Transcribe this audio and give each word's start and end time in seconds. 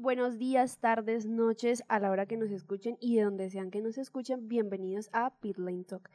buenos 0.00 0.38
días, 0.38 0.78
tardes, 0.78 1.26
noches, 1.26 1.84
a 1.88 1.98
la 1.98 2.10
hora 2.10 2.26
que 2.26 2.36
nos 2.36 2.50
escuchen 2.50 2.96
y 3.00 3.16
de 3.16 3.24
donde 3.24 3.50
sean 3.50 3.70
que 3.70 3.80
nos 3.80 3.98
escuchen, 3.98 4.48
bienvenidos 4.48 5.10
a 5.12 5.30
Pit 5.40 5.58
Lane 5.58 5.84
Talk. 5.84 6.08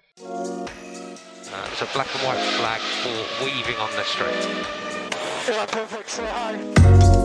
Uh, 6.57 7.24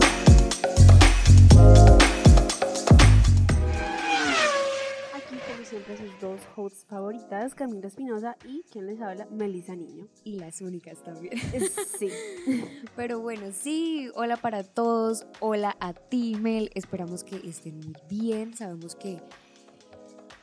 siempre, 5.71 5.95
sus 5.95 6.19
dos 6.19 6.41
hosts 6.57 6.85
favoritas, 6.85 7.55
Camila 7.55 7.87
Espinosa 7.87 8.35
y 8.45 8.61
quien 8.63 8.87
les 8.87 8.99
habla, 8.99 9.25
Melissa 9.31 9.73
Niño. 9.73 10.05
Y 10.25 10.37
las 10.37 10.59
únicas 10.59 11.01
también. 11.01 11.33
Sí. 11.97 12.09
Pero 12.97 13.21
bueno, 13.21 13.53
sí, 13.53 14.09
hola 14.15 14.35
para 14.35 14.65
todos, 14.65 15.25
hola 15.39 15.77
a 15.79 15.93
ti, 15.93 16.35
Mel. 16.35 16.71
Esperamos 16.75 17.23
que 17.23 17.37
estén 17.47 17.79
muy 17.79 17.95
bien. 18.09 18.53
Sabemos 18.53 18.95
que 18.95 19.21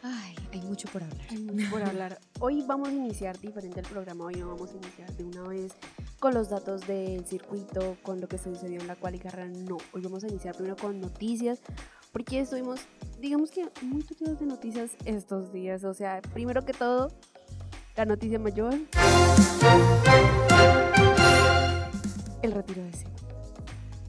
ay, 0.03 0.35
hay 0.51 0.63
mucho 0.63 0.89
por 0.89 1.03
hablar. 1.03 1.27
Hay 1.29 1.39
mucho 1.39 1.71
por 1.71 1.83
hablar. 1.83 2.19
Hoy 2.41 2.63
vamos 2.67 2.89
a 2.89 2.93
iniciar 2.93 3.39
diferente 3.39 3.81
el 3.81 3.87
programa. 3.87 4.25
Hoy 4.25 4.37
no 4.37 4.49
vamos 4.49 4.71
a 4.73 4.77
iniciar 4.77 5.13
de 5.15 5.25
una 5.25 5.43
vez 5.43 5.73
con 6.21 6.33
los 6.33 6.49
datos 6.49 6.87
del 6.87 7.27
circuito, 7.27 7.99
con 8.03 8.21
lo 8.21 8.29
que 8.29 8.39
sucedió 8.39 8.81
en 8.81 8.87
la 8.87 8.97
cual 8.97 9.15
y 9.17 9.19
carrera. 9.19 9.49
No, 9.49 9.77
hoy 9.93 10.01
vamos 10.01 10.25
a 10.25 10.29
iniciar 10.29 10.55
primero 10.55 10.77
con 10.77 11.01
noticias, 11.01 11.61
porque 12.13 12.41
estuvimos, 12.41 12.81
digamos 13.21 13.51
que, 13.51 13.69
muy 13.83 14.03
tocados 14.03 14.41
de 14.41 14.47
noticias 14.47 14.91
estos 15.05 15.53
días. 15.53 15.85
O 15.85 15.95
sea, 15.95 16.21
primero 16.33 16.65
que 16.65 16.73
todo, 16.73 17.11
la 17.97 18.05
noticia 18.05 18.39
mayor: 18.39 18.75
el 22.43 22.53
retiro 22.53 22.83
de 22.83 22.93
Seba. 22.93 23.11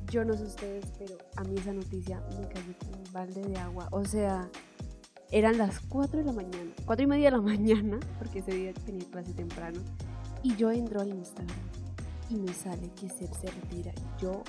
Yo 0.10 0.26
no 0.26 0.36
sé 0.36 0.44
ustedes, 0.44 0.86
pero 0.98 1.18
a 1.36 1.44
mí 1.44 1.56
esa 1.58 1.72
noticia 1.72 2.22
me 2.40 2.48
cayó 2.48 2.74
como 2.80 2.98
un 2.98 3.14
balde 3.14 3.42
de 3.42 3.58
agua. 3.58 3.88
O 3.92 4.06
sea, 4.06 4.50
eran 5.32 5.58
las 5.58 5.80
4 5.82 6.20
de 6.20 6.26
la 6.26 6.32
mañana, 6.32 6.72
4 6.86 7.04
y 7.04 7.08
media 7.08 7.26
de 7.26 7.38
la 7.38 7.42
mañana, 7.44 8.00
porque 8.18 8.40
ese 8.40 8.52
día 8.52 8.74
tenía 8.74 9.06
clase 9.12 9.34
temprano, 9.34 9.80
y 10.42 10.56
yo 10.56 10.72
entro 10.72 11.02
al 11.02 11.10
Instagram 11.10 11.58
y 12.30 12.36
me 12.36 12.54
sale 12.54 12.90
que 13.00 13.10
Seb 13.10 13.34
se 13.34 13.48
retira. 13.52 13.92
Yo, 14.20 14.44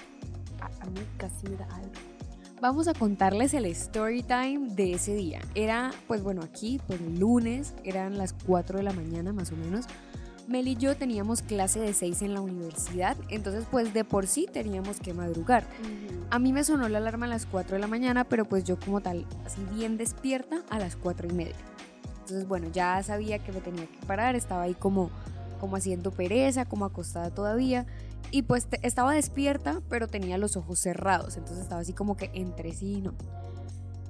a, 0.61 0.67
a 0.83 0.87
mí 0.87 1.01
casi 1.17 1.49
me 1.49 1.57
da 1.57 1.67
algo. 1.75 2.20
Vamos 2.61 2.89
a 2.89 2.93
contarles 2.93 3.55
el 3.55 3.65
story 3.65 4.23
time 4.23 4.75
de 4.75 4.93
ese 4.93 5.15
día. 5.15 5.41
Era, 5.55 5.93
pues 6.07 6.23
bueno, 6.23 6.43
aquí, 6.43 6.79
pues 6.87 7.01
el 7.01 7.19
lunes, 7.19 7.73
eran 7.85 8.19
las 8.19 8.35
4 8.35 8.77
de 8.77 8.85
la 8.85 8.93
mañana 8.93 9.33
más 9.33 9.51
o 9.51 9.57
menos. 9.57 9.87
Mel 10.47 10.69
y 10.69 10.77
yo 10.77 10.95
teníamos 10.95 11.41
clase 11.41 11.81
de 11.81 11.95
6 11.95 12.21
en 12.21 12.35
la 12.35 12.43
universidad, 12.43 13.17
entonces 13.31 13.65
pues 13.71 13.95
de 13.95 14.05
por 14.05 14.27
sí 14.27 14.47
teníamos 14.53 15.01
que 15.01 15.15
madrugar. 15.15 15.65
A 16.29 16.39
mí 16.39 16.53
me 16.53 16.63
sonó 16.63 16.87
la 16.91 16.99
alarma 16.99 17.25
a 17.25 17.31
las 17.31 17.47
4 17.47 17.77
de 17.77 17.81
la 17.81 17.87
mañana, 17.87 18.25
pero 18.25 18.45
pues 18.45 18.65
yo 18.65 18.79
como 18.79 19.01
tal, 19.01 19.25
así 19.47 19.65
bien 19.75 19.97
despierta 19.97 20.63
a 20.69 20.79
las 20.79 20.97
4 20.97 21.29
y 21.29 21.33
media. 21.33 21.57
Entonces 22.19 22.47
bueno, 22.47 22.69
ya 22.71 23.03
sabía 23.03 23.39
que 23.39 23.53
me 23.53 23.63
tenía 23.63 23.87
que 23.87 24.07
parar, 24.07 24.37
estaba 24.37 24.65
ahí 24.65 24.75
como, 24.75 25.09
como 25.61 25.77
haciendo 25.77 26.11
pereza, 26.11 26.67
como 26.67 26.85
acostada 26.85 27.31
todavía. 27.31 27.87
Y 28.31 28.43
pues 28.43 28.67
te- 28.67 28.85
estaba 28.87 29.13
despierta, 29.15 29.81
pero 29.89 30.07
tenía 30.09 30.39
los 30.39 30.57
ojos 30.57 30.79
cerrados, 30.79 31.37
entonces 31.37 31.63
estaba 31.65 31.81
así 31.81 31.93
como 31.93 32.17
que 32.17 32.31
entre 32.35 32.73
sí 32.73 32.95
y 32.95 33.01
no. 33.01 33.15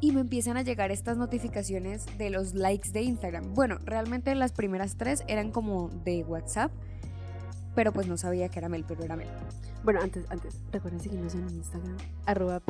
Y 0.03 0.13
me 0.13 0.21
empiezan 0.21 0.57
a 0.57 0.63
llegar 0.63 0.91
estas 0.91 1.17
notificaciones 1.19 2.07
de 2.19 2.31
los 2.31 2.55
likes 2.55 2.91
de 2.91 3.03
Instagram. 3.03 3.55
Bueno, 3.55 3.79
realmente 3.85 4.35
las 4.35 4.53
primeras 4.53 4.97
tres 4.97 5.25
eran 5.27 5.51
como 5.51 5.89
de 6.05 6.23
WhatsApp, 6.25 6.71
pero 7.75 7.93
pues 7.93 8.07
no 8.09 8.17
sabía 8.17 8.48
que 8.48 8.59
era 8.59 8.69
Mel, 8.69 8.85
pero 8.87 9.05
era 9.05 9.17
Mel. 9.17 9.29
Bueno, 9.85 10.01
antes, 10.03 10.25
antes, 10.31 10.59
recuerden 10.73 11.01
seguirnos 11.01 11.35
en 11.35 11.48
Instagram, 11.51 11.97
arroba 12.27 12.61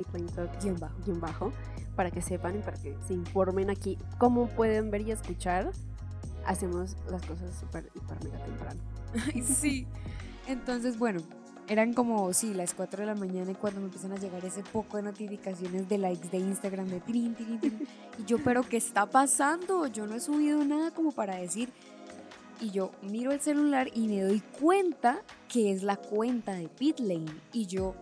Guión 0.61 0.79
bajo. 0.79 0.95
guion 1.05 1.21
bajo, 1.21 1.53
para 1.97 2.11
que 2.11 2.23
sepan 2.23 2.57
y 2.59 2.63
para 2.63 2.77
que 2.81 2.97
se 3.07 3.15
informen 3.15 3.71
aquí. 3.71 3.99
Como 4.19 4.47
pueden 4.49 4.91
ver 4.93 5.01
y 5.03 5.11
escuchar, 5.13 5.71
hacemos 6.47 6.97
las 7.11 7.23
cosas 7.27 7.59
súper, 7.59 7.91
hiper, 7.95 8.25
mega 8.25 8.45
temprano. 8.45 8.81
Ay, 9.35 9.43
sí. 9.43 9.87
Entonces, 10.47 10.99
bueno, 10.99 11.21
eran 11.71 11.95
como, 11.95 12.33
sí, 12.35 12.53
las 12.53 12.75
4 12.75 13.03
de 13.03 13.07
la 13.07 13.15
mañana 13.15 13.53
y 13.53 13.55
cuando 13.55 13.79
me 13.81 13.87
empiezan 13.87 14.11
a 14.13 14.17
llegar 14.17 14.45
ese 14.45 14.63
poco 14.65 14.97
de 14.97 15.05
notificaciones 15.05 15.89
de 15.89 15.99
likes 15.99 16.29
de 16.29 16.39
Instagram, 16.39 16.89
de 16.89 17.01
trin, 17.01 17.35
trin, 17.37 17.61
trin. 17.61 17.87
Y 18.19 18.25
yo, 18.25 18.39
pero 18.43 18.63
¿qué 18.65 18.77
está 18.77 19.07
pasando? 19.07 19.87
Yo 19.87 20.07
no 20.09 20.17
he 20.17 20.21
subido 20.21 20.65
nada 20.65 20.91
como 20.91 21.13
para 21.13 21.37
decir. 21.37 21.71
Y 22.61 22.71
yo 22.71 22.91
miro 23.03 23.31
el 23.31 23.41
celular 23.41 23.89
y 23.95 24.09
me 24.09 24.21
doy 24.21 24.41
cuenta 24.61 25.23
que 25.49 25.71
es 25.73 25.85
la 25.85 25.97
cuenta 25.97 26.55
de 26.55 26.69
Pitlane. 26.69 27.31
Y 27.53 27.67
yo, 27.67 27.95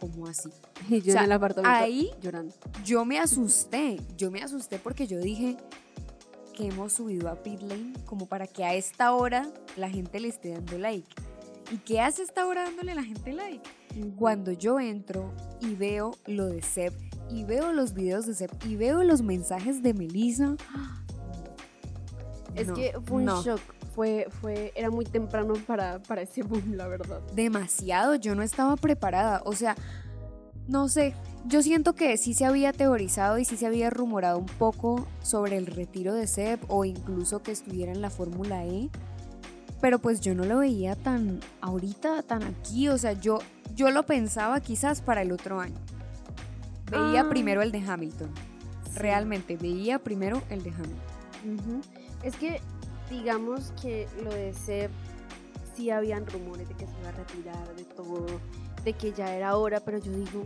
¿cómo 0.00 0.26
así? 0.26 0.48
Y 0.88 1.00
yo 1.02 1.10
O 1.10 1.12
sea, 1.12 1.20
en 1.20 1.26
el 1.26 1.32
apartamento 1.32 1.76
ahí- 1.78 2.10
llorando. 2.22 2.54
Yo 2.84 3.04
me 3.04 3.18
asusté, 3.18 4.00
yo 4.16 4.30
me 4.30 4.42
asusté 4.42 4.78
porque 4.78 5.06
yo 5.06 5.20
dije 5.20 5.58
que 6.54 6.68
hemos 6.68 6.94
subido 6.94 7.28
a 7.28 7.36
Pitlane 7.36 7.92
como 8.06 8.24
para 8.26 8.46
que 8.46 8.64
a 8.64 8.72
esta 8.74 9.12
hora 9.12 9.46
la 9.76 9.90
gente 9.90 10.18
le 10.20 10.28
esté 10.28 10.52
dando 10.54 10.78
like. 10.78 11.06
¿Y 11.70 11.78
qué 11.78 12.00
hace 12.00 12.22
esta 12.22 12.46
hora 12.46 12.64
dándole 12.64 12.92
a 12.92 12.94
la 12.96 13.04
gente 13.04 13.32
like? 13.32 13.68
Cuando 14.16 14.52
yo 14.52 14.80
entro 14.80 15.32
y 15.60 15.74
veo 15.74 16.12
lo 16.26 16.46
de 16.46 16.62
Seb 16.62 16.92
y 17.30 17.44
veo 17.44 17.72
los 17.72 17.94
videos 17.94 18.26
de 18.26 18.34
Seb 18.34 18.50
y 18.66 18.76
veo 18.76 19.04
los 19.04 19.22
mensajes 19.22 19.82
de 19.82 19.94
Melissa. 19.94 20.56
Es 22.56 22.66
no, 22.66 22.74
que 22.74 22.92
fue 23.04 23.18
un 23.18 23.26
no. 23.26 23.42
shock. 23.44 23.60
Fue, 23.94 24.26
fue, 24.40 24.72
era 24.74 24.90
muy 24.90 25.04
temprano 25.04 25.54
para, 25.68 26.02
para 26.02 26.22
ese 26.22 26.42
boom, 26.42 26.74
la 26.74 26.88
verdad. 26.88 27.20
demasiado, 27.32 28.16
yo 28.16 28.34
no 28.34 28.42
estaba 28.42 28.76
preparada, 28.76 29.40
o 29.44 29.52
sea, 29.52 29.76
no 30.66 30.88
sé, 30.88 31.14
yo 31.46 31.62
siento 31.62 31.94
que 31.94 32.16
sí 32.16 32.34
se 32.34 32.44
había 32.44 32.72
teorizado 32.72 33.38
y 33.38 33.44
sí 33.44 33.56
se 33.56 33.66
había 33.66 33.90
rumorado 33.90 34.38
un 34.38 34.46
poco 34.46 35.06
sobre 35.22 35.56
el 35.56 35.66
retiro 35.66 36.14
de 36.14 36.26
Seb 36.26 36.60
o 36.68 36.84
incluso 36.84 37.42
que 37.42 37.52
estuviera 37.52 37.92
en 37.92 38.00
la 38.00 38.10
Fórmula 38.10 38.64
E, 38.64 38.90
pero 39.80 39.98
pues 39.98 40.20
yo 40.20 40.34
no 40.34 40.44
lo 40.44 40.58
veía 40.58 40.94
tan 40.96 41.40
ahorita, 41.60 42.22
tan 42.22 42.42
aquí, 42.42 42.88
o 42.88 42.98
sea, 42.98 43.12
yo, 43.12 43.38
yo 43.74 43.90
lo 43.90 44.04
pensaba 44.04 44.60
quizás 44.60 45.00
para 45.00 45.22
el 45.22 45.32
otro 45.32 45.60
año. 45.60 45.76
Veía 46.90 47.22
Ah. 47.22 47.28
primero 47.28 47.62
el 47.62 47.72
de 47.72 47.78
Hamilton, 47.80 48.30
Sí. 48.84 48.90
realmente, 48.98 49.56
veía 49.56 49.98
primero 49.98 50.42
el 50.50 50.62
de 50.62 50.70
Hamilton. 50.70 51.80
Es 52.22 52.36
que, 52.36 52.60
digamos 53.08 53.72
que 53.80 54.06
lo 54.22 54.30
de 54.30 54.52
Seb, 54.52 54.90
sí 55.76 55.90
habían 55.90 56.26
rumores 56.26 56.68
de 56.68 56.74
que 56.74 56.86
se 56.86 56.92
iba 57.00 57.08
a 57.08 57.12
retirar 57.12 57.76
de 57.76 57.84
todo, 57.84 58.26
de 58.84 58.92
que 58.92 59.12
ya 59.12 59.34
era 59.34 59.56
hora, 59.56 59.80
pero 59.80 59.98
yo 59.98 60.12
digo, 60.12 60.44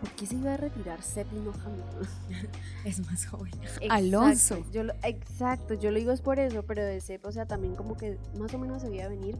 ¿por 0.00 0.10
qué 0.10 0.26
se 0.26 0.34
iba 0.36 0.54
a 0.54 0.56
retirar 0.56 1.02
Seb 1.02 1.26
y 1.32 1.36
no 1.40 1.52
Hamilton? 1.52 2.08
Es 2.84 3.00
más 3.06 3.26
joven. 3.26 3.52
Exacto, 3.62 3.86
Alonso. 3.90 4.64
Yo 4.72 4.84
lo, 4.84 4.94
exacto, 5.02 5.74
yo 5.74 5.90
lo 5.90 5.98
digo 5.98 6.12
es 6.12 6.22
por 6.22 6.38
eso, 6.38 6.62
pero 6.64 6.82
de 6.84 7.00
Seb, 7.00 7.20
o 7.26 7.32
sea, 7.32 7.46
también 7.46 7.74
como 7.76 7.96
que 7.96 8.18
más 8.38 8.52
o 8.54 8.58
menos 8.58 8.82
se 8.82 8.88
veía 8.88 9.08
venir 9.08 9.36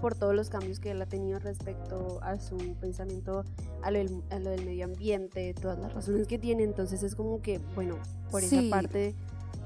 por 0.00 0.14
todos 0.14 0.34
los 0.34 0.50
cambios 0.50 0.80
que 0.80 0.90
él 0.90 1.00
ha 1.02 1.06
tenido 1.06 1.38
respecto 1.38 2.20
a 2.22 2.38
su 2.38 2.56
pensamiento, 2.80 3.44
a 3.82 3.90
lo 3.90 3.98
del, 3.98 4.22
a 4.30 4.38
lo 4.38 4.50
del 4.50 4.64
medio 4.64 4.84
ambiente, 4.84 5.54
todas 5.54 5.78
las 5.78 5.92
razones 5.94 6.26
que 6.28 6.38
tiene, 6.38 6.62
entonces 6.62 7.02
es 7.02 7.14
como 7.14 7.40
que, 7.40 7.58
bueno, 7.74 7.96
por 8.30 8.42
Sí. 8.42 8.58
esa 8.68 8.70
parte, 8.76 9.14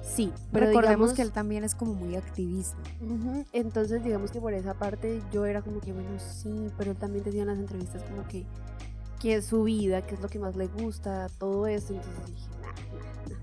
sí, 0.00 0.32
pero 0.52 0.66
Recordemos 0.66 0.96
digamos- 1.10 1.12
que 1.14 1.22
él 1.22 1.32
también 1.32 1.64
es 1.64 1.74
como 1.74 1.92
muy 1.94 2.14
activista. 2.14 2.76
Ujú, 3.00 3.44
Entonces, 3.52 4.04
digamos 4.04 4.30
que 4.30 4.40
por 4.40 4.54
esa 4.54 4.74
parte 4.74 5.20
yo 5.32 5.44
era 5.44 5.60
como 5.62 5.80
que, 5.80 5.92
bueno, 5.92 6.08
sí, 6.20 6.68
pero 6.78 6.92
él 6.92 6.96
también 6.96 7.24
decía 7.24 7.42
en 7.42 7.48
las 7.48 7.58
entrevistas 7.58 8.02
como 8.04 8.26
que, 8.28 8.46
que 9.20 9.34
es 9.34 9.46
su 9.46 9.64
vida, 9.64 10.06
que 10.06 10.14
es 10.14 10.20
lo 10.20 10.28
que 10.28 10.38
más 10.38 10.56
le 10.56 10.66
gusta, 10.66 11.28
todo 11.38 11.66
eso. 11.66 11.94
Entonces 11.94 12.26
dije, 12.26 12.48
nah, 12.60 12.72
nah, 12.72 13.34
nah. 13.34 13.38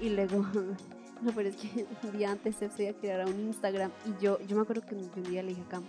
Y 0.00 0.08
luego, 0.10 0.46
no, 1.22 1.32
pero 1.34 1.48
es 1.48 1.56
que 1.56 1.86
un 2.02 2.18
día 2.18 2.32
antes 2.32 2.56
Seb 2.56 2.72
se 2.76 2.82
iba 2.84 2.92
a 2.92 2.94
crear 2.94 3.26
un 3.26 3.40
Instagram 3.40 3.90
y 4.06 4.22
yo, 4.22 4.38
yo 4.46 4.56
me 4.56 4.62
acuerdo 4.62 4.82
que 4.82 4.94
un 4.94 5.24
día 5.30 5.42
le 5.42 5.50
dije 5.50 5.62
a 5.62 5.68
Cam, 5.68 5.84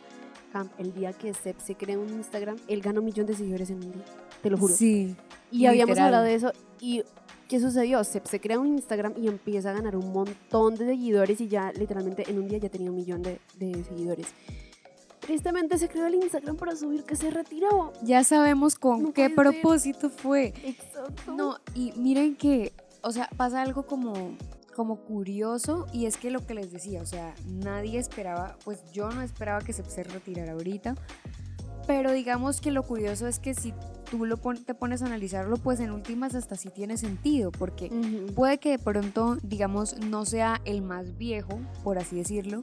Cam, 0.52 0.70
el 0.78 0.94
día 0.94 1.14
que 1.14 1.34
Seb 1.34 1.56
se 1.60 1.76
crea 1.76 1.98
un 1.98 2.10
Instagram, 2.10 2.58
él 2.68 2.82
gana 2.82 3.00
un 3.00 3.06
millón 3.06 3.26
de 3.26 3.34
seguidores 3.34 3.70
en 3.70 3.78
un 3.78 3.92
día, 3.92 4.06
te 4.42 4.50
lo 4.50 4.58
juro. 4.58 4.74
Sí. 4.74 5.16
Y 5.52 5.66
habíamos 5.66 5.92
literal. 5.92 6.08
hablado 6.08 6.24
de 6.26 6.36
eso 6.36 6.52
y 6.80 7.04
¿qué 7.48 7.59
sucedió? 7.59 8.03
Se, 8.03 8.22
se 8.24 8.40
crea 8.40 8.59
un 8.59 8.68
Instagram 8.68 9.14
y 9.18 9.28
empieza 9.28 9.72
a 9.72 9.74
ganar 9.74 9.96
un 9.96 10.12
montón 10.12 10.76
de 10.76 10.86
seguidores 10.86 11.41
y 11.41 11.47
ya 11.47 11.72
literalmente 11.74 12.29
en 12.29 12.40
un 12.40 12.47
día 12.47 12.59
ya 12.59 12.70
tenía 12.70 12.90
un 12.90 12.96
millón 12.96 13.22
de, 13.22 13.40
de 13.58 13.84
seguidores. 13.84 14.28
Tristemente 15.25 15.78
se 15.78 15.87
creó 15.87 16.05
el 16.08 16.16
Instagram 16.16 16.58
para 16.58 16.75
subir 16.75 17.03
que 17.03 17.16
se 17.16 17.29
retiró. 17.31 17.93
Ya 18.03 18.23
sabemos 18.23 18.75
con 18.75 19.03
No 19.03 19.14
qué 19.14 19.28
ser. 19.28 19.35
propósito 19.35 20.09
fue. 20.09 20.53
Exacto. 20.64 21.34
No, 21.35 21.58
y 21.73 21.93
miren 21.96 22.35
que, 22.35 22.73
o 23.02 23.11
sea, 23.11 23.29
pasa 23.37 23.61
algo 23.61 23.85
como, 23.85 24.14
como 24.75 24.97
curioso 24.97 25.87
y 25.93 26.08
es 26.08 26.17
que 26.17 26.29
lo 26.29 26.46
que 26.46 26.53
les 26.53 26.72
decía, 26.72 27.02
o 27.02 27.05
sea, 27.05 27.34
nadie 27.47 27.99
esperaba, 27.99 28.58
pues 28.66 28.79
yo 28.91 29.09
no 29.11 29.22
esperaba 29.22 29.61
que 29.61 29.72
se, 29.72 29.84
se 29.90 30.03
retirara 30.03 30.53
ahorita, 30.53 30.96
pero 31.87 32.11
digamos 32.11 32.59
que 32.59 32.72
lo 32.72 32.84
curioso 32.84 33.28
es 33.28 33.40
que 33.40 33.53
si 33.53 33.73
tú 34.09 34.26
lo 34.26 34.37
pon- 34.37 34.64
te 34.64 34.73
pones 34.73 35.02
a 35.02 35.05
analizarlo, 35.05 35.58
pues 35.58 35.79
en 35.79 35.91
últimas 35.91 36.35
hasta 36.35 36.55
sí 36.55 36.69
tiene 36.69 36.97
sentido, 36.97 37.52
porque 37.52 37.90
puede 38.35 38.58
que 38.58 38.72
de 38.72 38.79
pronto, 38.79 39.37
digamos, 39.43 39.97
no 39.99 40.26
sea 40.26 40.61
el 40.66 40.81
más 40.81 41.17
viejo, 41.17 41.59
por 41.84 41.97
así 41.97 42.16
decirlo, 42.17 42.61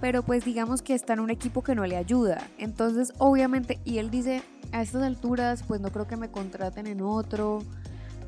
pero 0.00 0.22
pues 0.22 0.44
digamos 0.44 0.82
que 0.82 0.94
está 0.94 1.12
en 1.14 1.20
un 1.20 1.30
equipo 1.30 1.62
que 1.62 1.74
no 1.74 1.86
le 1.86 1.96
ayuda. 1.96 2.46
Entonces, 2.58 3.12
obviamente, 3.18 3.78
y 3.84 3.98
él 3.98 4.10
dice, 4.10 4.42
a 4.72 4.82
estas 4.82 5.02
alturas, 5.02 5.62
pues 5.66 5.80
no 5.80 5.90
creo 5.90 6.06
que 6.06 6.16
me 6.16 6.30
contraten 6.30 6.86
en 6.86 7.00
otro. 7.02 7.60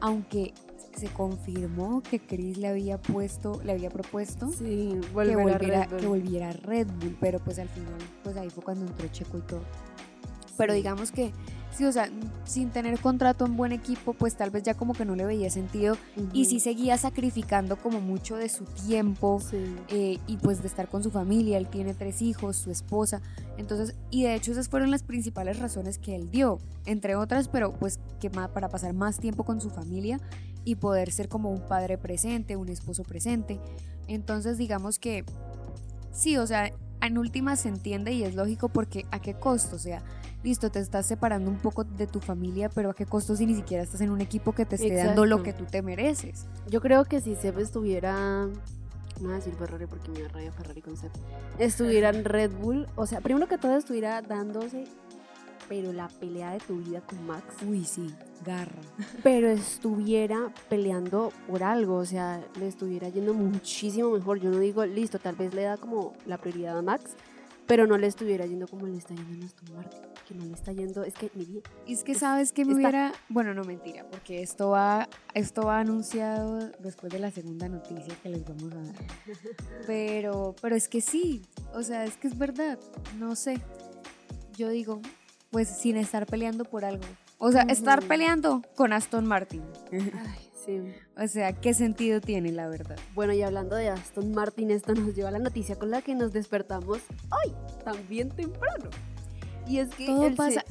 aunque 0.01 0.55
se 0.97 1.09
confirmó 1.09 2.03
que 2.03 2.19
Chris 2.21 2.59
le 2.59 2.69
había 2.69 2.99
puesto, 2.99 3.61
le 3.65 3.73
había 3.73 3.89
propuesto 3.91 4.49
Sí, 4.51 4.99
que 5.25 5.37
volver 5.37 5.39
a 5.39 5.43
volviera, 5.43 5.85
Red 5.85 5.91
Bull. 5.91 6.01
que 6.01 6.07
volviera 6.09 6.49
a 6.51 6.53
Red 6.53 6.89
Bull, 7.01 7.17
pero 7.21 7.39
pues 7.39 7.59
al 7.61 7.69
final, 7.69 7.95
pues 8.25 8.37
ahí 8.37 8.51
fue 8.51 8.65
cuando 8.65 8.85
entró 8.87 9.07
Checo 9.09 9.39
y 9.39 9.43
todo. 9.43 9.63
Pero 10.57 10.73
digamos 10.75 11.13
que, 11.13 11.33
sí, 11.79 11.85
o 11.85 11.93
sea, 11.93 12.11
sin 12.45 12.71
tener 12.71 12.99
contrato 12.99 13.47
en 13.47 13.57
buen 13.57 13.71
equipo, 13.71 14.13
pues 14.13 14.37
tal 14.37 14.51
vez 14.51 14.65
ya 14.65 14.75
como 14.75 14.95
que 14.95 15.05
no 15.05 15.15
le 15.15 15.25
veía 15.25 15.49
sentido 15.49 15.97
y 16.33 16.47
sí 16.47 16.59
seguía 16.59 16.99
sacrificando 16.99 17.77
como 17.77 18.01
mucho 18.01 18.37
de 18.37 18.49
su 18.49 18.65
tiempo 18.65 19.41
Sí. 19.41 19.77
eh, 19.89 20.19
y 20.27 20.39
pues 20.39 20.61
de 20.61 20.67
estar 20.67 20.89
con 20.89 21.05
su 21.05 21.13
familia, 21.13 21.57
él 21.57 21.69
tiene 21.69 21.95
tres 21.95 22.21
hijos, 22.21 22.57
su 22.57 22.73
esposa, 22.73 23.23
entonces, 23.59 23.95
y 24.11 24.25
de 24.25 24.35
hecho 24.35 24.51
esas 24.51 24.69
fueron 24.69 24.91
las 24.91 25.05
principales 25.05 25.61
razones 25.61 25.99
que 25.99 26.17
él 26.17 26.31
dio, 26.33 26.59
entre 26.85 27.15
otras, 27.15 27.47
pero 27.47 27.73
pues 27.73 28.01
que 28.19 28.29
para 28.29 28.69
pasar 28.69 28.93
más 28.93 29.21
tiempo 29.21 29.45
con 29.45 29.61
su 29.61 29.71
familia 29.71 30.19
y 30.65 30.75
poder 30.75 31.13
ser 31.13 31.29
como 31.29 31.51
un 31.51 31.61
padre 31.61 31.97
presente, 31.97 32.57
un 32.57 32.69
esposo 32.71 33.05
presente, 33.05 33.61
entonces 34.09 34.59
digamos 34.59 34.99
que 34.99 35.25
sí, 36.11 36.37
o 36.39 36.47
sea, 36.47 36.73
en 37.01 37.19
últimas 37.19 37.61
se 37.61 37.69
entiende 37.69 38.13
y 38.13 38.25
es 38.25 38.35
lógico 38.35 38.69
porque 38.69 39.07
a 39.13 39.21
qué 39.21 39.35
costo, 39.35 39.77
o 39.77 39.79
sea, 39.79 40.03
listo, 40.43 40.71
te 40.71 40.79
estás 40.79 41.07
separando 41.07 41.51
un 41.51 41.59
poco 41.59 41.85
de 41.85 42.07
tu 42.07 42.21
familia, 42.21 42.69
pero 42.69 42.91
a 42.91 42.95
qué 42.95 43.07
costo 43.07 43.37
si 43.37 43.47
ni 43.47 43.55
siquiera 43.55 43.83
estás 43.83 44.01
en 44.01 44.11
un 44.11 44.21
equipo 44.21 44.53
que 44.53 44.65
te 44.65 44.77
esté 44.77 44.95
dando 44.95 45.27
lo 45.27 45.43
que 45.43 45.51
Exacto. 45.51 45.67
tú 45.67 45.71
te 45.73 45.83
mereces. 45.83 46.47
Yo 46.69 46.81
creo 46.81 47.05
que 47.05 47.21
si 47.21 47.35
Seb 47.35 47.59
estuviera. 47.59 48.47
No 49.21 49.25
voy 49.25 49.33
a 49.33 49.37
decir 49.37 49.55
Ferrari 49.55 49.87
porque 49.87 50.11
me 50.11 50.23
da 50.23 50.29
rabia 50.29 50.53
Ferrari 50.53 50.81
con 50.81 50.97
Seb. 50.97 51.11
Estuviera 51.59 52.11
en 52.11 52.25
Red 52.25 52.53
Bull. 52.53 52.87
O 52.95 53.07
sea, 53.07 53.21
primero 53.21 53.49
que 53.49 53.59
todo 53.59 53.77
estuviera 53.77 54.23
dándose. 54.23 54.85
Pero 55.69 55.93
la 55.93 56.09
pelea 56.09 56.53
de 56.53 56.61
tu 56.61 56.79
vida 56.79 57.03
con 57.03 57.27
Max. 57.27 57.45
Uy, 57.69 57.85
sí, 57.85 58.15
garra. 58.47 58.81
Pero 59.23 59.49
estuviera 59.49 60.51
peleando 60.71 61.31
por 61.47 61.63
algo. 61.63 61.97
O 61.97 62.07
sea, 62.07 62.43
le 62.59 62.69
estuviera 62.69 63.09
yendo 63.11 63.35
muchísimo 63.35 64.11
mejor. 64.11 64.39
Yo 64.39 64.51
no 64.51 64.61
digo, 64.61 64.87
listo, 64.87 65.19
tal 65.19 65.35
vez 65.37 65.53
le 65.53 65.63
da 65.63 65.77
como 65.77 66.15
la 66.25 66.39
prioridad 66.39 66.79
a 66.79 66.83
Max. 66.83 67.17
Pero 67.67 67.87
no 67.87 67.99
le 67.99 68.07
estuviera 68.07 68.47
yendo 68.47 68.67
como 68.67 68.87
le 68.87 68.97
está 68.97 69.15
yendo 69.15 69.45
a 69.45 69.47
Aston 69.47 69.75
Martin. 69.75 70.01
Que 70.29 70.35
no 70.35 70.45
le 70.45 70.53
está 70.53 70.73
yendo. 70.73 71.05
Es 71.05 71.15
que 71.15 71.31
mi 71.35 71.47
vida. 71.47 71.63
Y 71.87 71.95
es 71.95 72.05
que 72.05 72.15
sabes 72.15 72.53
que 72.53 72.67
me 72.67 72.73
está- 72.73 72.81
hubiera, 72.83 73.13
bueno, 73.31 73.55
no 73.55 73.65
mentira, 73.65 74.05
porque 74.11 74.43
esto 74.43 74.69
va, 74.71 75.09
esto 75.33 75.63
va 75.63 75.81
anunciado 75.81 76.59
después 76.81 77.11
de 77.11 77.19
la 77.19 77.31
segunda 77.31 77.67
noticia 77.67 78.15
que 78.23 78.29
les 78.29 78.45
vamos 78.45 78.71
a 78.73 78.77
dar. 78.77 78.95
Pero, 79.87 80.55
pero 80.61 80.77
es 80.77 80.87
que 80.89 81.01
sí, 81.01 81.43
o 81.73 81.83
sea, 81.83 82.05
es 82.05 82.17
que 82.19 82.29
es 82.29 82.37
verdad, 82.37 82.79
no 83.19 83.35
sé. 83.37 83.59
Yo 84.57 84.69
digo, 84.69 85.01
pues 85.51 85.69
sin 85.69 85.97
estar 85.97 86.27
peleando 86.27 86.65
por 86.65 86.85
algo. 86.85 87.05
O 87.39 87.51
sea, 87.53 87.63
estar 87.63 88.01
Ujú. 88.01 88.09
peleando 88.09 88.63
con 88.75 88.93
Aston 88.93 89.25
Martin. 89.25 89.63
Ay, 89.93 90.51
sí. 90.67 90.93
O 91.17 91.27
sea, 91.29 91.53
¿qué 91.53 91.73
sentido 91.73 92.21
tiene 92.21 92.53
la 92.53 92.69
verdad? 92.69 92.99
Bueno, 93.15 93.33
y 93.33 93.43
hablando 93.43 93.77
de 93.77 93.89
Aston 93.89 94.33
Martin, 94.35 94.71
esto 94.73 94.93
nos 94.95 95.15
lleva 95.15 95.29
a 95.29 95.33
la 95.33 95.39
noticia 95.39 95.77
con 95.77 95.91
la 95.91 96.03
que 96.03 96.15
nos 96.15 96.33
despertamos 96.33 96.99
hoy, 97.31 97.55
también 97.85 98.29
temprano. 98.31 98.91
Y 99.69 99.79
es 99.79 99.89
que 99.95 100.07
Todo 100.07 100.29
se- 100.29 100.35
pasa, 100.37 100.65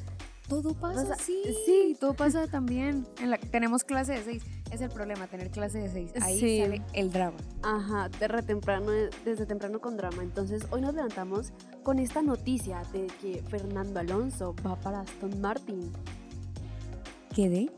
todo 0.47 0.73
pasa, 0.73 1.07
pasa- 1.09 1.23
sí, 1.23 1.41
sí. 1.65 1.97
todo 1.99 2.13
pasa 2.13 2.47
también. 2.47 3.05
En 3.21 3.29
la, 3.29 3.38
tenemos 3.38 3.83
clase 3.83 4.13
de 4.13 4.23
seis, 4.23 4.44
es 4.71 4.81
el 4.81 4.89
problema, 4.89 5.27
tener 5.27 5.49
clase 5.51 5.79
de 5.79 5.89
seis. 5.89 6.11
Ahí 6.21 6.39
Sí. 6.39 6.59
sale 6.61 6.81
el 6.94 7.11
drama. 7.11 7.38
Ajá, 7.63 8.09
de 8.09 8.27
re 8.27 8.41
temprano, 8.44 8.91
desde 9.25 9.45
temprano 9.45 9.79
con 9.79 9.97
drama. 9.97 10.23
Entonces, 10.23 10.63
hoy 10.71 10.81
nos 10.81 10.94
levantamos 10.94 11.51
con 11.83 11.99
esta 11.99 12.21
noticia 12.21 12.81
de 12.94 13.07
que 13.21 13.44
Fernando 13.49 13.99
Alonso 13.99 14.55
va 14.65 14.75
para 14.77 15.01
Aston 15.01 15.39
Martin. 15.41 15.91
¿Quedé? 17.35 17.69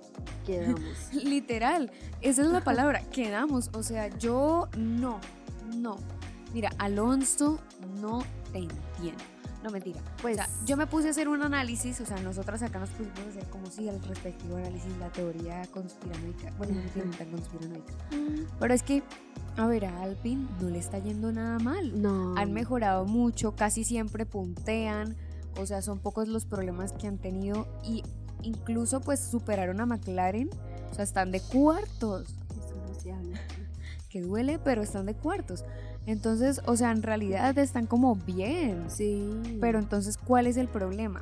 Quedamos. 0.46 0.82
Literal, 1.14 1.92
esa 2.22 2.42
es 2.44 2.48
la 2.48 2.62
palabra, 2.64 3.02
quedamos. 3.12 3.70
O 3.74 3.84
sea, 3.84 4.08
yo 4.18 4.68
no, 4.78 5.20
no. 5.76 5.98
Mira, 6.54 6.72
Alonso, 6.78 7.60
no 8.02 8.24
te 8.52 8.60
entiendo. 8.60 9.24
No, 9.64 9.70
mentira. 9.72 10.00
Pues, 10.22 10.38
O 10.40 10.44
sea, 10.44 10.50
yo 10.66 10.78
me 10.78 10.88
puse 10.88 11.08
a 11.08 11.12
hacer 11.12 11.28
un 11.28 11.42
análisis, 11.42 12.00
o 12.00 12.06
sea, 12.06 12.18
nosotras 12.22 12.62
acá 12.64 12.80
nos 12.80 12.90
pusimos 12.92 13.20
a 13.20 13.30
hacer 13.30 13.46
como 13.50 13.66
si 13.66 13.90
al 13.90 14.02
respectivo 14.04 14.56
análisis 14.56 14.96
la 15.00 15.10
teoría 15.10 15.62
conspiranoica. 15.74 16.54
Bueno, 16.58 16.82
no 16.82 16.90
tiene 16.92 17.16
tan 17.18 17.30
conspiranoica. 17.30 17.94
Pero 18.60 18.74
es 18.74 18.84
que, 18.84 19.04
a 19.58 19.68
ver, 19.68 19.86
a 19.86 20.02
Alpine 20.04 20.48
no 20.62 20.70
le 20.70 20.80
está 20.80 21.00
yendo 21.00 21.32
nada 21.34 21.60
mal. 21.60 22.02
no. 22.02 22.36
Han 22.38 22.54
mejorado 22.54 23.04
mucho, 23.06 23.56
casi 23.56 23.84
siempre 23.84 24.26
puntean, 24.26 25.18
o 25.58 25.66
sea, 25.66 25.82
son 25.82 26.00
pocos 26.00 26.30
los 26.30 26.46
problemas 26.46 26.94
que 26.94 27.08
han 27.08 27.18
tenido 27.18 27.68
y 27.84 28.04
incluso 28.44 29.02
pues 29.02 29.20
superaron 29.20 29.82
a 29.82 29.86
McLaren, 29.86 30.50
o 30.90 30.94
sea, 30.94 31.04
están 31.04 31.32
de 31.32 31.42
cuartos, 31.42 32.30
Eso 32.58 32.76
no 32.88 32.94
se 32.98 33.12
habla. 33.12 33.38
que 34.10 34.22
duele, 34.22 34.58
pero 34.58 34.82
están 34.84 35.06
de 35.06 35.16
cuartos. 35.16 35.66
Entonces, 36.10 36.62
o 36.66 36.76
sea, 36.76 36.92
en 36.92 37.04
realidad 37.04 37.58
están 37.60 37.86
como 37.86 38.16
bien, 38.16 38.86
Sí. 38.88 39.30
pero 39.62 39.78
entonces, 39.80 40.18
¿cuál 40.18 40.48
es 40.48 40.58
el 40.58 40.68
problema? 40.68 41.22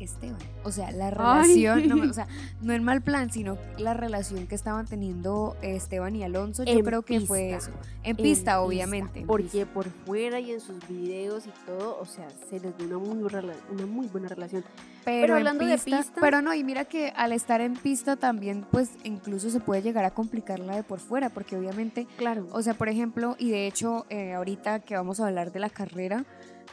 Esteban. 0.00 0.38
O 0.64 0.70
sea, 0.72 0.90
la 0.92 1.10
relación, 1.10 1.88
no, 1.88 2.08
o 2.08 2.12
sea, 2.12 2.26
no 2.60 2.72
en 2.72 2.84
mal 2.84 3.02
plan, 3.02 3.30
sino 3.32 3.58
la 3.78 3.94
relación 3.94 4.46
que 4.46 4.54
estaban 4.54 4.86
teniendo 4.86 5.56
Esteban 5.62 6.14
y 6.16 6.22
Alonso, 6.24 6.64
yo 6.64 6.72
En 6.72 6.84
creo 6.84 7.02
que 7.02 7.20
fue 7.20 7.54
eso. 7.54 7.70
En 8.02 8.10
En 8.10 8.16
pista, 8.16 8.60
obviamente. 8.60 9.20
en 9.20 9.26
Porque 9.26 9.66
por 9.66 9.86
fuera 9.90 10.40
y 10.40 10.52
en 10.52 10.60
sus 10.60 10.76
videos 10.88 11.46
y 11.46 11.50
todo, 11.66 11.98
o 12.00 12.06
sea, 12.06 12.28
se 12.48 12.60
les 12.60 12.76
dio 12.78 12.86
una 12.86 12.98
muy, 13.14 13.28
rela- 13.28 13.54
una 13.70 13.86
muy 13.86 14.06
buena 14.06 14.28
relación. 14.28 14.64
Pero, 15.04 15.36
hablando 15.36 15.64
de 15.64 15.74
pista, 15.78 15.98
pista- 16.02 16.20
Pero 16.20 16.42
no, 16.42 16.52
y 16.54 16.62
mira 16.64 16.84
que 16.84 17.10
al 17.16 17.32
estar 17.32 17.60
en 17.60 17.74
pista 17.74 18.16
también, 18.16 18.66
pues 18.70 18.90
incluso 19.04 19.48
se 19.50 19.58
puede 19.60 19.80
llegar 19.82 20.04
a 20.04 20.10
complicar 20.10 20.58
la 20.60 20.76
de 20.76 20.82
por 20.82 21.00
fuera, 21.00 21.30
porque 21.30 21.56
obviamente, 21.56 22.06
Claro. 22.18 22.46
o 22.52 22.60
sea, 22.62 22.74
por 22.74 22.88
ejemplo, 22.88 23.34
y 23.38 23.50
de 23.50 23.66
hecho, 23.66 24.04
eh, 24.10 24.34
ahorita 24.34 24.80
que 24.80 24.94
vamos 24.96 25.20
a 25.20 25.26
hablar 25.28 25.50
de 25.52 25.60
la 25.60 25.70
carrera, 25.70 26.24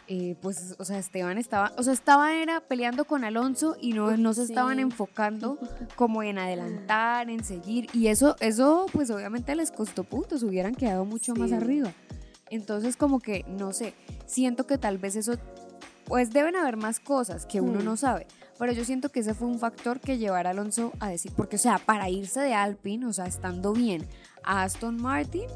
eh, 0.08 0.36
pues, 0.42 0.76
o 0.78 0.86
sea, 0.86 1.00
Esteban 1.00 1.38
estaba, 1.38 1.72
o 1.78 1.84
sea, 1.84 1.94
estaba 1.94 2.36
era 2.36 2.62
peleando 2.62 3.06
con 3.06 3.24
Alonso 3.24 3.76
y 3.82 3.94
no, 3.94 4.16
no 4.18 4.34
se 4.34 4.44
estaban 4.44 4.80
enfocando 4.80 5.58
como 5.96 6.22
en 6.24 6.38
adelantar, 6.38 7.30
en 7.30 7.44
seguir, 7.44 7.88
y 7.94 8.08
eso, 8.08 8.36
eso, 8.40 8.86
pues 8.94 9.10
obviamente 9.10 9.56
les 9.56 9.72
costó 9.72 10.04
puntos, 10.04 10.44
hubieran 10.44 10.76
quedado 10.76 11.06
mucho 11.06 11.34
más 11.36 11.52
arriba. 11.52 11.92
Entonces, 12.50 12.96
como 12.96 13.20
que, 13.20 13.44
no 13.48 13.74
sé, 13.74 13.94
siento 14.28 14.68
que 14.68 14.78
tal 14.78 14.98
vez 14.98 15.16
eso 15.16 15.34
pues 16.06 16.32
deben 16.32 16.56
haber 16.56 16.78
más 16.78 17.00
cosas 17.00 17.46
que 17.48 17.62
uno 17.62 17.80
Hmm. 17.80 17.86
no 17.86 17.98
sabe. 17.98 18.28
Pero 18.58 18.72
yo 18.72 18.86
siento 18.86 19.10
que 19.10 19.20
ese 19.20 19.34
fue 19.34 19.48
un 19.48 19.60
factor 19.60 20.00
que 20.00 20.18
llevar 20.18 20.48
a 20.48 20.52
Alonso 20.52 20.94
a 21.00 21.10
decir, 21.10 21.32
porque 21.36 21.58
o 21.58 21.60
sea, 21.60 21.78
para 21.80 22.10
irse 22.10 22.40
de 22.40 22.54
Alpine, 22.54 23.06
o 23.08 23.12
sea, 23.12 23.26
estando 23.26 23.74
bien 23.74 24.06
a 24.44 24.64
Aston 24.64 25.02
Martin, 25.02 25.48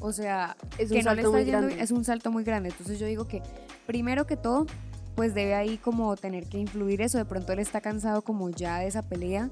o 0.00 0.12
sea, 0.12 0.56
Es 0.78 0.90
que 0.90 0.98
un 0.98 1.04
no 1.04 1.14
le 1.14 1.22
está 1.22 1.30
muy 1.32 1.44
yendo 1.44 1.68
es 1.68 1.90
un 1.90 2.04
salto 2.04 2.30
muy 2.30 2.44
grande. 2.44 2.68
Entonces 2.68 2.98
yo 2.98 3.06
digo 3.06 3.26
que 3.26 3.42
primero 3.86 4.26
que 4.26 4.36
todo, 4.36 4.66
pues 5.14 5.34
debe 5.34 5.54
ahí 5.54 5.78
como 5.78 6.16
tener 6.16 6.46
que 6.46 6.58
influir 6.58 7.00
eso. 7.00 7.18
De 7.18 7.24
pronto 7.24 7.52
él 7.52 7.58
está 7.58 7.80
cansado 7.80 8.22
como 8.22 8.50
ya 8.50 8.78
de 8.78 8.86
esa 8.86 9.02
pelea. 9.02 9.50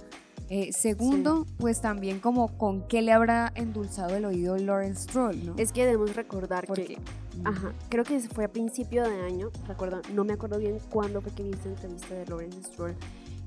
Eh, 0.49 0.73
segundo, 0.73 1.47
pues 1.59 1.81
también 1.81 2.21
como 2.21 2.59
con 2.59 2.87
qué 2.87 3.01
le 3.01 3.13
habrá 3.13 3.53
endulzado 3.55 4.17
el 4.17 4.25
oído 4.27 4.57
Lawrence 4.59 5.05
Stroll, 5.05 5.47
¿no? 5.47 5.55
Es 5.57 5.73
que 5.73 5.87
debemos 5.87 6.15
recordar 6.15 6.67
que, 6.67 6.99
ajá, 7.45 7.73
creo 7.89 8.05
que 8.05 8.21
fue 8.21 8.45
a 8.45 8.49
principio 8.49 9.03
de 9.03 9.23
año, 9.23 9.51
recuerdo, 9.67 10.03
no 10.13 10.25
me 10.25 10.35
acuerdo 10.35 10.59
bien 10.59 10.79
cuándo 10.91 11.23
fue 11.23 11.33
que 11.33 11.43
vi 11.43 11.53
esta 11.53 11.71
entrevista 11.71 12.15
de 12.15 12.27
Lawrence 12.27 12.65
Stroll, 12.65 12.95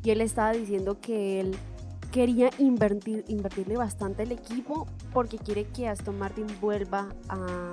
y 0.03 0.09
él 0.09 0.21
estaba 0.21 0.53
diciendo 0.53 0.99
que 0.99 1.41
él 1.41 1.55
quería 2.11 2.49
invertir, 2.57 3.23
invertirle 3.27 3.77
bastante 3.77 4.23
el 4.23 4.31
equipo 4.31 4.87
porque 5.13 5.37
quiere 5.37 5.65
que 5.65 5.87
Aston 5.87 6.17
Martin 6.17 6.47
vuelva 6.59 7.09
a, 7.29 7.71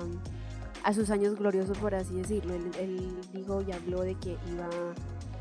a 0.83 0.93
sus 0.93 1.09
años 1.09 1.35
gloriosos, 1.37 1.77
por 1.77 1.95
así 1.95 2.13
decirlo. 2.15 2.53
Él, 2.53 2.69
él 2.79 3.11
dijo 3.33 3.61
y 3.61 3.71
habló 3.71 4.01
de 4.01 4.15
que 4.15 4.37
iba 4.51 4.69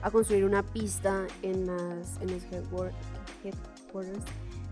a 0.02 0.10
construir 0.10 0.44
una 0.44 0.62
pista 0.62 1.26
en, 1.42 1.66
las, 1.66 2.20
en 2.20 2.32
los 2.32 2.42
headquar- 2.50 2.92
headquarters 3.44 4.24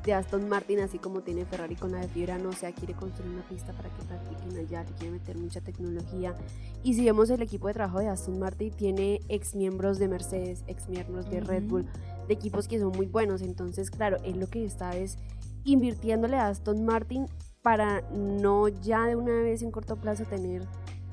de 0.05 0.15
Aston 0.15 0.49
Martin, 0.49 0.81
así 0.81 0.99
como 0.99 1.21
tiene 1.21 1.45
Ferrari 1.45 1.77
con 1.77 1.93
la 1.93 1.99
de 1.99 2.09
Fiorano, 2.09 2.49
o 2.49 2.53
sea, 2.53 2.73
quiere 2.73 2.95
construir 2.95 3.31
una 3.33 3.43
pista 3.43 3.75
para 3.75 3.91
que 3.91 4.03
practiquen 4.05 4.57
allá, 4.57 4.83
le 4.83 4.93
quiere 4.93 5.11
meter 5.11 5.37
mucha 5.37 5.61
tecnología. 5.61 6.35
Y 6.83 6.95
si 6.95 7.05
vemos 7.05 7.29
el 7.29 7.43
equipo 7.43 7.69
de 7.69 7.75
trabajo 7.75 7.99
de 7.99 8.09
Aston 8.09 8.39
Martin, 8.39 8.73
tiene 8.73 9.21
ex 9.29 9.55
miembros 9.55 9.99
de 9.99 10.09
Mercedes, 10.09 10.65
ex 10.69 10.89
miembros 10.89 11.29
de 11.31 11.41
Red. 11.41 11.65
Bull, 11.65 11.87
de 12.27 12.33
equipos 12.33 12.67
que 12.67 12.81
son 12.81 12.93
muy 12.93 13.07
buenos. 13.07 13.43
Entonces, 13.43 13.91
claro, 13.91 14.17
él 14.25 14.41
lo 14.41 14.47
que 14.47 14.65
está 14.65 14.97
es 14.97 15.19
invirtiéndole 15.65 16.37
a 16.37 16.49
Aston 16.49 16.83
Martin 16.87 17.27
para 17.63 18.03
no 18.13 18.69
ya 18.69 19.07
de 19.07 19.17
una 19.17 19.33
vez 19.33 19.63
en 19.63 19.71
corto 19.71 19.97
plazo 19.97 20.25
tener 20.25 20.67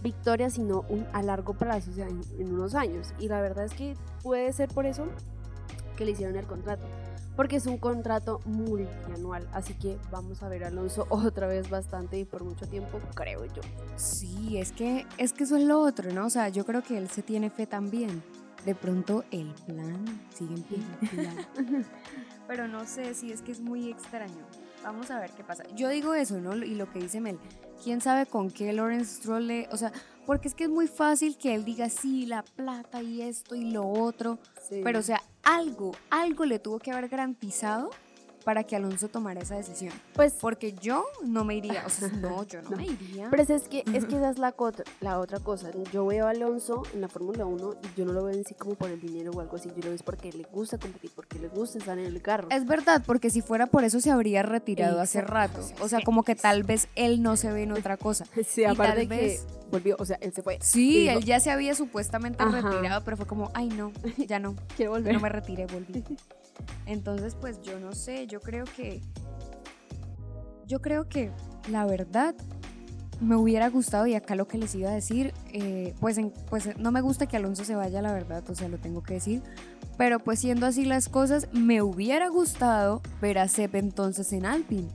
victorias, 0.04 0.54
sino 0.54 0.86
un, 0.90 1.06
a 1.14 1.22
largo 1.24 1.54
plazo, 1.54 1.92
o 1.92 1.94
sea, 1.94 2.08
en, 2.08 2.22
en 2.40 2.54
unos 2.54 2.76
años. 2.76 3.14
Y 3.20 3.28
la 3.28 3.42
verdad 3.42 3.66
es 3.66 3.74
que 3.74 3.96
puede 4.24 4.52
ser 4.54 4.70
por 4.70 4.86
eso 4.86 5.08
que 5.98 6.06
le 6.06 6.12
hicieron 6.12 6.38
el 6.38 6.46
contrato, 6.46 6.86
porque 7.36 7.58
es 7.58 7.66
un 7.66 7.78
contrato 7.78 8.40
multianual, 8.46 9.48
así 9.52 9.74
que 9.74 9.98
vamos 10.12 10.44
a 10.44 10.48
ver 10.48 10.64
a 10.64 10.68
Alonso 10.68 11.08
otra 11.10 11.48
vez 11.48 11.70
bastante 11.70 12.18
y 12.20 12.24
por 12.26 12.44
mucho 12.44 12.68
tiempo, 12.68 13.00
creo 13.16 13.46
yo. 13.46 13.62
Sí, 13.96 14.58
es 14.58 14.72
que, 14.72 15.06
es 15.18 15.34
que 15.34 15.44
eso 15.44 15.58
es 15.58 15.64
lo 15.64 15.82
otro, 15.82 16.14
¿no? 16.14 16.28
O 16.28 16.30
sea, 16.30 16.50
yo 16.50 16.66
creo 16.66 16.84
que 16.84 16.98
él 16.98 17.10
se 17.10 17.24
tiene 17.24 17.50
fe 17.50 17.66
también. 17.68 18.24
de 18.66 18.76
pronto 18.76 19.24
el 19.32 19.54
plan 19.66 20.06
sigue 20.34 20.56
en 20.56 20.64
pie. 20.64 20.78
Pero 22.48 22.68
no 22.68 22.86
sé 22.86 23.14
si 23.14 23.32
es 23.32 23.42
que 23.42 23.52
es 23.52 23.60
muy 23.60 23.90
extraño. 23.90 24.46
Vamos 24.84 25.12
a 25.12 25.20
ver 25.20 25.32
qué 25.32 25.44
pasa. 25.44 25.64
Yo 25.76 25.90
digo 25.90 26.14
eso, 26.14 26.40
¿no? 26.40 26.56
Y 26.56 26.76
lo 26.76 26.92
que 26.92 27.00
dice 27.00 27.20
Mel, 27.20 27.40
quién 27.84 28.02
sabe 28.02 28.26
con 28.26 28.52
qué 28.52 28.72
Lawrence 28.74 29.16
Stroll 29.16 29.48
le. 29.48 29.68
O 29.72 29.78
sea, 29.78 29.92
porque 30.26 30.48
es 30.48 30.56
que 30.56 30.66
es 30.66 30.70
muy 30.70 30.88
fácil 30.88 31.38
que 31.38 31.56
él 31.56 31.66
diga 31.66 31.90
sí, 31.90 32.26
la 32.26 32.44
plata 32.44 33.02
y 33.02 33.22
esto 33.22 33.56
y 33.56 33.72
lo 33.72 33.88
otro. 33.88 34.40
Sí. 34.68 34.82
Pero, 34.84 35.00
o 35.00 35.04
sea, 35.04 35.22
algo, 35.44 35.92
algo 36.10 36.46
le 36.46 36.60
tuvo 36.60 36.80
que 36.80 36.92
haber 36.92 37.10
garantizado 37.10 37.90
para 38.48 38.64
que 38.64 38.78
Alonso 38.78 39.10
tomara 39.10 39.42
esa 39.42 39.58
decisión. 39.58 39.92
pues 40.14 40.32
Porque 40.40 40.72
yo 40.72 41.04
no 41.26 41.44
me 41.44 41.56
iría. 41.56 41.84
O 41.86 41.90
sea, 41.90 42.08
no, 42.08 42.46
yo 42.46 42.62
no, 42.62 42.70
No. 42.70 42.78
me 42.78 42.86
iría. 42.86 43.28
Pero 43.30 43.44
es, 43.44 43.68
que, 43.68 43.84
es 43.94 44.06
que 44.06 44.16
esa 44.16 44.30
es 44.30 44.38
la, 44.40 44.56
la 45.02 45.20
otra 45.20 45.40
cosa. 45.42 45.70
Yo 45.92 46.06
veo 46.06 46.28
a 46.28 46.30
Alonso 46.30 46.84
en 46.94 47.02
la 47.02 47.10
Fórmula 47.10 47.46
1 47.46 47.74
y 47.84 48.00
yo 48.00 48.06
no 48.06 48.14
lo 48.14 48.24
veo 48.24 48.34
en 48.38 48.46
sí 48.46 48.54
como 48.54 48.76
por 48.76 48.90
el 48.90 49.02
dinero 49.02 49.32
o 49.36 49.42
algo 49.42 49.58
así. 49.58 49.68
Yo 49.68 49.76
lo 49.80 49.82
veo 49.88 49.96
es 49.96 50.02
porque 50.04 50.32
le 50.32 50.44
gusta 50.46 50.78
competir, 50.78 51.12
porque 51.14 51.40
le 51.40 51.50
gusta 51.50 51.78
estar 51.78 52.00
en 52.00 52.06
el 52.06 52.22
carro. 52.22 52.48
Es 52.50 52.66
verdad, 52.66 53.04
porque 53.06 53.30
si 53.30 53.42
fuera 53.42 53.68
por 53.68 53.84
eso 53.84 54.00
se 54.00 54.12
habría 54.12 54.44
retirado 54.44 55.02
hace 55.02 55.20
Exacto, 55.20 55.58
rato. 55.60 55.64
sí, 55.68 55.74
O 55.82 55.90
sea, 55.90 56.00
como 56.06 56.24
que 56.24 56.36
tal 56.36 56.64
vez 56.64 56.88
él 56.96 57.22
no 57.22 57.36
se 57.36 57.52
ve 57.52 57.64
en 57.64 57.74
otra 57.74 57.98
cosa. 57.98 58.24
Sí, 58.48 58.62
y 58.62 58.64
aparte 58.64 58.94
tal 59.02 59.10
de 59.10 59.16
que 59.18 59.22
vez- 59.24 59.46
volvió, 59.70 59.98
o 60.00 60.06
sea, 60.06 60.18
él 60.22 60.32
se 60.32 60.42
fue. 60.42 60.58
Sí, 60.62 61.02
dijo, 61.08 61.18
él 61.20 61.26
ya 61.26 61.42
se 61.42 61.52
había 61.52 61.76
supuestamente 61.76 62.42
Ajá. 62.42 62.62
retirado, 62.62 63.04
pero 63.04 63.18
fue 63.18 63.26
como, 63.26 63.52
ay 63.54 63.68
no, 63.68 63.92
ya 64.26 64.40
no, 64.40 64.56
Quiero 64.78 64.92
volver. 64.94 65.14
no 65.14 65.20
me 65.20 65.28
retiré, 65.28 65.66
volví. 65.66 66.02
Entonces, 66.86 67.36
pues 67.36 67.62
yo 67.62 67.80
no 67.80 67.94
sé, 67.94 68.28
yo 68.28 68.40
creo 68.40 68.66
que, 68.76 69.02
yo 70.66 70.82
creo 70.82 71.08
que 71.08 71.32
la 71.72 71.86
verdad 71.86 72.36
me 73.20 73.36
hubiera 73.36 73.70
gustado 73.70 74.06
y 74.06 74.14
acá 74.14 74.36
lo 74.36 74.48
que 74.48 74.58
les 74.58 74.76
iba 74.76 74.90
a 74.90 74.94
decir, 74.94 75.34
eh, 75.52 75.94
pues, 76.00 76.18
en- 76.18 76.32
pues 76.50 76.78
no 76.78 76.92
me 76.92 77.02
gusta 77.02 77.26
que 77.26 77.38
Alonso 77.38 77.64
se 77.66 77.76
vaya, 77.76 78.02
la 78.02 78.14
verdad, 78.14 78.44
o 78.50 78.54
sea, 78.56 78.68
lo 78.68 78.78
tengo 78.78 79.02
que 79.02 79.16
decir. 79.16 79.42
Pero 79.98 80.20
pues 80.20 80.40
siendo 80.40 80.68
así 80.68 80.86
las 80.86 81.10
cosas, 81.10 81.48
me 81.54 81.82
hubiera 81.82 82.28
gustado 82.30 83.02
ver 83.20 83.40
a 83.40 83.48
Sep 83.48 83.74
entonces 83.76 84.32
en 84.34 84.46
Alpine. 84.46 84.88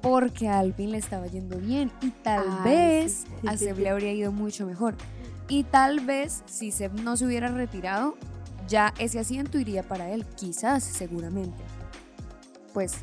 Porque 0.00 0.48
a 0.48 0.60
Alpine 0.60 0.92
le 0.92 0.98
estaba 0.98 1.26
yendo 1.26 1.58
bien 1.58 1.90
y 2.00 2.10
tal 2.10 2.44
Ay, 2.64 2.64
vez 2.64 3.24
sí. 3.42 3.46
a 3.48 3.56
Sep 3.58 3.76
le 3.78 3.88
habría 3.90 4.12
ido 4.14 4.32
mucho 4.32 4.64
mejor. 4.64 4.94
Y 5.48 5.64
tal 5.64 6.00
vez 6.00 6.42
si 6.46 6.70
Sep 6.72 6.92
no 7.00 7.18
se 7.18 7.26
hubiera 7.26 7.48
retirado, 7.48 8.16
ya 8.68 8.92
ese 8.98 9.18
asiento 9.18 9.58
iría 9.58 9.82
para 9.82 10.10
él, 10.10 10.24
quizás, 10.36 10.84
seguramente. 10.84 11.58
Pues 12.74 12.94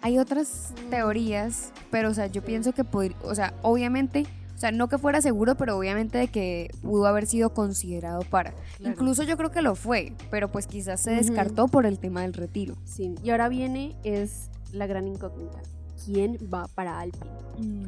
hay 0.00 0.18
otras 0.18 0.72
Mm. 0.86 0.90
teorías, 0.90 1.72
pero 1.90 2.10
o 2.10 2.14
sea, 2.14 2.26
yo 2.26 2.42
pienso 2.42 2.72
que 2.72 2.84
podría, 2.84 3.16
o 3.24 3.34
sea, 3.34 3.54
obviamente, 3.62 4.26
o 4.54 4.58
sea, 4.58 4.70
no 4.70 4.88
que 4.88 4.98
fuera 4.98 5.20
seguro, 5.20 5.56
pero 5.56 5.76
obviamente 5.76 6.18
de 6.18 6.28
que 6.28 6.70
pudo 6.82 7.06
haber 7.06 7.26
sido 7.26 7.52
considerado 7.52 8.20
para. 8.22 8.52
Claro. 8.78 8.92
Incluso 8.92 9.22
yo 9.24 9.36
creo 9.36 9.50
que 9.50 9.62
lo 9.62 9.74
fue, 9.74 10.12
pero 10.30 10.50
pues 10.50 10.66
quizás 10.66 11.00
se 11.00 11.10
descartó 11.10 11.68
por 11.68 11.86
el 11.86 11.98
tema 11.98 12.22
del 12.22 12.32
retiro. 12.34 12.76
Sí. 12.84 13.14
Y 13.22 13.30
ahora 13.30 13.48
viene 13.48 13.96
es 14.04 14.50
la 14.72 14.86
gran 14.86 15.06
incógnita. 15.08 15.58
¿Quién 16.04 16.38
va 16.52 16.68
para 16.74 17.00
Alpine? 17.00 17.86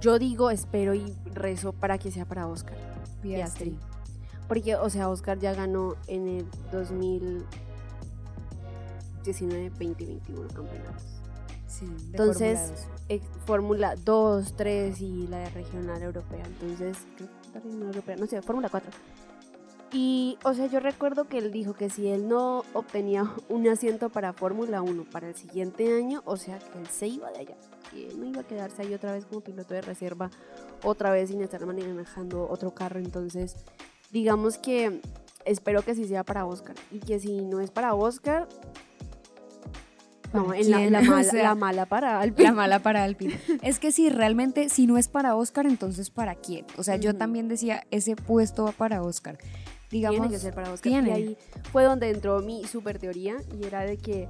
Yo 0.00 0.18
digo, 0.18 0.50
espero 0.50 0.94
y 0.94 1.14
rezo 1.34 1.72
para 1.72 1.98
que 1.98 2.10
sea 2.10 2.24
para 2.24 2.46
Oscar. 2.46 2.76
Piastri. 3.22 3.70
Piastri. 3.70 3.89
Porque, 4.50 4.74
o 4.74 4.90
sea, 4.90 5.08
Oscar 5.08 5.38
ya 5.38 5.54
ganó 5.54 5.94
en 6.08 6.26
el 6.26 6.44
2019, 6.72 9.70
20, 9.78 10.04
21 10.04 10.48
campeonatos. 10.48 11.04
Sí, 11.68 11.86
de 11.86 11.92
Entonces, 12.10 12.58
Fórmula 12.58 12.82
dos. 12.82 12.88
Ex- 13.08 13.28
Fórmula 13.46 13.94
2, 14.04 14.54
3 14.56 15.00
y 15.00 15.28
la 15.28 15.48
regional 15.50 16.02
europea. 16.02 16.42
Entonces, 16.44 16.98
la 17.54 17.60
regional 17.60 17.86
europea, 17.88 18.16
no 18.16 18.26
sé, 18.26 18.42
Fórmula 18.42 18.68
4. 18.68 18.90
Y, 19.92 20.36
o 20.44 20.52
sea, 20.54 20.66
yo 20.66 20.78
recuerdo 20.80 21.26
que 21.28 21.38
él 21.38 21.50
dijo 21.52 21.74
que 21.74 21.88
si 21.90 22.08
él 22.08 22.26
no 22.28 22.64
obtenía 22.74 23.32
un 23.48 23.68
asiento 23.68 24.08
para 24.08 24.32
Fórmula 24.32 24.82
1 24.82 25.04
para 25.10 25.28
el 25.28 25.36
siguiente 25.36 25.96
año, 25.96 26.22
o 26.24 26.36
sea, 26.36 26.58
que 26.58 26.78
él 26.80 26.88
se 26.88 27.06
iba 27.06 27.30
de 27.30 27.38
allá. 27.38 27.54
Que 27.92 28.08
él 28.08 28.18
no 28.20 28.26
iba 28.26 28.40
a 28.40 28.44
quedarse 28.44 28.82
ahí 28.82 28.92
otra 28.94 29.12
vez 29.12 29.26
como 29.26 29.40
piloto 29.42 29.74
de 29.74 29.82
reserva, 29.82 30.28
otra 30.84 31.10
vez 31.12 31.28
sin 31.30 31.40
estar 31.40 31.64
manejando 31.66 32.48
otro 32.48 32.72
carro. 32.74 32.98
Entonces, 33.00 33.54
digamos 34.10 34.58
que 34.58 35.00
espero 35.44 35.82
que 35.82 35.94
sí 35.94 36.06
sea 36.06 36.24
para 36.24 36.46
Oscar. 36.46 36.74
Y 36.90 36.98
que 37.00 37.18
si 37.18 37.40
no 37.42 37.60
es 37.60 37.70
para 37.70 37.94
Oscar, 37.94 38.48
no, 40.32 40.46
¿Para 40.46 40.58
en 40.60 40.92
la, 40.92 40.98
O 41.00 41.02
mala, 41.02 41.24
sea, 41.24 41.42
la 41.42 41.54
mala 41.54 41.86
para 41.86 42.20
Alpine. 42.20 42.48
La 42.48 42.54
mala 42.54 42.78
para 42.80 43.02
Alpine. 43.04 43.38
es 43.62 43.78
que 43.80 43.90
si 43.92 44.10
realmente, 44.10 44.68
si 44.68 44.86
no 44.86 44.96
es 44.98 45.08
para 45.08 45.34
Oscar, 45.34 45.66
entonces 45.66 46.10
¿para 46.10 46.34
quién? 46.36 46.66
O 46.76 46.82
sea, 46.84 46.96
yo 46.96 47.16
también 47.16 47.48
decía, 47.48 47.84
ese 47.90 48.16
puesto 48.16 48.64
va 48.64 48.72
para 48.72 49.02
Oscar. 49.02 49.38
Digamos, 49.90 50.20
tiene 50.20 50.32
que 50.32 50.38
ser 50.40 50.54
para 50.54 50.70
Oscar. 50.72 50.90
tiene. 50.92 51.08
Y 51.08 51.12
ahí 51.12 51.36
fue 51.72 51.82
donde 51.82 52.10
entró 52.10 52.40
mi 52.42 52.64
super 52.64 52.98
teoría 53.00 53.36
y 53.60 53.66
era 53.66 53.80
de 53.80 53.96
que, 53.98 54.28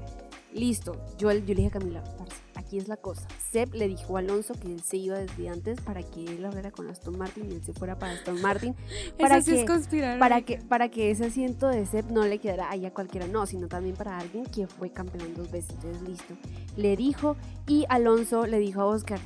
listo, 0.55 0.95
yo, 1.19 1.31
yo 1.33 1.39
le 1.55 1.55
dije 1.55 1.67
a 1.69 1.71
Camila, 1.71 2.03
"Parce, 2.17 2.35
aquí 2.71 2.79
es 2.79 2.87
la 2.87 2.97
cosa. 2.97 3.27
Seb 3.51 3.75
le 3.75 3.89
dijo 3.89 4.17
a 4.17 4.21
Alonso 4.21 4.55
que 4.55 4.69
él 4.69 4.81
se 4.81 4.97
iba 4.97 5.19
desde 5.19 5.49
antes 5.49 5.81
para 5.81 6.05
que 6.05 6.25
él 6.25 6.45
hablara 6.45 6.71
con 6.71 6.89
Aston 6.89 7.19
Martin 7.19 7.51
y 7.51 7.55
él 7.55 7.65
se 7.65 7.73
fuera 7.73 7.99
para 7.99 8.13
Aston 8.13 8.41
Martin, 8.41 8.77
para 9.19 9.39
Eso 9.39 9.47
sí 9.47 9.53
que- 9.57 9.61
es 9.63 9.67
conspirar. 9.69 10.19
para 10.21 10.43
que, 10.43 10.59
para 10.59 10.89
que 10.89 11.11
ese 11.11 11.27
asiento 11.27 11.67
de 11.67 11.85
Seb 11.85 12.13
no 12.13 12.25
le 12.25 12.39
quedara 12.39 12.71
ahí 12.71 12.87
a 12.87 12.95
cualquiera, 12.95 13.27
no, 13.27 13.45
sino 13.47 13.67
también 13.67 13.97
para 13.97 14.17
alguien 14.19 14.45
que 14.47 14.69
fue 14.69 14.91
campeón 14.91 15.35
dos 15.35 15.51
veces. 15.51 15.71
Entonces, 15.83 16.03
listo. 16.03 16.35
Le 16.77 16.97
dijo 16.97 17.37
y 17.67 17.87
Alonso 17.89 18.47
le 18.47 18.61
dijo 18.61 18.83
a 18.83 18.87
Oscar, 18.87 19.19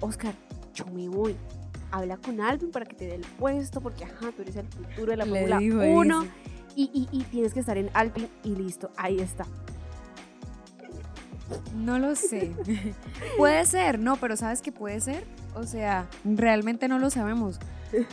Oscar, 0.00 0.34
yo 0.74 0.86
me 0.86 1.06
voy. 1.10 1.36
Habla 1.90 2.16
con 2.16 2.40
Alvin 2.40 2.70
para 2.70 2.86
que 2.86 2.96
te 2.96 3.04
dé 3.06 3.16
el 3.16 3.26
puesto, 3.38 3.82
porque 3.82 4.04
ajá, 4.04 4.32
tú 4.34 4.40
eres 4.40 4.56
el 4.56 4.66
futuro 4.68 5.10
de 5.10 5.18
la 5.18 5.26
Fórmula 5.26 5.58
dijo 5.58 5.76
1 5.82 6.22
eso. 6.22 6.32
y, 6.76 6.84
y, 6.94 7.08
y 7.14 7.24
tienes 7.24 7.52
que 7.52 7.60
estar 7.60 7.76
en 7.76 7.90
Alpine 7.92 8.28
y 8.42 8.54
listo, 8.54 8.90
ahí 8.96 9.18
está. 9.18 9.44
No 11.74 11.98
lo 11.98 12.14
sé. 12.16 12.52
puede 13.36 13.64
ser, 13.66 13.98
no, 13.98 14.16
pero 14.16 14.36
¿sabes 14.36 14.60
qué 14.62 14.72
puede 14.72 15.00
ser? 15.00 15.24
O 15.54 15.64
sea, 15.64 16.08
realmente 16.24 16.88
no 16.88 16.98
lo 16.98 17.10
sabemos. 17.10 17.58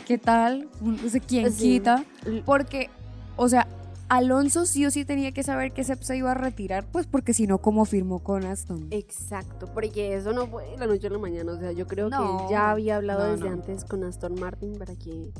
¿Qué 0.06 0.18
tal? 0.18 0.68
No 0.80 1.08
sé 1.08 1.20
quién 1.20 1.52
Sí. 1.52 1.62
quita. 1.78 2.04
Porque, 2.44 2.90
o 3.36 3.48
sea, 3.48 3.68
Alonso 4.08 4.64
sí 4.64 4.86
o 4.86 4.90
sí 4.90 5.04
tenía 5.04 5.32
que 5.32 5.42
saber 5.42 5.72
que 5.72 5.84
Sep 5.84 6.02
se 6.02 6.16
iba 6.16 6.30
a 6.30 6.34
retirar, 6.34 6.86
pues 6.90 7.06
porque 7.06 7.34
si 7.34 7.46
no, 7.46 7.58
¿cómo 7.58 7.84
firmó 7.84 8.20
con 8.20 8.44
Aston? 8.44 8.88
Exacto, 8.90 9.66
porque 9.74 10.14
eso 10.16 10.32
no 10.32 10.46
fue 10.46 10.64
de 10.70 10.78
la 10.78 10.86
noche 10.86 11.08
a 11.08 11.10
la 11.10 11.18
mañana, 11.18 11.52
o 11.52 11.58
sea, 11.58 11.72
yo 11.72 11.86
creo 11.86 12.08
que 12.08 12.16
él 12.16 12.50
ya 12.50 12.70
había 12.70 12.96
hablado 12.96 13.26
no, 13.26 13.32
desde 13.34 13.48
antes 13.48 13.84
con 13.84 14.02
Aston 14.04 14.34
Martin 14.40 14.78
para 14.78 14.94
que, 14.96 15.30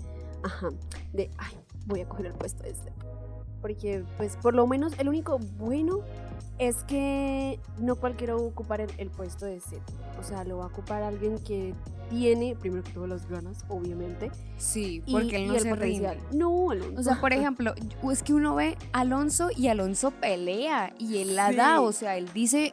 ajá, 0.43 0.69
de, 1.15 1.31
ay, 1.39 1.55
voy 1.87 2.03
a 2.03 2.09
coger 2.09 2.27
el 2.27 2.35
puesto 2.35 2.63
este. 2.65 2.93
Porque, 3.61 4.05
pues, 4.17 4.37
por 4.37 4.55
lo 4.55 4.67
menos, 4.67 4.93
el 4.99 5.09
único 5.09 5.39
bueno 5.59 6.01
es 6.59 6.77
que 6.85 7.59
no 7.79 7.97
cualquiera 7.97 8.35
va 8.35 8.41
a 8.41 8.45
ocupar 8.45 8.81
el, 8.81 8.91
el 8.99 9.11
puesto 9.11 9.47
de 9.47 9.61
Seth. 9.61 9.83
O 10.19 10.23
sea, 10.25 10.45
lo 10.45 10.59
va 10.59 10.65
a 10.65 10.67
ocupar 10.69 11.03
alguien 11.03 11.39
que 11.39 11.73
tiene, 12.11 12.57
primero 12.59 12.83
que 12.83 12.91
todo, 12.93 13.07
las 13.07 13.29
ganas, 13.29 13.65
obviamente. 13.69 14.31
Sí, 14.57 15.03
y- 15.07 15.13
porque 15.13 15.37
él 15.37 15.47
no 15.49 15.55
y 15.55 15.57
el 15.57 15.63
se 15.63 15.75
rinde. 15.77 16.19
No, 16.33 16.71
Alonso. 16.71 17.01
O 17.01 17.03
sea, 17.03 17.21
por 17.21 17.33
ejemplo, 17.33 17.75
es 18.11 18.23
que 18.23 18.33
uno 18.35 18.55
ve 18.55 18.77
a 18.93 19.01
Alonso 19.01 19.51
y 19.57 19.69
Alonso 19.69 20.11
pelea 20.11 20.93
y 20.99 21.19
él 21.19 21.37
la 21.37 21.51
Sí. 21.51 21.57
da, 21.57 21.81
o 21.81 21.93
sea, 21.93 22.17
él 22.17 22.29
dice 22.35 22.73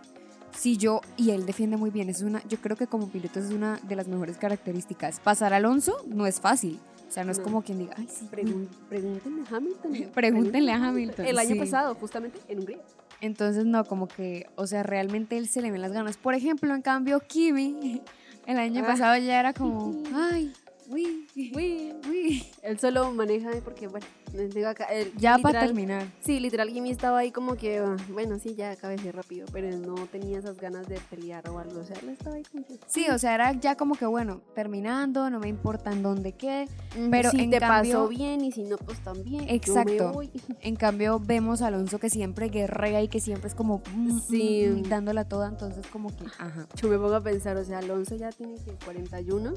si 0.58 0.78
yo 0.78 1.02
y 1.18 1.32
él 1.32 1.46
defiende 1.46 1.76
muy 1.76 1.90
bien, 1.90 2.10
es 2.10 2.22
una 2.22 2.42
yo 2.48 2.58
creo 2.60 2.78
que 2.78 2.88
como 2.88 3.10
piloto 3.10 3.40
es 3.40 3.52
una 3.52 3.78
de 3.84 3.96
las 3.98 4.08
mejores 4.08 4.38
características. 4.38 5.20
Pasar 5.20 5.54
a 5.54 5.58
Alonso 5.58 5.98
no 6.08 6.26
es 6.26 6.40
fácil. 6.40 6.80
O 7.16 7.18
sea, 7.18 7.24
no 7.24 7.32
es 7.32 7.40
como 7.40 7.62
quien 7.62 7.80
diga, 7.80 7.94
ay, 7.98 8.10
sí. 8.10 8.28
Pregun- 8.30 8.68
pregúntenle 8.90 9.44
a 9.50 9.56
Hamilton. 9.56 9.94
Pregúntenle 10.14 10.72
a 10.74 10.76
Hamilton, 10.76 11.26
El 11.26 11.40
año 11.40 11.54
sí. 11.54 11.60
pasado, 11.60 11.96
justamente, 11.96 12.40
en 12.50 12.60
Hungría. 12.60 12.80
Entonces, 13.22 13.64
no, 13.66 13.86
como 13.86 14.10
que, 14.10 14.48
o 14.56 14.68
sea, 14.68 14.84
realmente 14.84 15.38
él 15.38 15.48
se 15.48 15.62
le 15.62 15.72
ven 15.72 15.80
las 15.82 15.94
ganas. 15.94 16.18
Por 16.18 16.34
ejemplo, 16.34 16.76
en 16.76 16.82
cambio, 16.82 17.22
Kimi, 17.26 18.02
el 18.48 18.58
año 18.60 18.82
Ah. 18.84 18.88
pasado 18.88 19.18
ya 19.18 19.40
era 19.40 19.54
como, 19.54 20.04
ay, 20.14 20.52
uy, 20.90 21.25
Uy, 21.56 21.94
uy. 22.10 22.44
Él 22.62 22.80
solo 22.80 23.12
maneja 23.12 23.52
porque, 23.64 23.88
bueno, 23.88 24.06
digo 24.54 24.70
acá, 24.70 24.86
él 24.86 25.12
Ya 25.18 25.38
para 25.38 25.60
terminar. 25.60 26.08
Sí, 26.22 26.40
literal, 26.40 26.70
Jimmy 26.70 26.92
estaba 26.92 27.20
ahí 27.20 27.32
como 27.32 27.56
que, 27.56 27.84
bueno, 28.14 28.40
sí, 28.40 28.56
ya 28.56 28.70
de 28.76 29.12
rápido, 29.12 29.46
pero 29.52 29.68
él 29.68 29.82
no 29.82 29.96
tenía 30.08 30.40
esas 30.40 30.58
ganas 30.58 30.88
de 30.88 30.98
pelear 31.10 31.50
o 31.50 31.60
algo, 31.60 31.82
o 31.82 31.84
sea, 31.84 31.98
él 32.02 32.10
estaba 32.10 32.38
ahí 32.38 32.44
como 32.44 32.66
que... 32.66 32.80
Sí, 32.88 33.08
o 33.10 33.18
sea, 33.20 33.36
era 33.36 33.52
ya 33.52 33.76
como 33.76 33.96
que, 33.96 34.06
bueno, 34.06 34.42
terminando, 34.54 35.30
no 35.30 35.40
me 35.40 35.50
importa 35.50 35.92
en 35.92 36.04
dónde 36.04 36.32
quede. 36.32 36.70
pero 37.12 37.32
si 37.32 37.42
en 37.42 37.52
te 37.52 37.60
cambio- 37.60 37.94
pasó 38.00 38.08
bien 38.08 38.42
y 38.42 38.52
si 38.54 38.64
no, 38.64 38.78
pues 38.78 39.04
también. 39.04 39.46
Exacto. 39.50 40.14
Voy. 40.14 40.32
En 40.62 40.76
cambio, 40.78 41.20
vemos 41.20 41.62
a 41.62 41.68
Alonso 41.68 42.00
que 42.00 42.10
siempre 42.10 42.50
guerrea 42.50 43.02
y 43.04 43.08
que 43.08 43.20
siempre 43.20 43.50
es 43.50 43.56
como 43.56 43.82
mm, 43.94 44.20
Sí. 44.22 44.66
mm, 44.68 44.80
mm, 44.80 44.84
dándola 44.84 45.26
toda, 45.26 45.48
entonces 45.50 45.86
como 45.88 46.16
que, 46.16 46.26
ajá. 46.40 46.66
Yo 46.82 46.88
me 46.88 46.98
pongo 46.98 47.16
a 47.16 47.22
pensar, 47.22 47.58
o 47.58 47.64
sea, 47.64 47.80
Alonso 47.80 48.16
ya 48.16 48.30
tiene 48.32 48.56
que 48.56 48.72
41 48.86 49.54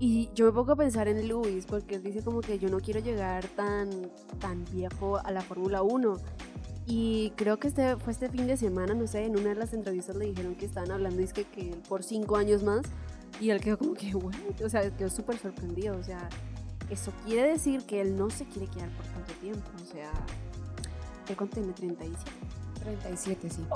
y 0.00 0.30
yo 0.34 0.46
me 0.46 0.52
pongo 0.52 0.72
a 0.72 0.76
pensar 0.76 1.08
en 1.08 1.28
Luis 1.28 1.66
porque 1.66 1.96
él 1.96 2.02
dice 2.02 2.22
como 2.22 2.40
que 2.40 2.58
yo 2.58 2.70
no 2.70 2.80
quiero 2.80 3.00
llegar 3.00 3.46
tan, 3.48 3.90
tan 4.38 4.64
viejo 4.72 5.18
a 5.18 5.30
la 5.30 5.42
Fórmula 5.42 5.82
1. 5.82 6.16
Y 6.86 7.34
creo 7.36 7.58
que 7.58 7.68
este 7.68 7.98
fue 7.98 8.14
este 8.14 8.30
fin 8.30 8.46
de 8.46 8.56
semana, 8.56 8.94
no 8.94 9.06
sé, 9.06 9.26
en 9.26 9.38
una 9.38 9.50
de 9.50 9.56
las 9.56 9.74
entrevistas 9.74 10.16
le 10.16 10.24
dijeron 10.24 10.54
que 10.54 10.64
estaban 10.64 10.90
hablando, 10.90 11.20
es 11.20 11.34
que, 11.34 11.44
que 11.44 11.76
por 11.86 12.02
cinco 12.02 12.36
años 12.36 12.62
más. 12.62 12.86
Y 13.42 13.50
él 13.50 13.60
quedó 13.60 13.76
como 13.76 13.92
que, 13.92 14.14
bueno, 14.14 14.38
o 14.64 14.70
sea, 14.70 14.90
quedó 14.96 15.10
súper 15.10 15.36
sorprendido, 15.36 15.98
o 15.98 16.02
sea, 16.02 16.30
eso 16.88 17.12
quiere 17.26 17.46
decir 17.46 17.84
que 17.84 18.00
él 18.00 18.16
no 18.16 18.30
se 18.30 18.46
quiere 18.46 18.68
quedar 18.68 18.88
por 18.96 19.04
tanto 19.04 19.34
tiempo. 19.34 19.68
O 19.82 19.86
sea, 19.92 20.10
él 21.28 21.36
contiene 21.36 21.74
37. 21.74 22.30
37, 22.82 23.50
sí. 23.50 23.66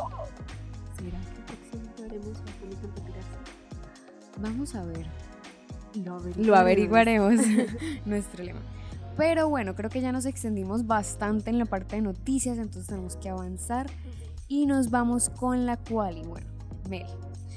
¿Será 0.96 1.20
que 1.20 1.42
próximamente 1.46 2.02
veremos 2.02 2.38
a? 2.38 2.44
Vamos 4.40 4.74
a 4.74 4.82
ver. 4.84 5.06
Lo 5.94 6.20
Lo 6.36 6.56
averiguaremos. 6.56 7.34
Nuestro 8.04 8.44
lema. 8.44 8.60
Pero 9.16 9.48
bueno, 9.48 9.74
creo 9.74 9.90
que 9.90 10.00
ya 10.00 10.10
nos 10.10 10.26
extendimos 10.26 10.86
bastante 10.86 11.50
en 11.50 11.58
la 11.58 11.66
parte 11.66 11.96
de 11.96 12.02
noticias, 12.02 12.58
entonces 12.58 12.86
tenemos 12.88 13.16
que 13.16 13.28
avanzar 13.28 13.86
y 14.48 14.66
nos 14.66 14.90
vamos 14.90 15.30
con 15.30 15.66
la 15.66 15.76
cual. 15.76 16.18
Y 16.18 16.22
bueno, 16.24 16.46
Mel, 16.88 17.06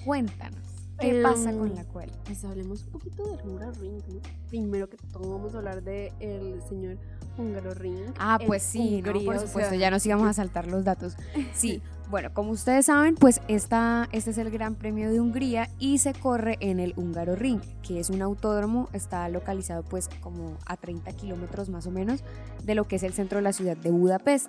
cuéntanos, 0.05 0.59
¿qué 0.99 1.17
Em, 1.17 1.23
pasa 1.23 1.51
con 1.51 1.73
la 1.73 1.83
cual? 1.85 2.11
Pues 2.25 2.45
hablemos 2.45 2.83
un 2.83 2.91
poquito 2.91 3.23
de 3.25 3.43
Húngaro 3.43 3.71
Ring, 3.73 4.01
¿no? 4.07 4.19
Primero 4.49 4.87
que 4.87 4.97
todo 5.11 5.31
vamos 5.31 5.55
a 5.55 5.57
hablar 5.57 5.81
de 5.81 6.13
el 6.19 6.61
señor 6.69 6.97
Húngaro 7.39 7.73
Ring. 7.73 8.13
Ah, 8.19 8.37
pues 8.45 8.61
sí, 8.61 9.01
¿no? 9.01 9.13
Por 9.13 9.37
o 9.37 9.39
supuesto, 9.39 9.71
sea, 9.71 9.79
ya 9.79 9.89
nos 9.89 10.05
íbamos 10.05 10.27
a 10.27 10.33
saltar 10.33 10.67
los 10.67 10.83
datos. 10.83 11.17
Sí, 11.55 11.81
bueno, 12.09 12.33
como 12.33 12.51
ustedes 12.51 12.85
saben, 12.85 13.15
pues 13.15 13.41
esta, 13.49 14.07
este 14.13 14.31
es 14.31 14.37
el 14.37 14.49
Gran 14.49 14.75
Premio 14.75 15.11
de 15.11 15.19
Hungría 15.19 15.69
y 15.77 15.97
se 15.97 16.13
corre 16.13 16.57
en 16.61 16.79
el 16.79 16.93
Húngaro 16.95 17.35
Ring, 17.35 17.59
que 17.85 17.99
es 17.99 18.09
un 18.09 18.21
autódromo, 18.21 18.87
está 18.93 19.27
localizado 19.27 19.83
pues 19.83 20.09
como 20.21 20.57
a 20.65 20.77
30 20.77 21.11
kilómetros 21.13 21.69
más 21.69 21.85
o 21.85 21.91
menos 21.91 22.23
de 22.63 22.75
lo 22.75 22.87
que 22.87 22.95
es 22.95 23.03
el 23.03 23.13
centro 23.13 23.39
de 23.39 23.41
la 23.41 23.51
ciudad 23.51 23.75
de 23.75 23.91
Budapest. 23.91 24.47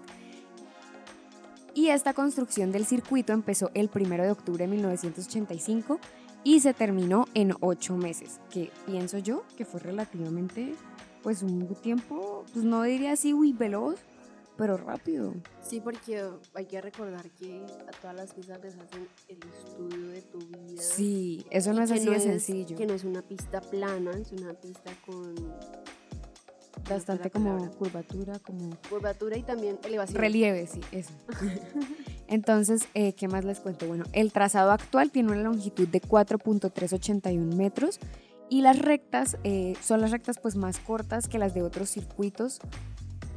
Y 1.74 1.88
esta 1.88 2.14
construcción 2.14 2.70
del 2.70 2.86
circuito 2.86 3.32
empezó 3.32 3.70
el 3.74 3.90
1 3.92 4.22
de 4.22 4.30
octubre 4.30 4.64
de 4.64 4.70
1985 4.72 5.98
y 6.44 6.60
se 6.60 6.74
terminó 6.74 7.26
en 7.34 7.54
8 7.60 7.96
meses, 7.96 8.40
que 8.50 8.70
pienso 8.86 9.18
yo 9.18 9.42
que 9.56 9.64
fue 9.64 9.80
relativamente 9.80 10.74
pues 11.24 11.42
un 11.42 11.66
tiempo, 11.82 12.44
pues 12.52 12.64
no 12.64 12.82
diría 12.82 13.12
así, 13.12 13.34
uy, 13.34 13.52
veloz, 13.52 13.98
pero 14.58 14.76
rápido. 14.76 15.32
Sí, 15.62 15.80
porque 15.80 16.22
hay 16.52 16.66
que 16.66 16.80
recordar 16.80 17.30
que 17.30 17.64
a 17.86 18.00
todas 18.00 18.16
las 18.16 18.34
pistas 18.34 18.60
les 18.60 18.74
hacen 18.74 19.08
el 19.28 19.38
estudio 19.38 20.08
de 20.08 20.22
tu 20.22 20.38
vida. 20.38 20.82
Sí, 20.82 21.46
eso 21.50 21.72
no 21.72 21.82
es 21.82 21.92
así 21.92 22.06
de 22.06 22.20
sencillo. 22.20 22.76
Que 22.76 22.84
no 22.84 22.92
es 22.92 23.04
una 23.04 23.22
pista 23.22 23.60
plana, 23.60 24.10
es 24.10 24.32
una 24.32 24.52
pista 24.54 24.90
con 25.06 25.34
Bastante 26.88 27.30
como 27.30 27.70
curvatura, 27.72 28.38
como 28.38 28.76
curvatura 28.88 29.36
y 29.36 29.42
también 29.42 29.78
elevación. 29.84 30.18
relieve, 30.18 30.66
sí, 30.66 30.80
eso. 30.90 31.12
Entonces, 32.28 32.88
eh, 32.94 33.12
¿qué 33.12 33.28
más 33.28 33.44
les 33.44 33.60
cuento? 33.60 33.86
Bueno, 33.86 34.04
el 34.12 34.32
trazado 34.32 34.70
actual 34.70 35.10
tiene 35.10 35.32
una 35.32 35.42
longitud 35.42 35.86
de 35.86 36.00
4.381 36.00 37.54
metros 37.54 38.00
y 38.48 38.62
las 38.62 38.78
rectas 38.78 39.36
eh, 39.44 39.74
son 39.82 40.00
las 40.00 40.10
rectas 40.10 40.38
pues 40.40 40.56
más 40.56 40.78
cortas 40.78 41.28
que 41.28 41.38
las 41.38 41.52
de 41.54 41.62
otros 41.62 41.90
circuitos 41.90 42.60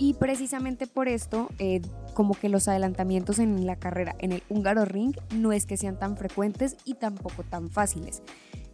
y 0.01 0.15
precisamente 0.15 0.88
por 0.88 1.08
esto 1.08 1.48
eh, 1.60 1.79
como 2.15 2.34
que 2.34 2.50
los 2.50 2.67
adelantamientos 2.67 3.38
en 3.38 3.67
la 3.67 3.75
carrera 3.75 4.15
en 4.17 4.31
el 4.31 4.41
húngaro 4.50 4.84
ring 4.84 5.15
no 5.36 5.51
es 5.51 5.67
que 5.67 5.77
sean 5.77 6.00
tan 6.00 6.17
frecuentes 6.17 6.75
y 6.86 6.96
tampoco 6.96 7.43
tan 7.43 7.70
fáciles, 7.70 8.24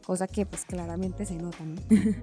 cosa 0.05 0.29
que 0.29 0.45
pues 0.45 0.63
claramente 0.63 1.25
se 1.25 1.35
nota, 1.35 1.65
¿no? 1.65 1.81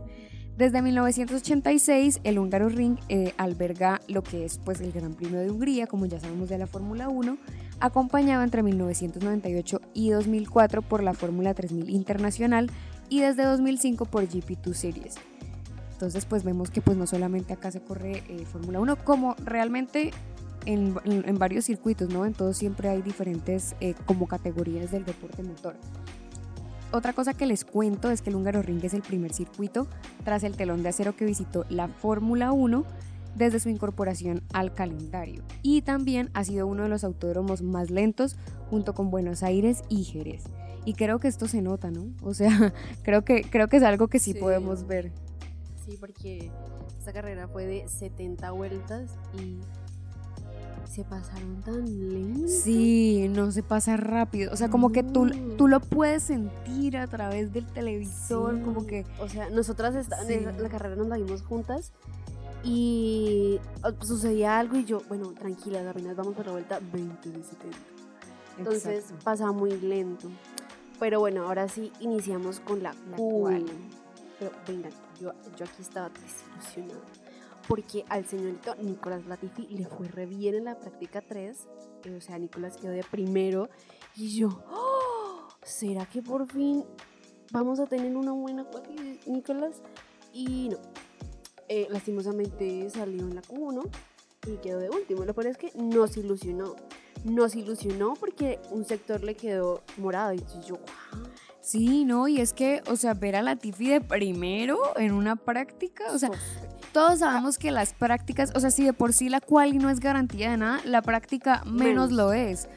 Desde 0.57 0.81
1986 0.81 2.21
el 2.25 2.39
húngaro 2.39 2.71
ring 2.71 2.97
eh, 3.11 3.35
alberga 3.37 4.01
lo 4.09 4.23
que 4.23 4.47
es 4.47 4.57
pues 4.57 4.81
el 4.81 4.91
Gran 4.91 5.13
Premio 5.13 5.39
de 5.39 5.51
Hungría, 5.51 5.87
como 5.87 6.07
ya 6.07 6.19
sabemos 6.19 6.49
de 6.49 6.57
la 6.57 6.67
Fórmula 6.67 7.11
1, 7.11 7.37
acompañado 7.81 8.43
entre 8.43 8.63
1998 8.63 9.83
y 9.93 10.11
2004 10.13 10.81
por 10.81 11.03
la 11.03 11.13
Fórmula 11.13 11.53
3000 11.53 11.91
Internacional 11.91 12.71
y 13.11 13.21
desde 13.21 13.45
2005 13.45 14.07
por 14.07 14.27
GP2 14.27 14.73
Series. 14.73 15.17
Entonces 15.95 16.25
pues 16.27 16.45
vemos 16.45 16.71
que 16.71 16.83
pues 16.83 16.97
no 16.97 17.07
solamente 17.07 17.53
acá 17.53 17.71
se 17.71 17.81
corre 17.81 18.23
eh, 18.29 18.45
Fórmula 18.45 18.81
1, 18.81 18.97
como 19.05 19.35
realmente 19.45 20.11
en, 20.67 20.97
en- 21.05 21.29
en 21.29 21.39
varios 21.39 21.65
circuitos, 21.65 22.09
¿no? 22.11 22.27
En 22.27 22.35
todos 22.35 22.57
siempre 22.57 22.89
hay 22.89 23.01
diferentes 23.01 23.75
eh, 23.81 23.95
como 24.07 24.27
categorías 24.27 24.91
del 24.91 25.05
deporte 25.05 25.43
motor. 25.43 25.75
Otra 26.93 27.13
cosa 27.13 27.35
que 27.35 27.47
les 27.47 27.65
cuento 27.65 28.11
es 28.11 28.23
que 28.23 28.31
el 28.31 28.37
húngaro 28.37 28.62
ring 28.62 28.81
es 28.85 28.95
el 28.95 29.03
primer 29.03 29.33
circuito 29.33 29.87
tras 30.25 30.45
el 30.45 30.57
telón 30.57 30.83
de 30.83 30.90
acero 30.90 31.16
que 31.16 31.25
visitó 31.25 31.64
la 31.68 31.88
Fórmula 31.88 32.53
1 32.53 32.85
desde 33.35 33.59
su 33.59 33.68
incorporación 33.68 34.42
al 34.53 34.75
calendario. 34.75 35.42
Y 35.62 35.83
también 35.83 36.31
ha 36.35 36.45
sido 36.45 36.66
uno 36.68 36.85
de 36.85 36.88
los 36.88 37.03
autódromos 37.03 37.62
más 37.62 37.90
lentos 37.90 38.37
junto 38.71 38.95
con 38.95 39.11
Buenos 39.11 39.42
Aires 39.42 39.83
y 39.88 40.05
Jerez. 40.05 40.45
Y 40.85 40.95
creo 40.95 41.18
que 41.18 41.27
esto 41.29 41.49
se 41.49 41.62
nota, 41.62 41.90
¿no? 41.90 42.07
O 42.23 42.33
sea, 42.35 42.73
creo 43.03 43.25
que, 43.25 43.42
creo 43.42 43.66
que 43.68 43.79
es 43.79 43.83
algo 43.83 44.07
que 44.09 44.18
sí, 44.21 44.33
Sí. 44.35 44.38
podemos 44.38 44.87
ver. 44.87 45.11
Sí, 45.85 45.97
porque 45.99 46.51
esta 46.99 47.12
carrera 47.12 47.47
fue 47.49 47.66
de 47.66 47.88
70 47.88 48.51
vueltas 48.53 49.11
y 49.38 49.59
se 50.90 51.05
pasaron 51.05 51.61
tan 51.62 51.85
lento. 52.09 52.49
Sí, 52.49 53.27
no 53.29 53.51
se 53.51 53.62
pasa 53.62 53.97
rápido. 53.97 54.53
O 54.53 54.57
sea, 54.57 54.68
como 54.70 54.92
que 54.92 55.03
tú, 55.03 55.29
tú 55.59 55.66
lo 55.68 55.81
puedes 55.81 56.23
sentir 56.23 56.97
a 56.97 57.07
través 57.07 57.53
del 57.53 57.66
televisor, 57.66 58.55
Sí, 58.57 58.61
como 58.62 58.87
que... 58.87 59.05
O 59.18 59.29
sea, 59.29 59.51
nosotras 59.51 59.94
en 59.94 60.05
Sí. 60.27 60.47
la 60.62 60.68
carrera 60.68 60.94
nos 60.97 61.09
la 61.09 61.16
vimos 61.16 61.42
juntas 61.42 61.92
y 62.62 63.59
sucedía 64.01 64.59
algo 64.59 64.77
y 64.77 64.85
yo, 64.85 65.03
bueno, 65.09 65.33
tranquila, 65.33 65.88
apenas 65.90 66.16
vamos 66.16 66.35
por 66.35 66.47
la 66.47 66.53
vuelta 66.53 66.81
20 66.92 67.29
de 67.31 67.42
70. 67.42 67.77
Entonces 68.59 69.01
Exacto. 69.05 69.25
pasa 69.25 69.53
muy 69.53 69.73
lento. 69.81 70.29
Pero 71.01 71.18
bueno, 71.20 71.42
ahora 71.47 71.68
sí 71.68 71.90
iniciamos 72.01 72.61
con 72.61 72.83
la, 72.83 72.94
La 73.11 73.16
Q1. 73.18 73.40
cual. 73.40 73.66
Pero 74.38 74.53
vengan, 74.66 74.92
yo, 75.20 75.33
yo 75.57 75.64
aquí 75.64 75.83
estaba 75.83 76.11
desilusionada. 76.11 77.01
Porque 77.68 78.05
al 78.09 78.27
señorito 78.27 78.75
Nicolás 78.77 79.25
Latifi 79.27 79.66
le 79.68 79.87
fue 79.87 80.09
re 80.09 80.27
bien 80.27 80.55
en 80.55 80.64
la 80.64 80.79
práctica 80.79 81.23
3. 81.23 81.66
eh, 82.05 82.16
O 82.16 82.20
sea, 82.20 82.38
Nicolás 82.38 82.77
quedó 82.77 82.92
de 82.92 83.05
primero. 83.05 83.70
Y 84.16 84.37
yo, 84.37 84.49
¡oh! 84.70 85.49
¿será 85.62 86.07
que 86.07 86.23
por 86.23 86.47
fin 86.51 86.85
vamos 87.51 87.81
a 87.81 87.87
tener 87.87 88.14
una 88.16 88.33
buena 88.33 88.64
de 88.64 89.20
Nicolás? 89.27 89.83
Y 90.33 90.68
no. 90.70 90.79
Eh, 91.68 91.87
lastimosamente 91.90 92.90
salió 92.90 93.23
en 93.23 93.35
la 93.35 93.42
Q1 93.42 93.88
y 94.47 94.57
quedó 94.59 94.79
de 94.79 94.90
último. 94.90 95.25
Lo 95.25 95.33
peor 95.33 95.47
es 95.47 95.57
que 95.57 95.73
nos 95.75 96.16
ilusionó. 96.18 96.77
Nos 97.25 97.55
ilusionó 97.55 98.14
porque 98.14 98.61
un 98.70 98.85
sector 98.85 99.25
le 99.25 99.35
quedó 99.35 99.83
morado. 99.97 100.35
Y 100.35 100.44
yo, 100.66 100.77
wow. 100.77 101.25
Sí, 101.64 102.05
no, 102.05 102.29
y 102.29 102.40
es 102.40 102.53
que, 102.53 102.83
o 102.90 102.96
sea, 102.96 103.14
ver 103.14 103.37
a 103.37 103.42
Latifi 103.42 103.88
de 103.88 104.00
primero 104.03 104.79
en 104.96 105.12
una 105.12 105.35
práctica, 105.37 106.05
o 106.12 106.18
sea, 106.18 106.31
todos 106.92 107.20
sabemos 107.20 107.57
que 107.57 107.70
las 107.70 107.94
prácticas, 107.94 108.53
o 108.55 108.61
sea, 108.61 108.70
si 108.70 108.85
de 108.85 108.92
por 108.92 109.14
sí 109.14 109.31
la 109.31 109.40
quali 109.40 109.79
no 109.79 109.88
es 109.88 109.98
garantía 109.98 110.50
de 110.50 110.59
nada, 110.59 110.81
la 110.85 111.00
práctica 111.00 111.62
menos, 111.64 112.11
Menos. 112.11 112.12
lo 112.12 112.33
es. 112.35 112.68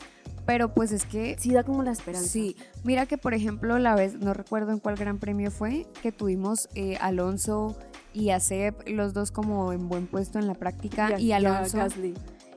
Pero 0.45 0.73
pues 0.73 0.93
es 0.93 1.05
que 1.05 1.35
sí 1.37 1.51
da 1.51 1.63
como 1.63 1.83
la 1.83 1.91
esperanza. 1.91 2.29
Sí, 2.29 2.55
mira 2.85 3.05
que 3.05 3.17
por 3.17 3.33
ejemplo 3.33 3.77
la 3.79 3.95
vez, 3.95 4.13
no 4.15 4.33
recuerdo 4.33 4.71
en 4.71 4.79
cuál 4.79 4.95
gran 4.95 5.19
premio 5.19 5.51
fue, 5.51 5.85
que 6.01 6.13
tuvimos 6.13 6.69
eh, 6.73 6.97
Alonso 7.01 7.77
y 8.13 8.29
a 8.29 8.39
los 8.85 9.13
dos 9.13 9.31
como 9.31 9.73
en 9.73 9.89
buen 9.89 10.07
puesto 10.07 10.39
en 10.39 10.47
la 10.47 10.53
práctica, 10.53 11.19
y 11.19 11.33
Alonso, 11.33 11.77
Gasly. 11.79 12.13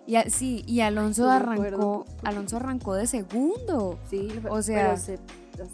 y 0.06 0.14
a- 0.14 0.30
sí, 0.30 0.62
y 0.68 0.80
Alonso 0.82 1.24
No 1.24 1.30
arrancó. 1.32 2.04
Alonso 2.22 2.58
arrancó 2.58 2.94
de 2.94 3.08
segundo. 3.08 3.98
Sí, 4.08 4.28
O 4.48 4.62
sea- 4.62 4.94
pero 4.94 5.66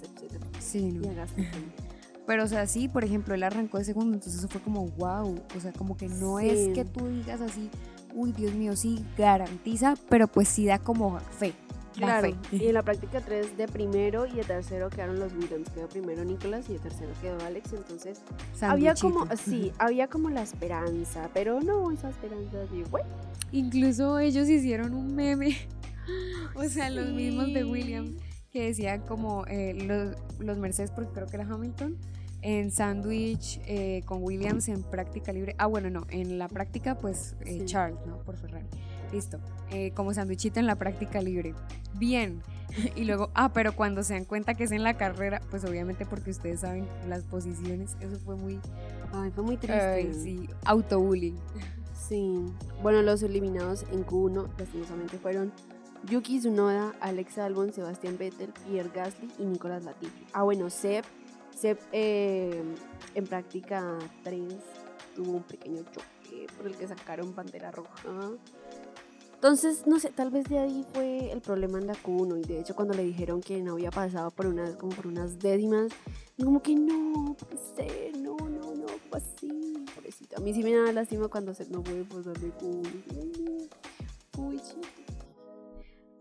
Sí, 0.61 0.93
no. 0.93 1.03
y. 1.03 1.17
Pero 2.27 2.43
o 2.45 2.47
sea, 2.49 2.67
sí, 2.67 2.89
por 2.89 3.05
ejemplo, 3.05 3.35
él 3.35 3.45
arrancó 3.45 3.79
de 3.79 3.85
segundo, 3.85 4.15
entonces 4.15 4.41
eso 4.41 4.49
fue 4.49 4.61
como 4.61 4.87
wow, 4.89 5.41
o 5.57 5.61
sea, 5.61 5.73
como 5.73 5.97
que 5.97 6.09
no 6.09 6.39
Sí. 6.41 6.49
es 6.49 6.69
que 6.75 6.85
tú 6.85 7.07
digas 7.07 7.41
así, 7.41 7.71
uy, 8.15 8.33
Dios 8.33 8.53
mío, 8.55 8.75
sí, 8.75 9.05
garantiza, 9.17 9.95
pero 10.09 10.27
pues 10.27 10.49
sí 10.49 10.67
da 10.67 10.81
como 10.81 11.21
fe. 11.21 11.51
da 11.51 12.21
Claro, 12.21 12.29
fe. 12.51 12.57
y 12.57 12.67
en 12.67 12.75
la 12.75 12.83
práctica 12.85 13.21
3 13.21 13.57
de 13.57 13.69
primero 13.69 14.27
y 14.27 14.33
de 14.33 14.43
tercero 14.43 14.91
quedaron 14.91 15.21
los 15.21 15.33
Williams. 15.35 15.71
Quedó 15.71 15.89
primero 15.89 16.25
Nicolás 16.25 16.69
y 16.69 16.73
de 16.75 16.79
tercero 16.81 17.11
quedó 17.23 17.39
Alex. 17.47 17.73
Entonces 17.73 18.21
había 18.61 18.95
como, 18.97 19.27
sí, 19.37 19.71
había 19.79 20.09
como 20.09 20.29
la 20.29 20.43
esperanza, 20.43 21.31
pero 21.33 21.61
no 21.61 21.91
esa 21.93 22.11
esperanza 22.11 22.59
de, 22.59 22.83
bueno, 22.91 23.09
Incluso 23.53 24.19
ellos 24.19 24.49
hicieron 24.49 24.93
un 24.95 25.15
meme, 25.15 25.57
o 26.57 26.65
sea, 26.65 26.91
los 26.91 27.11
mismos 27.15 27.47
de. 27.55 27.65
Williams, 27.65 28.11
que 28.57 28.65
decían 28.69 29.03
como 29.03 29.45
eh, 29.49 29.75
los, 29.75 30.17
los 30.39 30.57
Mercedes, 30.57 30.91
porque 30.91 31.13
creo 31.13 31.27
que 31.27 31.37
era 31.37 31.45
Hamilton, 31.45 31.95
en 32.41 32.71
sándwich 32.71 33.61
eh, 33.67 34.01
con 34.07 34.23
Williams 34.23 34.69
en 34.69 34.83
práctica 34.83 35.31
libre. 35.31 35.55
Ah, 35.59 35.67
bueno, 35.67 35.91
no, 35.91 36.07
en 36.09 36.39
la 36.39 36.49
práctica, 36.49 36.95
pues 36.97 37.35
eh, 37.41 37.59
Sí. 37.61 37.67
Charles, 37.67 37.99
¿no? 38.07 38.17
Por 38.21 38.37
Ferrari. 38.37 38.65
Listo. 39.13 39.39
Eh, 39.71 39.91
como 39.91 40.15
sándwichito 40.15 40.59
en 40.59 40.67
la 40.67 40.77
práctica 40.77 41.21
libre. 41.21 41.53
Bien. 41.99 42.41
Y 42.97 43.05
luego, 43.05 43.31
ah, 43.35 43.53
pero 43.53 43.75
cuando 43.77 44.03
se 44.03 44.15
dan 44.15 44.25
cuenta 44.25 44.55
que 44.55 44.65
es 44.65 44.73
en 44.73 44.83
la 44.83 44.95
carrera, 44.95 45.41
pues 45.51 45.65
obviamente 45.65 46.05
porque 46.07 46.31
ustedes 46.31 46.61
saben 46.61 46.87
las 47.09 47.23
posiciones, 47.25 47.97
eso 48.01 48.19
fue 48.19 48.37
muy, 48.37 48.59
ay, 49.13 49.31
fue 49.31 49.45
muy 49.45 49.57
triste. 49.57 49.81
ay, 49.81 50.13
sí, 50.15 50.49
autobullying. 50.65 51.37
Sí. 52.09 52.43
Bueno, 52.83 53.03
los 53.03 53.23
eliminados 53.23 53.85
en 53.93 54.05
Q1 54.05 54.49
lastimosamente 54.59 55.17
fueron 55.19 55.53
Yuki 56.09 56.39
Tsunoda, 56.39 56.95
Alex 57.01 57.39
Albon, 57.39 57.73
Sebastián 57.73 58.17
Vettel, 58.17 58.53
Pierre 58.69 58.91
Gasly 58.95 59.29
y 59.39 59.45
Nicolás 59.45 59.85
Latifi. 59.85 60.25
Ah, 60.33 60.45
bueno, 60.45 60.71
Seb, 60.71 61.05
Seb 61.57 61.79
eh, 61.93 62.63
en 63.15 63.27
práctica 63.27 63.99
3 64.23 64.43
tuvo 65.15 65.33
un 65.33 65.43
pequeño 65.43 65.83
choque 65.83 66.47
por 66.57 66.67
el 66.67 66.77
que 66.77 66.87
sacaron 66.87 67.35
bandera 67.35 67.71
roja. 67.73 67.91
Entonces, 69.35 69.87
no 69.87 69.99
sé, 69.99 70.11
tal 70.11 70.31
vez 70.31 70.49
de 70.49 70.59
ahí 70.59 70.87
fue 70.95 71.33
el 71.33 71.41
problema 71.41 71.79
en 71.79 71.87
la 71.87 71.95
Q1 71.95 72.41
y 72.41 72.47
de 72.47 72.61
hecho 72.61 72.75
cuando 72.75 72.95
le 72.95 73.05
dijeron 73.05 73.41
que 73.41 73.61
no 73.63 73.73
había 73.73 73.91
pasado 73.91 74.31
por 74.31 74.47
unas, 74.47 74.77
como 74.77 74.95
por 74.95 75.07
unas 75.07 75.39
décimas, 75.39 75.93
como 76.43 76.63
que 76.63 76.75
no, 76.75 77.37
puede 77.39 77.59
ser, 77.77 78.17
no, 78.19 78.37
no, 78.37 78.75
no, 78.75 78.87
fue 79.11 79.19
así, 79.19 79.85
pobrecito. 79.95 80.37
A 80.37 80.41
mí 80.41 80.55
sí 80.55 80.63
me 80.63 80.75
da 80.75 80.93
lástima 80.93 81.29
cuando 81.29 81.53
se 81.53 81.69
no 81.69 81.83
puede 81.83 82.05
pasar 82.05 82.39
de 82.39 82.53
Q1. 82.53 83.69
Uy, 84.39 84.59
chiquito. 84.59 85.06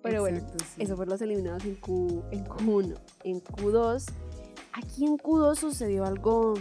Pero 0.05 0.21
bueno, 0.21 0.37
Exacto, 0.37 0.63
sí. 0.75 0.83
eso 0.83 0.95
fue 0.95 1.07
los 1.07 1.21
eliminados 1.21 1.65
en, 1.65 1.75
Q, 1.75 2.23
en 2.31 2.45
Q1. 2.45 2.95
En 3.23 3.41
Q2, 3.41 4.05
aquí 4.73 5.05
en 5.05 5.17
Q2 5.17 5.55
sucedió 5.55 6.05
algo 6.05 6.53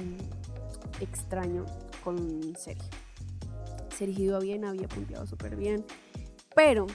extraño 1.01 1.67
con 2.03 2.55
Sergio. 2.57 2.89
Sergio 3.95 4.25
iba 4.25 4.39
bien, 4.39 4.65
había 4.65 4.89
punteado 4.89 5.27
súper 5.27 5.57
bien, 5.57 5.85
pero 6.57 6.87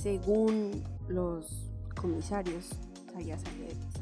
según 0.00 0.84
los 1.08 1.70
comisarios, 1.98 2.70
había 3.14 3.38
salido 3.38 3.68
de 3.68 3.74
pista. 3.74 4.00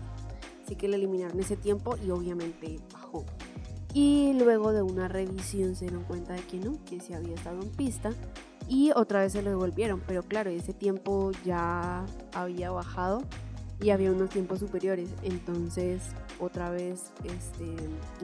Así 0.65 0.75
que 0.75 0.89
le 0.89 0.97
eliminaron 0.97 1.39
ese 1.39 1.57
tiempo 1.57 1.97
y 2.05 2.11
obviamente 2.11 2.81
bajó. 2.93 3.25
Y 3.95 4.33
luego 4.39 4.73
de 4.73 4.83
una 4.83 5.07
revisión 5.07 5.77
se 5.77 5.85
dieron 5.85 6.03
cuenta 6.05 6.33
de 6.33 6.43
que 6.43 6.59
no, 6.59 6.83
que 6.85 6.99
sí 6.99 7.13
había 7.13 7.35
estado 7.35 7.61
en 7.61 7.69
pista 7.71 8.11
y 8.73 8.91
otra 8.97 9.21
vez 9.21 9.33
se 9.33 9.43
lo 9.43 9.51
devolvieron. 9.51 10.01
Pero 10.07 10.23
claro, 10.23 10.49
ese 10.51 10.73
tiempo 10.73 11.31
ya 11.45 12.07
había 12.33 12.71
bajado 12.71 13.23
y 13.81 13.91
había 13.91 14.11
unos 14.11 14.31
tiempos 14.31 14.61
superiores. 14.61 15.11
Entonces 15.23 16.01
otra 16.41 16.71
vez 16.71 17.13
este, 17.25 17.67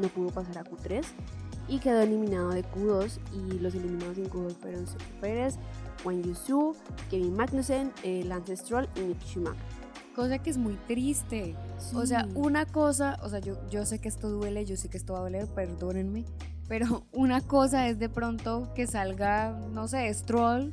no 0.00 0.08
pudo 0.08 0.30
pasar 0.30 0.58
a 0.58 0.64
Q3 0.64 1.04
y 1.68 1.80
quedó 1.80 2.00
eliminado 2.00 2.48
de 2.50 2.64
Q2 2.64 3.18
y 3.34 3.58
los 3.58 3.74
eliminados 3.74 4.16
en 4.16 4.30
Q2 4.30 4.52
fueron 4.56 4.86
Sergio 4.86 5.20
Pérez, 5.20 5.54
Juan 6.02 6.22
Yusu, 6.22 6.74
Kevin 7.10 7.36
Magnussen, 7.36 7.92
eh, 8.02 8.24
Lance 8.24 8.56
Stroll 8.56 8.88
y 8.96 9.00
Nick 9.00 9.20
Schumacher. 9.26 9.60
Cosa 10.16 10.38
que 10.38 10.50
es 10.50 10.56
muy 10.56 10.74
triste. 10.88 11.54
O 11.94 12.06
sea, 12.06 12.24
Sí. 12.24 12.30
una 12.34 12.64
cosa, 12.66 13.18
o 13.22 13.28
sea, 13.28 13.38
yo, 13.40 13.54
yo 13.68 13.84
sé 13.84 13.98
que 14.00 14.08
esto 14.08 14.30
duele, 14.30 14.64
yo 14.64 14.76
sé 14.76 14.88
que 14.88 14.96
esto 14.96 15.12
va 15.12 15.18
a 15.20 15.22
doler, 15.22 15.46
perdónenme, 15.46 16.24
pero 16.68 17.06
una 17.12 17.40
cosa 17.40 17.88
es 17.88 17.98
de 17.98 18.08
pronto 18.08 18.72
que 18.74 18.86
salga, 18.86 19.50
no 19.72 19.88
sé, 19.88 20.12
Stroll, 20.14 20.72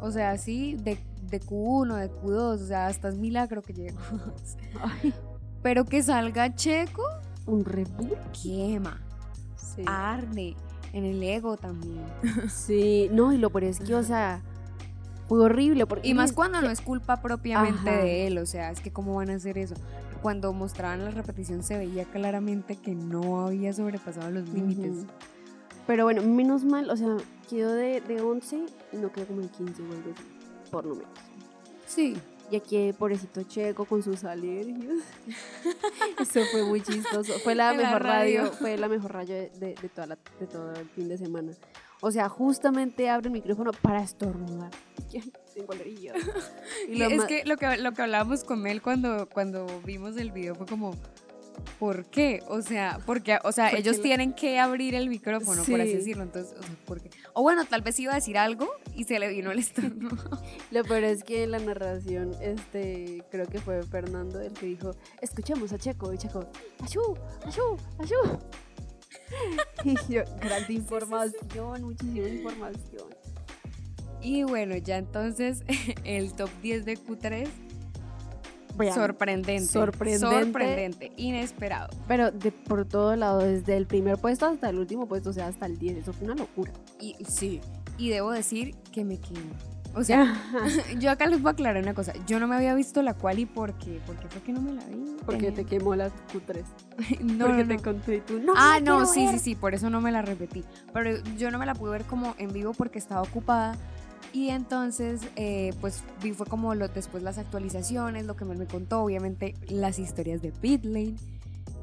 o 0.00 0.10
sea, 0.10 0.32
así, 0.32 0.74
de, 0.74 0.98
de 1.30 1.40
Q1, 1.40 1.96
de 1.96 2.10
Q2, 2.10 2.62
o 2.62 2.66
sea, 2.66 2.86
hasta 2.86 3.08
es 3.08 3.16
milagro 3.16 3.62
que 3.62 3.72
llegue. 3.72 3.94
Ay, 4.82 5.14
pero 5.62 5.84
que 5.84 6.02
salga 6.02 6.54
Checo, 6.54 7.02
un 7.46 7.64
Red 7.64 7.88
Bull. 7.96 8.16
quema, 8.42 9.00
Sí. 9.56 9.82
arde, 9.86 10.54
en 10.92 11.04
el 11.04 11.22
ego 11.22 11.56
también. 11.56 12.04
Sí, 12.50 13.08
no, 13.12 13.32
y 13.32 13.38
lo 13.38 13.50
peor 13.50 13.64
es 13.64 13.80
que, 13.80 13.94
o 13.94 14.02
sea, 14.02 14.42
fue 15.28 15.40
horrible. 15.40 15.86
Porque 15.86 16.06
Y 16.06 16.14
más 16.14 16.32
cuando 16.32 16.60
que- 16.60 16.66
no 16.66 16.70
es 16.70 16.80
culpa 16.80 17.20
propiamente 17.22 17.88
Ajá. 17.90 18.02
de 18.02 18.26
él, 18.26 18.38
o 18.38 18.46
sea, 18.46 18.70
es 18.70 18.80
que 18.80 18.92
cómo 18.92 19.14
van 19.14 19.30
a 19.30 19.34
hacer 19.34 19.56
eso. 19.58 19.74
Cuando 20.24 20.54
mostraban 20.54 21.04
la 21.04 21.10
repetición 21.10 21.62
se 21.62 21.76
veía 21.76 22.04
claramente 22.06 22.76
que 22.76 22.94
no 22.94 23.46
había 23.46 23.74
sobrepasado 23.74 24.30
los 24.30 24.48
límites. 24.48 25.04
Pero 25.86 26.04
bueno, 26.04 26.22
menos 26.22 26.64
mal, 26.64 26.88
o 26.88 26.96
sea, 26.96 27.14
quedó 27.50 27.74
de, 27.74 28.00
de 28.00 28.22
11 28.22 28.64
y 28.94 28.96
no 28.96 29.12
quedó 29.12 29.26
como 29.26 29.42
en 29.42 29.50
15 29.50 29.82
o 29.82 29.84
algo 29.84 30.12
así, 30.14 30.24
por 30.70 30.86
lo 30.86 30.94
menos. 30.94 31.10
Sí, 31.86 32.16
Y 32.50 32.56
aquí, 32.56 32.94
pobrecito 32.98 33.42
Checo 33.42 33.84
con 33.84 34.02
sus 34.02 34.24
alergias. 34.24 34.96
Eso 36.18 36.40
fue 36.50 36.64
muy 36.64 36.80
chistoso. 36.82 37.34
Fue 37.42 37.54
la 37.54 37.72
En 37.72 37.76
la 37.78 37.82
mejor 37.84 38.02
radio. 38.02 38.38
radio. 38.44 38.52
fue 38.52 38.76
la 38.78 38.88
mejor 38.88 39.12
radio 39.12 39.34
de, 39.34 39.50
de- 39.60 39.74
de 39.74 39.88
toda 39.90 40.06
la- 40.06 40.18
de 40.40 40.46
todo 40.46 40.72
el 40.72 40.88
fin 40.88 41.08
de 41.08 41.18
semana. 41.18 41.52
O 42.00 42.10
sea, 42.10 42.30
justamente 42.30 43.10
abre 43.10 43.26
el 43.28 43.32
micrófono 43.34 43.72
para 43.72 44.02
estornudar. 44.02 44.70
Ay, 45.12 45.32
Tengo. 45.54 45.72
Y 46.88 46.96
lo 46.96 47.06
es 47.06 47.24
que 47.26 47.44
lo 47.44 47.56
que 47.56 47.76
lo 47.76 47.92
que 47.92 48.02
hablábamos 48.02 48.42
con 48.44 48.60
Mel 48.60 48.82
cuando, 48.82 49.28
cuando 49.28 49.66
vimos 49.84 50.16
el 50.16 50.32
video 50.32 50.54
fue 50.54 50.66
como 50.66 50.94
¿Por 51.78 52.04
qué? 52.06 52.42
O 52.48 52.62
sea, 52.62 52.98
porque, 53.06 53.38
o 53.44 53.52
sea, 53.52 53.66
Porque 53.66 53.80
ellos 53.80 53.98
lo- 53.98 54.02
tienen 54.02 54.32
que 54.32 54.58
abrir 54.58 54.96
el 54.96 55.08
micrófono, 55.08 55.62
por 55.62 55.80
así 55.80 55.90
Sí. 55.92 55.96
decirlo. 55.98 56.24
Entonces, 56.24 56.52
o 56.58 56.62
sea, 56.62 56.74
¿por 56.84 57.00
qué? 57.00 57.10
O 57.32 57.42
bueno, 57.42 57.64
tal 57.64 57.80
vez 57.82 57.98
iba 58.00 58.10
a 58.10 58.16
decir 58.16 58.36
algo 58.36 58.68
y 58.92 59.04
se 59.04 59.20
le 59.20 59.28
vino 59.28 59.52
el 59.52 59.60
estornudo. 59.60 60.16
Lo 60.72 60.82
peor 60.82 61.04
es 61.04 61.22
que 61.22 61.44
en 61.44 61.52
la 61.52 61.60
narración, 61.60 62.32
este, 62.40 63.22
creo 63.30 63.46
que 63.46 63.60
fue 63.60 63.84
Fernando 63.84 64.40
el 64.40 64.52
que 64.52 64.66
dijo, 64.66 64.96
escuchemos 65.20 65.72
a 65.72 65.78
Checo, 65.78 66.12
y 66.12 66.18
Checo, 66.18 66.44
¡Ayú! 66.80 67.00
¡Ayú! 67.46 67.76
¡Ayú! 68.00 68.38
Y 69.84 69.94
yo, 70.12 70.22
gran 70.40 70.70
información, 70.72 71.82
muchísima 71.82 72.28
información. 72.28 73.08
Y 74.24 74.42
bueno, 74.42 74.76
ya 74.76 74.96
entonces 74.96 75.62
el 76.04 76.32
top 76.32 76.50
10 76.62 76.84
de 76.84 76.98
Q3, 76.98 77.46
Vean, 78.76 78.94
sorprendente. 78.94 79.66
sorprendente. 79.72 80.26
Sorprendente, 80.44 81.12
inesperado. 81.16 81.90
Pero 82.08 82.32
de 82.32 82.50
por 82.50 82.84
todo 82.86 83.14
lado, 83.14 83.38
desde 83.38 83.76
el 83.76 83.86
primer 83.86 84.18
puesto 84.18 84.46
hasta 84.46 84.68
el 84.68 84.78
último 84.80 85.06
puesto, 85.06 85.30
o 85.30 85.32
sea, 85.32 85.46
hasta 85.46 85.66
el 85.66 85.78
10, 85.78 85.98
eso 85.98 86.12
fue 86.12 86.26
una 86.26 86.34
locura. 86.34 86.72
Y 87.00 87.14
sí, 87.28 87.60
y 87.98 88.08
debo 88.08 88.32
decir 88.32 88.74
que 88.92 89.04
me 89.04 89.18
quemo. 89.18 89.52
O 89.96 90.02
sea, 90.02 90.34
yo 90.98 91.12
acá 91.12 91.26
les 91.28 91.40
voy 91.40 91.50
a 91.50 91.52
aclarar 91.52 91.80
una 91.80 91.94
cosa. 91.94 92.12
Yo 92.26 92.40
no 92.40 92.48
me 92.48 92.56
había 92.56 92.74
visto 92.74 93.00
la 93.00 93.14
quali 93.14 93.46
porque, 93.46 94.00
porque 94.06 94.26
fue 94.26 94.42
que 94.42 94.52
no 94.52 94.60
me 94.60 94.72
la 94.72 94.84
vi. 94.86 95.14
Porque 95.24 95.52
te 95.52 95.64
quemó 95.64 95.94
la 95.94 96.08
Q3. 96.08 96.64
no, 97.22 97.46
porque 97.46 97.62
no, 97.62 97.68
te 97.68 97.76
no. 97.76 97.82
conté 97.82 98.16
y 98.16 98.20
tú, 98.22 98.40
no, 98.40 98.54
Ah, 98.56 98.80
no, 98.82 99.06
sí, 99.06 99.24
ver". 99.24 99.34
sí, 99.34 99.38
sí, 99.38 99.54
por 99.54 99.72
eso 99.72 99.88
no 99.90 100.00
me 100.00 100.10
la 100.10 100.22
repetí. 100.22 100.64
Pero 100.92 101.22
yo 101.38 101.52
no 101.52 101.60
me 101.60 101.66
la 101.66 101.76
pude 101.76 101.92
ver 101.92 102.04
como 102.06 102.34
en 102.38 102.52
vivo 102.52 102.72
porque 102.72 102.98
estaba 102.98 103.22
ocupada. 103.22 103.76
Y 104.34 104.50
entonces, 104.50 105.20
eh, 105.36 105.72
pues 105.80 106.02
vi 106.20 106.32
fue 106.32 106.44
como 106.44 106.74
lo, 106.74 106.88
después 106.88 107.22
las 107.22 107.38
actualizaciones, 107.38 108.26
lo 108.26 108.34
que 108.34 108.44
me, 108.44 108.56
me 108.56 108.66
contó, 108.66 109.00
obviamente 109.00 109.54
las 109.68 110.00
historias 110.00 110.42
de 110.42 110.50
Pitlane 110.50 111.14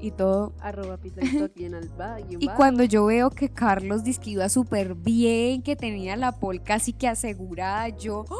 y 0.01 0.11
todo. 0.11 0.51
Arroba 0.59 0.99
y 2.39 2.47
cuando 2.49 2.83
yo 2.83 3.05
veo 3.05 3.29
que 3.29 3.47
Carlos 3.47 4.03
Disque 4.03 4.31
iba 4.31 4.49
súper 4.49 4.95
bien, 4.95 5.61
que 5.61 5.77
tenía 5.77 6.17
la 6.17 6.33
pole 6.33 6.59
casi 6.59 6.91
que 6.91 7.07
asegurada, 7.07 7.87
yo. 7.87 8.25
¡oh! 8.27 8.35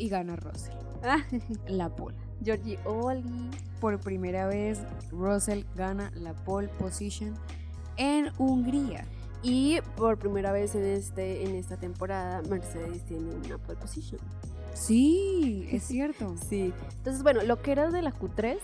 Y 0.00 0.08
gana 0.08 0.34
Russell, 0.34 0.74
Ah, 1.04 1.24
la 1.68 1.88
pole. 1.88 2.16
Georgie 2.44 2.80
Oli. 2.84 3.50
Por 3.80 4.00
primera 4.00 4.46
vez, 4.48 4.80
Russell 5.12 5.62
gana 5.76 6.10
la 6.16 6.34
pole 6.34 6.68
position 6.68 7.34
en 7.96 8.30
Hungría. 8.38 9.06
Y 9.42 9.80
por 9.96 10.18
primera 10.18 10.52
vez 10.52 10.74
en, 10.74 10.84
este, 10.84 11.44
en 11.44 11.54
esta 11.54 11.76
temporada, 11.76 12.42
Mercedes 12.42 13.04
tiene 13.04 13.34
una 13.46 13.58
pole 13.58 13.78
position. 13.78 14.20
Sí, 14.74 15.68
es 15.70 15.84
cierto. 15.84 16.34
Sí. 16.48 16.72
Entonces, 16.98 17.22
bueno, 17.22 17.42
lo 17.42 17.62
que 17.62 17.72
era 17.72 17.90
de 17.90 18.02
la 18.02 18.12
Q3, 18.12 18.58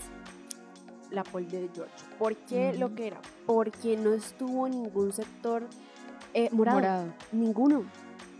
la 1.11 1.23
pole 1.23 1.47
de 1.47 1.69
George. 1.73 1.93
¿Por 2.19 2.35
qué 2.35 2.73
lo 2.73 2.93
que 2.93 3.07
era? 3.07 3.21
Porque 3.45 3.97
no 3.97 4.13
estuvo 4.13 4.67
ningún 4.67 5.11
sector 5.11 5.67
eh, 6.33 6.49
morado, 6.51 6.77
Morado. 6.77 7.13
Ninguno. 7.31 7.83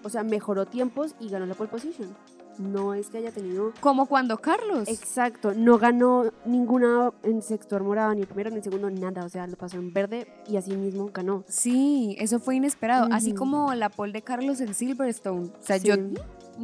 O 0.04 0.10
sea, 0.10 0.24
mejoró 0.24 0.66
tiempos 0.66 1.16
y 1.20 1.30
ganó 1.30 1.46
la 1.46 1.56
pole 1.56 1.70
position. 1.70 2.16
No 2.60 2.94
es 2.94 3.10
que 3.10 3.20
haya 3.20 3.32
tenido... 3.32 3.72
Como 3.82 4.08
cuando 4.08 4.38
Carlos. 4.40 4.88
Exacto, 4.88 5.54
no 5.54 5.78
ganó 5.78 6.32
ninguna 6.46 7.12
en 7.24 7.42
sector 7.42 7.84
morado, 7.84 8.14
ni 8.16 8.22
el 8.22 8.28
primero 8.28 8.50
ni 8.50 8.58
el 8.58 8.64
segundo, 8.64 8.90
nada. 8.90 9.24
O 9.26 9.30
sea, 9.30 9.46
lo 9.48 9.56
pasó 9.58 9.78
en 9.78 9.94
verde 9.94 10.28
y 10.48 10.58
así 10.58 10.76
mismo 10.76 11.10
ganó. 11.14 11.44
Sí, 11.48 12.16
eso 12.20 12.40
fue 12.40 12.56
inesperado. 12.56 13.08
Así 13.12 13.34
como 13.34 13.74
la 13.76 13.90
pole 13.90 14.12
de 14.14 14.22
Carlos 14.24 14.60
en 14.62 14.74
Silverstone. 14.74 15.48
O 15.60 15.64
sea, 15.64 15.78
yo, 15.78 15.96
Sí. 15.96 16.14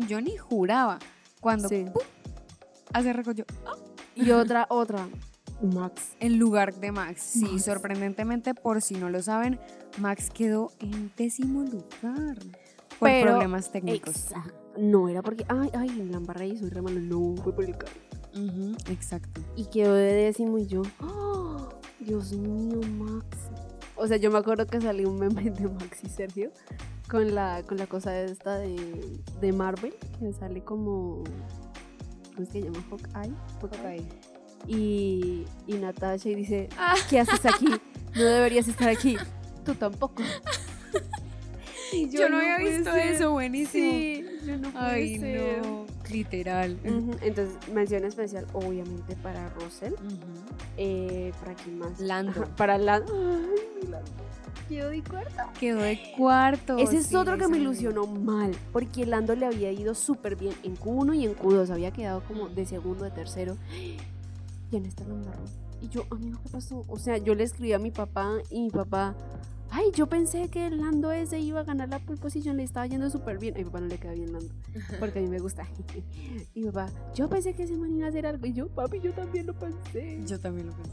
yo 0.08 0.19
ni 0.21 0.36
juraba. 0.38 0.99
Cuando 1.41 1.69
Sí. 1.69 1.86
¡pum! 1.93 2.01
hace 2.93 3.13
recogió 3.13 3.45
Y 4.15 4.32
otra, 4.32 4.65
otra, 4.69 5.08
Max. 5.62 6.13
en 6.19 6.39
lugar 6.39 6.73
de 6.75 6.91
Max. 6.91 7.21
Sí, 7.21 7.45
Max. 7.45 7.65
sorprendentemente, 7.65 8.53
por 8.56 8.82
si 8.82 8.95
no 8.95 9.10
lo 9.10 9.21
saben, 9.21 9.60
Max 9.99 10.29
quedó 10.32 10.71
en 10.79 11.12
décimo 11.17 11.62
lugar. 11.62 12.38
Por 12.99 13.10
Pero- 13.10 13.32
problemas 13.32 13.71
técnicos. 13.71 14.15
Exacto. 14.15 14.53
No 14.77 15.07
era 15.07 15.21
porque, 15.21 15.45
ay, 15.49 15.69
ay, 15.73 15.89
la 16.09 16.17
embarré 16.17 16.47
y 16.47 16.57
soy 16.57 16.69
re 16.69 16.81
malo. 16.81 16.99
No, 16.99 17.36
fue 17.41 17.53
por 17.53 17.63
el 17.65 17.77
carro. 17.77 17.93
Exacto. 18.89 19.41
Y 19.55 19.65
quedó 19.65 19.93
de 19.93 20.12
décimo 20.13 20.57
y 20.57 20.65
yo, 20.65 20.81
¡ah! 20.99 21.69
Dios 21.99 22.33
mío, 22.33 22.79
Max. 22.97 23.25
O 23.95 24.07
sea, 24.07 24.17
yo 24.17 24.31
me 24.31 24.39
acuerdo 24.39 24.65
que 24.65 24.81
salió 24.81 25.09
un 25.09 25.19
meme 25.19 25.51
de 25.51 25.67
Max 25.69 25.99
y 26.03 26.09
Sergio 26.09 26.51
con 27.07 27.36
la, 27.36 27.62
con 27.67 27.77
la 27.77 27.86
cosa 27.86 28.19
esta 28.19 28.57
de, 28.57 29.19
de 29.39 29.53
Marvel, 29.53 29.93
que 30.19 30.33
sale 30.33 30.63
como, 30.63 31.23
¿cómo 32.33 32.43
es 32.43 32.49
que 32.49 32.62
se 32.62 32.62
llama? 32.63 32.83
Hawkeye. 32.89 33.33
Hawkeye. 33.62 34.09
Y, 34.67 35.45
y 35.67 35.73
Natasha 35.75 36.29
y 36.29 36.36
dice, 36.36 36.69
Ah. 36.77 36.95
¿qué 37.09 37.19
haces 37.19 37.45
aquí? 37.45 37.67
No 38.15 38.23
deberías 38.23 38.67
estar 38.67 38.89
aquí. 38.89 39.15
Tú 39.63 39.75
tampoco. 39.75 40.23
Yo, 42.12 42.27
no 42.29 42.38
había 42.38 42.57
visto 42.57 42.91
ser. 42.91 43.13
eso, 43.13 43.31
buenísimo. 43.31 43.91
Sí, 43.91 44.25
yo 44.45 44.58
no 44.58 44.71
puede 44.71 44.86
Ay, 44.86 45.19
ser. 45.19 45.62
no. 45.65 45.86
Literal. 46.12 46.79
Entonces, 47.21 47.56
mención 47.73 48.06
especial, 48.06 48.45
obviamente, 48.53 49.15
para 49.15 49.49
Russell. 49.49 49.93
Eh, 50.77 51.32
¿Para 51.39 51.56
quién 51.56 51.79
más? 51.79 51.99
Lando. 51.99 52.32
Ajá, 52.32 52.45
para 52.58 52.77
Lando. 52.77 53.13
Ay, 53.13 53.88
Lando 53.89 54.12
quedó 54.73 54.89
de 54.89 55.03
cuarto. 55.03 55.43
Quedó 55.60 55.82
de 55.82 55.99
cuarto. 56.17 56.77
Ese 56.77 56.97
es 56.97 57.08
sí, 57.08 57.15
otro 57.15 57.38
que 57.38 57.47
me 57.47 57.58
ilusionó 57.58 58.06
mal, 58.08 58.51
porque 58.71 59.06
Lando 59.06 59.36
le 59.36 59.45
había 59.45 59.71
ido 59.71 59.93
súper 59.93 60.36
bien 60.36 60.53
en 60.63 60.77
Q1 60.77 61.15
y 61.15 61.25
en 61.25 61.36
Q2, 61.36 61.69
había 61.69 61.91
quedado 61.91 62.23
como 62.23 62.49
de 62.49 62.65
segundo, 62.65 63.03
de 63.06 63.12
tercero, 63.12 63.58
y 63.71 64.75
en 64.75 64.86
esta 64.86 65.03
lo. 65.03 65.15
Y 65.82 65.89
yo, 65.89 66.06
amigo, 66.12 66.39
¿qué 66.43 66.49
pasó? 66.49 66.86
O 66.88 66.97
sea, 66.97 67.17
yo 67.17 67.36
le 67.36 67.43
escribí 67.43 67.73
a 67.73 67.79
mi 67.79 67.91
papá 67.91 68.38
y 68.49 68.62
mi 68.62 68.69
papá, 68.69 69.15
ay, 69.73 69.86
yo 69.95 70.05
pensé 70.07 70.49
que 70.49 70.67
el 70.67 70.77
Lando 70.79 71.12
ese 71.12 71.39
iba 71.39 71.62
a 71.62 71.63
ganar 71.63 71.89
la 71.89 71.97
pole 71.99 72.19
position, 72.19 72.57
le 72.57 72.63
estaba 72.63 72.86
yendo 72.86 73.09
súper 73.09 73.39
bien. 73.39 73.55
A 73.55 73.57
mi 73.57 73.63
papá 73.65 73.79
no 73.81 73.88
le 73.88 73.97
queda 73.97 74.13
bien 74.13 74.31
Lando, 74.31 74.53
porque 74.99 75.19
a 75.19 75.21
mí 75.23 75.27
me 75.27 75.39
gusta. 75.39 75.67
y 76.53 76.62
mi 76.62 76.67
papá, 76.71 76.91
yo 77.15 77.27
pensé 77.27 77.53
que 77.53 77.63
ese 77.63 77.75
man 77.75 77.91
iba 77.95 78.05
a 78.05 78.09
hacer 78.09 78.25
algo, 78.27 78.45
y 78.45 78.53
yo, 78.53 78.67
papi, 78.69 78.99
yo 78.99 79.13
también 79.13 79.47
lo 79.47 79.53
pensé. 79.53 80.19
Yo 80.25 80.39
también 80.39 80.67
lo 80.67 80.73
pensé. 80.73 80.91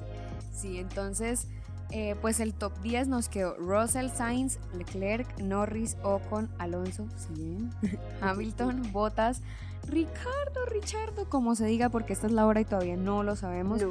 Sí, 0.55 0.79
entonces, 0.79 1.47
eh, 1.91 2.17
pues 2.23 2.41
el 2.41 2.55
top 2.55 2.73
10 2.81 3.09
nos 3.09 3.29
quedó 3.29 3.55
Russell, 3.57 4.09
Sainz, 4.09 4.59
Leclerc, 4.77 5.41
Norris, 5.41 5.97
Ocon, 6.03 6.49
Alonso, 6.59 7.07
sí, 7.17 7.35
bien, 7.35 7.71
Hamilton, 8.23 8.93
Bottas, 8.93 9.43
Ricardo, 9.89 10.65
Richardo, 10.67 11.29
como 11.29 11.55
se 11.55 11.67
diga, 11.67 11.89
porque 11.89 12.13
esta 12.13 12.27
es 12.27 12.33
la 12.33 12.47
hora 12.47 12.61
y 12.61 12.65
todavía 12.65 12.97
no 12.97 13.23
lo 13.25 13.37
sabemos, 13.37 13.83
No. 13.83 13.91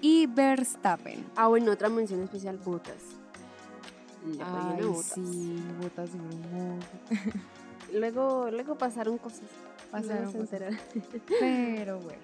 y 0.00 0.26
Verstappen. 0.26 1.24
Ah, 1.36 1.48
bueno, 1.48 1.72
otra 1.72 1.88
mención 1.88 2.20
especial, 2.20 2.58
Botas. 4.24 4.24
Le 4.24 4.34
bien 4.34 4.44
Ay, 4.44 4.82
a 4.82 4.86
Bottas. 4.86 5.14
sí, 5.14 5.20
de 6.12 6.18
Bruno. 6.18 6.78
Luego, 7.92 8.50
luego 8.50 8.76
pasaron 8.76 9.16
cosas. 9.18 9.48
Pasaron 9.90 10.30
se 10.32 10.38
cosas. 10.38 10.74
Pero 11.40 11.98
bueno. 12.00 12.20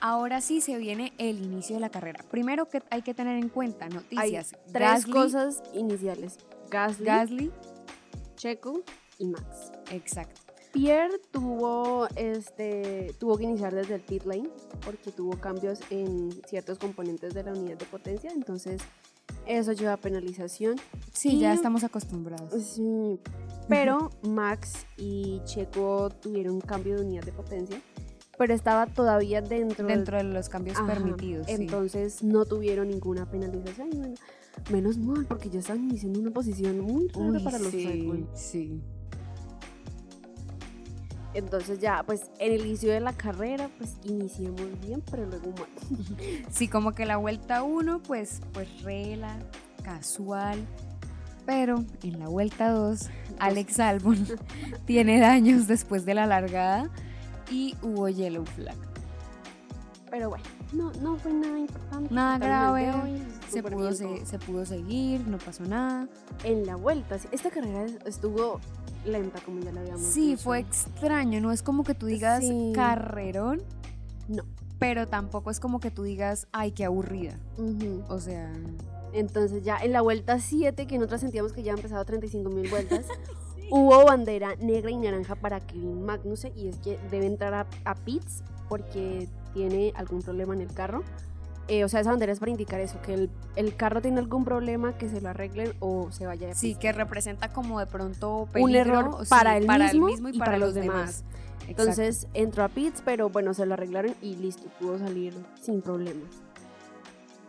Ahora 0.00 0.40
sí 0.40 0.60
se 0.60 0.76
viene 0.78 1.12
el 1.18 1.42
inicio 1.42 1.76
de 1.76 1.80
la 1.80 1.90
carrera. 1.90 2.24
Primero 2.30 2.68
que 2.68 2.82
hay 2.90 3.02
que 3.02 3.14
tener 3.14 3.38
en 3.40 3.48
cuenta 3.48 3.86
Hay 3.86 3.92
noticias. 3.92 4.50
tres 4.72 5.06
Gasly, 5.06 5.12
cosas 5.12 5.62
iniciales. 5.74 6.38
Gasly, 6.70 7.04
Gasly, 7.06 7.52
Checo 8.36 8.82
y 9.18 9.26
Max. 9.26 9.72
exacto. 9.90 10.40
Pierre 10.72 11.20
tuvo, 11.30 12.08
este, 12.16 13.14
tuvo 13.20 13.38
que 13.38 13.44
iniciar 13.44 13.72
desde 13.72 13.94
el 13.94 14.00
pit 14.00 14.24
lane 14.24 14.50
porque 14.84 15.12
tuvo 15.12 15.38
cambios 15.38 15.78
en 15.90 16.32
ciertos 16.48 16.78
componentes 16.80 17.32
de 17.32 17.44
la 17.44 17.52
unidad 17.52 17.78
de 17.78 17.84
potencia, 17.86 18.32
entonces 18.32 18.82
eso 19.46 19.72
lleva 19.72 19.94
a 19.94 19.96
penalización. 19.96 20.76
Sí, 21.12 21.30
Y- 21.36 21.40
ya 21.40 21.52
estamos 21.54 21.84
acostumbrados. 21.84 22.52
Sí, 22.62 23.18
pero 23.68 24.10
Max 24.22 24.86
y 24.96 25.40
Checo 25.44 26.10
tuvieron 26.10 26.60
cambio 26.60 26.96
de 26.96 27.02
unidad 27.04 27.24
de 27.24 27.32
potencia, 27.32 27.80
pero 28.38 28.52
estaba 28.54 28.86
todavía 28.86 29.40
dentro, 29.42 29.86
Dentro 29.86 30.16
de 30.16 30.24
los 30.24 30.48
cambios 30.48 30.76
Ajá, 30.78 30.86
permitidos. 30.86 31.46
sí. 31.46 31.52
Entonces 31.52 32.22
no 32.22 32.44
tuvieron 32.44 32.88
ninguna 32.88 33.30
penalización. 33.30 33.90
bueno, 33.90 34.14
menos 34.70 34.98
mal, 34.98 35.26
porque 35.26 35.50
ya 35.50 35.58
están 35.60 35.78
iniciando 35.84 36.20
una 36.20 36.30
posición 36.30 36.80
muy 36.80 37.08
rara 37.08 37.40
para 37.44 37.58
los 37.58 37.72
Red 37.72 38.04
Bull. 38.04 38.26
sí. 38.34 38.80
Entonces 41.34 41.80
ya, 41.80 42.02
pues 42.04 42.30
en 42.38 42.52
el 42.52 42.64
inicio 42.64 42.92
de 42.92 43.00
la 43.00 43.12
carrera, 43.12 43.68
pues 43.76 43.96
iniciamos 44.04 44.80
bien, 44.80 45.02
pero 45.10 45.26
luego 45.26 45.52
mal. 45.58 45.68
Sí, 46.50 46.68
como 46.68 46.94
que 46.94 47.06
la 47.06 47.16
vuelta 47.16 47.64
1, 47.64 48.00
pues, 48.02 48.40
pues 48.52 48.82
rela, 48.82 49.36
casual. 49.82 50.64
Pero 51.44 51.84
en 52.02 52.20
la 52.20 52.28
vuelta 52.28 52.70
2, 52.70 53.10
Alex 53.38 53.80
Albon 53.80 54.26
tiene 54.86 55.18
daños 55.20 55.66
después 55.66 56.06
de 56.06 56.14
la 56.14 56.26
largada 56.26 56.88
y 57.50 57.76
hubo 57.82 58.08
yellow 58.08 58.44
flag. 58.46 58.93
Pero 60.14 60.28
bueno, 60.28 60.44
no, 60.72 60.92
no 61.02 61.16
fue 61.16 61.32
nada 61.32 61.58
importante. 61.58 62.14
Nada 62.14 62.38
grave, 62.38 62.92
hoy, 62.92 63.20
Se 63.48 63.64
pudo, 63.64 63.92
se, 63.92 64.24
se 64.24 64.38
pudo 64.38 64.64
seguir, 64.64 65.26
no 65.26 65.38
pasó 65.38 65.64
nada. 65.64 66.06
En 66.44 66.64
la 66.66 66.76
vuelta, 66.76 67.18
sí, 67.18 67.26
esta 67.32 67.50
carrera 67.50 67.86
estuvo 68.06 68.60
lenta, 69.04 69.40
como 69.40 69.58
ya 69.58 69.72
la 69.72 69.80
habíamos 69.80 70.02
Sí, 70.02 70.30
dicho. 70.30 70.42
fue 70.44 70.60
extraño, 70.60 71.40
no 71.40 71.50
es 71.50 71.62
como 71.64 71.82
que 71.82 71.94
tú 71.94 72.06
digas 72.06 72.44
Sí. 72.44 72.70
carrerón, 72.76 73.62
No. 74.28 74.44
pero 74.78 75.08
tampoco 75.08 75.50
es 75.50 75.58
como 75.58 75.80
que 75.80 75.90
tú 75.90 76.04
digas, 76.04 76.46
ay, 76.52 76.70
qué 76.70 76.84
aburrida. 76.84 77.36
O 78.08 78.20
sea, 78.20 78.52
Entonces 79.12 79.64
ya 79.64 79.78
en 79.78 79.90
la 79.92 80.00
vuelta 80.00 80.38
7, 80.38 80.86
que 80.86 80.96
nosotros 80.98 81.22
sentíamos 81.22 81.52
que 81.52 81.64
ya 81.64 81.72
han 81.72 81.78
empezado 81.78 82.04
35 82.04 82.50
mil 82.50 82.70
vueltas, 82.70 83.04
hubo 83.72 84.04
bandera 84.04 84.54
negra 84.60 84.92
y 84.92 84.96
naranja 84.96 85.34
para 85.34 85.58
Kevin 85.58 86.04
Magnussen 86.04 86.52
y 86.56 86.68
es 86.68 86.76
que 86.78 86.98
debe 87.10 87.26
entrar 87.26 87.52
a, 87.54 87.66
a 87.84 87.94
pits 87.96 88.44
porque 88.68 89.28
tiene 89.54 89.92
algún 89.96 90.20
problema 90.20 90.52
en 90.52 90.60
el 90.60 90.74
carro. 90.74 91.02
Eh, 91.66 91.82
o 91.82 91.88
sea, 91.88 92.00
esa 92.00 92.10
bandera 92.10 92.30
es 92.30 92.40
para 92.40 92.50
indicar 92.50 92.78
eso, 92.80 93.00
que 93.00 93.14
el, 93.14 93.30
el 93.56 93.74
carro 93.74 94.02
tiene 94.02 94.18
algún 94.18 94.44
problema, 94.44 94.98
que 94.98 95.08
se 95.08 95.22
lo 95.22 95.30
arreglen 95.30 95.72
o 95.80 96.12
se 96.12 96.26
vaya 96.26 96.48
de 96.48 96.54
sí, 96.54 96.68
pista. 96.68 96.80
que 96.80 96.92
representa 96.92 97.48
como 97.48 97.80
de 97.80 97.86
pronto 97.86 98.40
un 98.40 98.48
peligro, 98.48 98.80
error 98.80 99.16
sí, 99.22 99.30
para, 99.30 99.56
el, 99.56 99.64
para 99.64 99.84
mismo 99.84 100.08
el 100.08 100.12
mismo 100.12 100.28
y 100.28 100.38
para, 100.38 100.58
los 100.58 100.74
demás. 100.74 101.24
Exacto. 101.60 101.70
Entonces 101.70 102.28
entró 102.34 102.64
a 102.64 102.68
pits, 102.68 103.00
pero 103.02 103.30
bueno, 103.30 103.54
se 103.54 103.64
lo 103.64 103.72
arreglaron 103.72 104.14
y 104.20 104.36
listo, 104.36 104.68
pudo 104.78 104.98
salir 104.98 105.32
sin 105.62 105.80
problemas. 105.80 106.28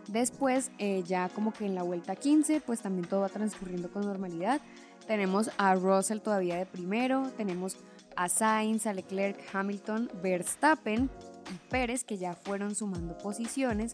Después, 0.08 0.72
eh, 0.78 1.04
ya 1.06 1.28
como 1.30 1.52
que 1.52 1.66
en 1.66 1.76
la 1.76 1.84
vuelta 1.84 2.16
15, 2.16 2.62
pues 2.62 2.82
también 2.82 3.10
todo 3.10 3.22
va 3.22 3.30
transcurriendo 3.30 3.90
con 3.92 4.06
normalidad. 4.06 4.62
Tenemos 5.08 5.52
a 5.58 5.76
Russell 5.76 6.20
todavía 6.20 6.56
de 6.56 6.66
primero, 6.66 7.32
tenemos 7.36 7.76
a 8.16 8.30
Sainz, 8.30 8.88
a 8.88 8.94
Leclerc, 8.94 9.38
Hamilton, 9.54 10.10
Verstappen 10.24 11.10
y 11.50 11.70
Pérez, 11.70 12.04
que 12.04 12.18
ya 12.18 12.36
fueron 12.36 12.76
sumando 12.76 13.18
posiciones, 13.18 13.94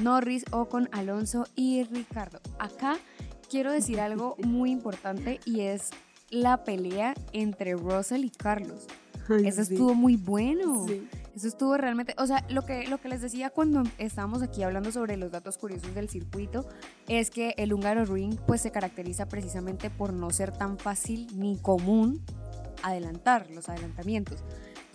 Norris, 0.00 0.44
Ocon, 0.50 0.88
Alonso 0.92 1.46
y 1.54 1.84
Ricardo. 1.84 2.40
Acá 2.58 2.98
quiero 3.48 3.72
decir 3.72 4.00
algo 4.00 4.36
muy 4.46 4.70
importante 4.70 5.40
y 5.44 5.60
es 5.60 5.90
la 6.30 6.64
pelea 6.64 7.14
entre 7.32 7.74
Russell 7.74 8.24
y 8.24 8.30
Carlos. 8.30 8.86
Eso 9.44 9.60
estuvo 9.60 9.94
muy 9.94 10.16
bueno. 10.16 10.86
Sí. 10.86 11.06
Eso 11.38 11.46
estuvo 11.46 11.76
realmente, 11.76 12.14
o 12.18 12.26
sea, 12.26 12.44
lo 12.48 12.62
que, 12.62 12.88
lo 12.88 12.98
que 12.98 13.08
les 13.08 13.20
decía 13.20 13.50
cuando 13.50 13.84
estábamos 13.98 14.42
aquí 14.42 14.64
hablando 14.64 14.90
sobre 14.90 15.16
los 15.16 15.30
datos 15.30 15.56
curiosos 15.56 15.94
del 15.94 16.08
circuito 16.08 16.66
es 17.06 17.30
que 17.30 17.54
el 17.58 17.72
húngaro 17.72 18.04
ring 18.06 18.36
pues 18.46 18.60
se 18.62 18.72
caracteriza 18.72 19.28
precisamente 19.28 19.88
por 19.88 20.12
no 20.12 20.30
ser 20.30 20.50
tan 20.50 20.78
fácil 20.78 21.28
ni 21.38 21.56
común 21.56 22.24
adelantar 22.82 23.50
los 23.50 23.68
adelantamientos. 23.68 24.42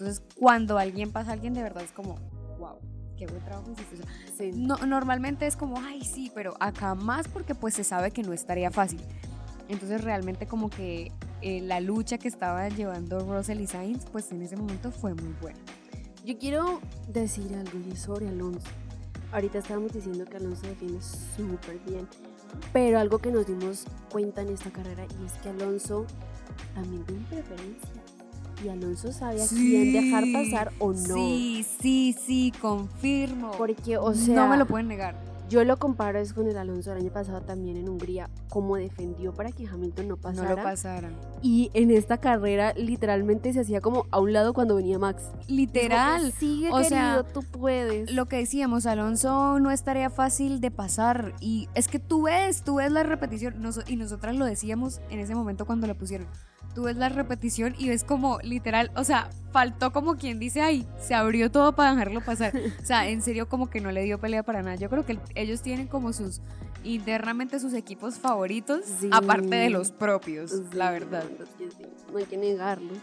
Entonces, 0.04 0.22
cuando 0.38 0.78
alguien 0.78 1.14
pasa 1.14 1.30
a 1.30 1.34
alguien 1.34 1.54
de 1.54 1.64
verdad 1.64 1.82
es 1.82 1.94
como, 1.94 2.16
wow, 2.60 2.76
qué 3.18 3.26
buen 3.26 3.42
trabajo 3.46 3.72
hiciste. 3.72 3.96
O 3.96 3.98
sea, 3.98 4.08
Sí. 4.38 4.52
no, 4.54 4.76
normalmente 4.86 5.48
es 5.48 5.56
como, 5.56 5.78
ay, 5.80 6.04
sí, 6.04 6.30
pero 6.36 6.56
acá 6.60 6.94
más 6.94 7.30
porque 7.30 7.56
pues 7.56 7.74
se 7.74 7.86
sabe 7.86 8.12
que 8.12 8.22
no 8.22 8.34
es 8.34 8.46
tarea 8.46 8.70
fácil. 8.70 9.00
Entonces 9.70 10.04
realmente 10.04 10.46
como 10.46 10.70
que 10.70 11.14
eh, 11.42 11.62
la 11.62 11.80
lucha 11.80 12.18
que 12.18 12.28
estaban 12.28 12.76
llevando 12.76 13.20
Russell 13.20 13.62
y 13.62 13.68
Sainz 13.68 14.04
pues 14.12 14.30
en 14.34 14.42
ese 14.42 14.58
momento 14.58 14.92
fue 14.92 15.14
muy 15.14 15.34
buena. 15.42 15.60
Yo 16.26 16.38
quiero 16.38 16.82
decir 17.08 17.56
algo 17.56 17.80
y 17.90 17.96
sobre 17.96 18.28
Alonso. 18.28 18.68
Ahorita 19.32 19.60
estábamos 19.60 19.94
diciendo 19.94 20.26
que 20.26 20.36
Alonso 20.36 20.68
defiende 20.68 21.02
súper 21.02 21.80
bien, 21.88 22.10
pero 22.74 23.00
algo 23.00 23.20
que 23.20 23.32
nos 23.32 23.48
dimos 23.48 23.86
cuenta 24.12 24.42
en 24.42 24.50
esta 24.50 24.70
carrera 24.70 25.06
y 25.22 25.26
es 25.26 25.32
que 25.42 25.48
Alonso 25.48 26.06
también 26.76 27.06
tiene 27.06 27.24
preferencias. 27.24 28.03
Y 28.64 28.70
Alonso 28.70 29.12
sabe 29.12 29.44
a 29.44 29.48
quién 29.48 29.92
dejar 29.92 30.24
pasar 30.32 30.72
o 30.80 30.94
no. 30.94 31.16
Sí, 31.16 31.66
sí, 31.82 32.16
sí, 32.26 32.54
confirmo. 32.62 33.52
Porque, 33.58 33.98
o 33.98 34.14
sea, 34.14 34.36
no 34.36 34.48
me 34.48 34.58
lo 34.58 34.66
pueden 34.66 34.88
negar. 34.88 35.16
yo 35.50 35.66
lo 35.66 35.78
comparo 35.78 36.18
es 36.20 36.32
con 36.34 36.48
el 36.48 36.56
Alonso 36.58 36.92
del 36.92 37.02
año 37.02 37.12
pasado 37.12 37.42
también 37.42 37.76
en 37.76 37.90
Hungría, 37.90 38.30
cómo 38.50 38.78
defendió 38.78 39.34
para 39.34 39.52
que 39.52 39.68
Hamilton 39.68 40.08
no 40.08 40.18
pasara. 40.18 40.50
No 40.50 40.56
lo 40.56 40.64
pasaran. 40.64 41.14
y 41.42 41.72
en 41.74 41.92
esta 41.92 42.18
carrera 42.18 42.74
literalmente 42.74 43.52
se 43.52 43.60
hacía 43.60 43.82
como 43.82 44.06
a 44.12 44.20
un 44.20 44.32
lado 44.32 44.54
cuando 44.54 44.76
venía 44.76 44.98
Max. 44.98 45.24
Literal. 45.50 46.32
Que 46.32 46.32
Sigue, 46.32 46.72
o 46.72 46.84
sea, 46.86 47.24
tú 47.34 47.44
puedes. 47.44 48.12
Lo 48.12 48.28
que 48.28 48.38
decíamos, 48.38 48.86
Alonso 48.86 49.60
no 49.60 49.72
es 49.72 49.84
tarea 49.84 50.10
fácil 50.10 50.62
de 50.62 50.72
pasar. 50.72 51.34
Y 51.42 51.68
es 51.76 51.90
que 51.90 52.00
tú 52.00 52.24
ves, 52.24 52.64
tú 52.64 52.76
ves 52.76 52.92
la 52.92 53.04
repetición. 53.04 53.56
y 53.88 53.96
nosotras 53.98 54.38
lo 54.38 54.46
decíamos 54.46 55.02
en 55.10 55.20
ese 55.20 55.36
momento 55.36 55.66
cuando 55.66 55.86
la 55.86 55.96
pusieron. 55.96 56.28
Tú 56.76 56.84
ves 56.84 56.96
la 56.98 57.10
repetición 57.10 57.76
y 57.78 57.90
ves 57.90 58.04
como 58.04 58.40
literal, 58.42 58.92
o 58.96 59.04
sea, 59.04 59.30
faltó 59.52 59.94
como 59.94 60.16
quien 60.16 60.40
dice, 60.40 60.62
ay, 60.62 60.88
se 61.00 61.14
abrió 61.14 61.52
todo 61.52 61.76
para 61.76 61.92
dejarlo 61.92 62.22
pasar. 62.22 62.54
O 62.82 62.86
sea, 62.86 63.08
en 63.10 63.22
serio 63.22 63.48
como 63.48 63.70
que 63.70 63.80
no 63.80 63.92
le 63.92 64.04
dio 64.04 64.20
pelea 64.20 64.42
para 64.44 64.64
nada. 64.64 64.76
Yo 64.76 64.90
creo 64.90 65.06
que 65.06 65.20
ellos 65.36 65.62
tienen 65.62 65.88
como 65.88 66.14
sus, 66.14 66.42
internamente 66.84 67.60
sus 67.60 67.74
equipos 67.74 68.16
favoritos, 68.18 68.86
Sí. 69.00 69.10
aparte 69.12 69.56
de 69.56 69.70
los 69.70 69.92
propios, 69.92 70.52
la 70.74 70.90
verdad. 70.92 71.24
sí, 71.60 71.68
No 72.12 72.18
hay 72.18 72.26
que 72.26 72.38
negarlo. 72.38 72.94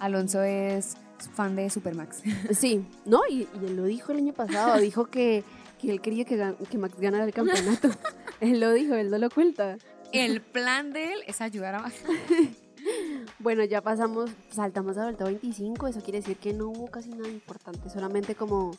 Alonso 0.00 0.42
es 0.42 0.96
fan 1.34 1.56
de 1.56 1.70
Supermax. 1.70 2.22
Sí, 2.54 2.84
no, 3.06 3.22
y, 3.30 3.48
y 3.62 3.66
él 3.66 3.76
lo 3.76 3.84
dijo 3.84 4.12
el 4.12 4.18
año 4.18 4.34
pasado, 4.34 4.78
dijo 4.80 5.06
que, 5.06 5.44
que 5.80 5.90
él 5.90 6.02
quería 6.02 6.26
que, 6.26 6.54
que 6.70 6.76
Max 6.78 6.94
ganara 7.00 7.24
el 7.24 7.32
campeonato. 7.32 7.88
él 8.40 8.60
lo 8.60 8.70
dijo, 8.72 8.94
él 8.96 9.10
no 9.10 9.16
lo 9.16 9.30
cuenta. 9.30 9.78
El 10.12 10.42
plan 10.42 10.92
de 10.92 11.14
él 11.14 11.18
es 11.26 11.40
ayudar 11.40 11.76
a 11.76 11.80
Max. 11.80 11.94
Bueno, 13.38 13.64
ya 13.64 13.80
pasamos, 13.80 14.30
saltamos 14.50 14.96
a 14.98 15.04
vuelta 15.04 15.24
25, 15.24 15.88
eso 15.88 16.00
quiere 16.00 16.20
decir 16.20 16.36
que 16.36 16.52
no 16.52 16.68
hubo 16.68 16.86
casi 16.86 17.10
nada 17.10 17.28
importante, 17.28 17.88
solamente 17.90 18.34
como 18.34 18.72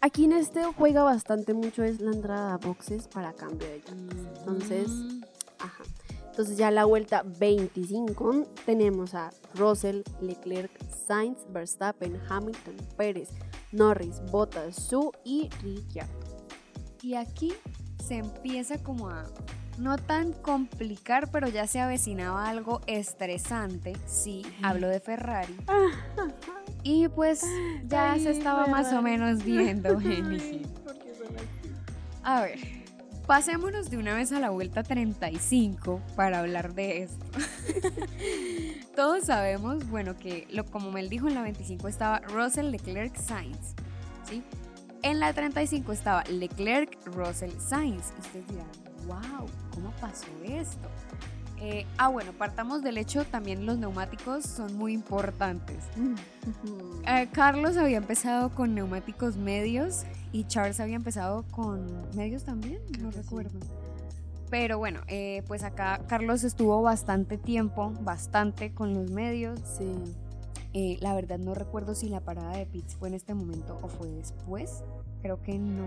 Aquí 0.00 0.24
en 0.24 0.32
este 0.32 0.62
juega 0.64 1.02
bastante 1.02 1.54
mucho 1.54 1.82
es 1.82 2.00
la 2.00 2.12
entrada 2.12 2.54
a 2.54 2.58
boxes 2.58 3.08
para 3.08 3.32
cambio 3.32 3.66
de 3.66 3.78
llantas. 3.80 4.18
Entonces, 4.38 4.88
Mm, 4.88 5.22
ajá. 5.58 5.84
Entonces 6.30 6.58
ya 6.58 6.70
la 6.70 6.84
vuelta 6.84 7.24
25 7.38 8.46
tenemos 8.66 9.14
a 9.14 9.30
Russell, 9.54 10.02
Leclerc, 10.20 10.70
Sainz, 11.06 11.38
Verstappen, 11.48 12.20
Hamilton, 12.28 12.76
Pérez, 12.96 13.30
Norris, 13.72 14.20
Bottas, 14.30 14.76
Su 14.76 15.12
y 15.24 15.48
Ricciardo. 15.62 16.12
Y 17.02 17.14
aquí 17.14 17.54
se 18.06 18.18
empieza 18.18 18.76
como 18.82 19.08
a 19.08 19.24
no 19.78 19.98
tan 19.98 20.32
complicar, 20.32 21.30
pero 21.30 21.48
ya 21.48 21.66
se 21.66 21.80
avecinaba 21.80 22.48
algo 22.48 22.80
estresante. 22.86 23.94
Sí, 24.06 24.44
hablo 24.62 24.88
de 24.88 25.00
Ferrari. 25.00 25.54
Y 26.82 27.08
pues 27.08 27.44
ya 27.86 28.12
Ay, 28.12 28.20
se 28.20 28.30
estaba 28.30 28.66
más 28.66 28.92
o 28.92 29.02
menos 29.02 29.44
viendo. 29.44 29.98
A 32.22 32.42
ver, 32.42 32.58
pasémonos 33.26 33.88
de 33.88 33.98
una 33.98 34.14
vez 34.14 34.32
a 34.32 34.40
la 34.40 34.50
vuelta 34.50 34.82
35 34.82 36.00
para 36.16 36.40
hablar 36.40 36.74
de 36.74 37.04
esto. 37.04 37.24
Todos 38.96 39.26
sabemos, 39.26 39.88
bueno, 39.88 40.16
que 40.16 40.48
lo, 40.50 40.64
como 40.64 40.90
Mel 40.90 41.08
dijo, 41.08 41.28
en 41.28 41.34
la 41.34 41.42
25 41.42 41.86
estaba 41.86 42.18
Russell, 42.20 42.72
Leclerc, 42.72 43.14
Sainz. 43.16 43.74
¿sí? 44.28 44.42
En 45.02 45.20
la 45.20 45.32
35 45.32 45.92
estaba 45.92 46.24
Leclerc, 46.24 46.98
Russell, 47.06 47.52
Sainz. 47.60 48.12
Ustedes 48.18 48.48
dirán, 48.48 48.66
wow, 49.06 49.46
¿cómo 49.74 49.90
pasó 50.00 50.26
esto? 50.44 50.88
Eh, 51.58 51.86
ah, 51.96 52.08
bueno, 52.08 52.32
partamos 52.32 52.82
del 52.82 52.98
hecho, 52.98 53.24
también 53.24 53.64
los 53.64 53.78
neumáticos 53.78 54.44
son 54.44 54.76
muy 54.76 54.92
importantes. 54.92 55.84
Eh, 57.06 57.28
Carlos 57.32 57.76
había 57.76 57.96
empezado 57.96 58.50
con 58.50 58.74
neumáticos 58.74 59.36
medios 59.36 60.04
y 60.32 60.44
Charles 60.44 60.80
había 60.80 60.96
empezado 60.96 61.44
con 61.50 61.86
medios 62.14 62.44
también, 62.44 62.80
no 63.00 63.10
sí. 63.10 63.18
recuerdo. 63.18 63.58
Pero 64.50 64.78
bueno, 64.78 65.00
eh, 65.08 65.42
pues 65.46 65.62
acá 65.62 66.00
Carlos 66.06 66.44
estuvo 66.44 66.82
bastante 66.82 67.38
tiempo, 67.38 67.92
bastante 68.02 68.72
con 68.74 68.94
los 68.94 69.10
medios. 69.10 69.60
Sí. 69.78 70.98
La 71.00 71.14
verdad 71.14 71.38
no 71.38 71.54
recuerdo 71.54 71.94
si 71.94 72.10
la 72.10 72.20
parada 72.20 72.54
de 72.54 72.66
pits 72.66 72.96
fue 72.96 73.08
en 73.08 73.14
este 73.14 73.32
momento 73.32 73.78
o 73.80 73.88
fue 73.88 74.10
después. 74.10 74.84
Creo 75.22 75.40
que 75.40 75.58
no. 75.58 75.86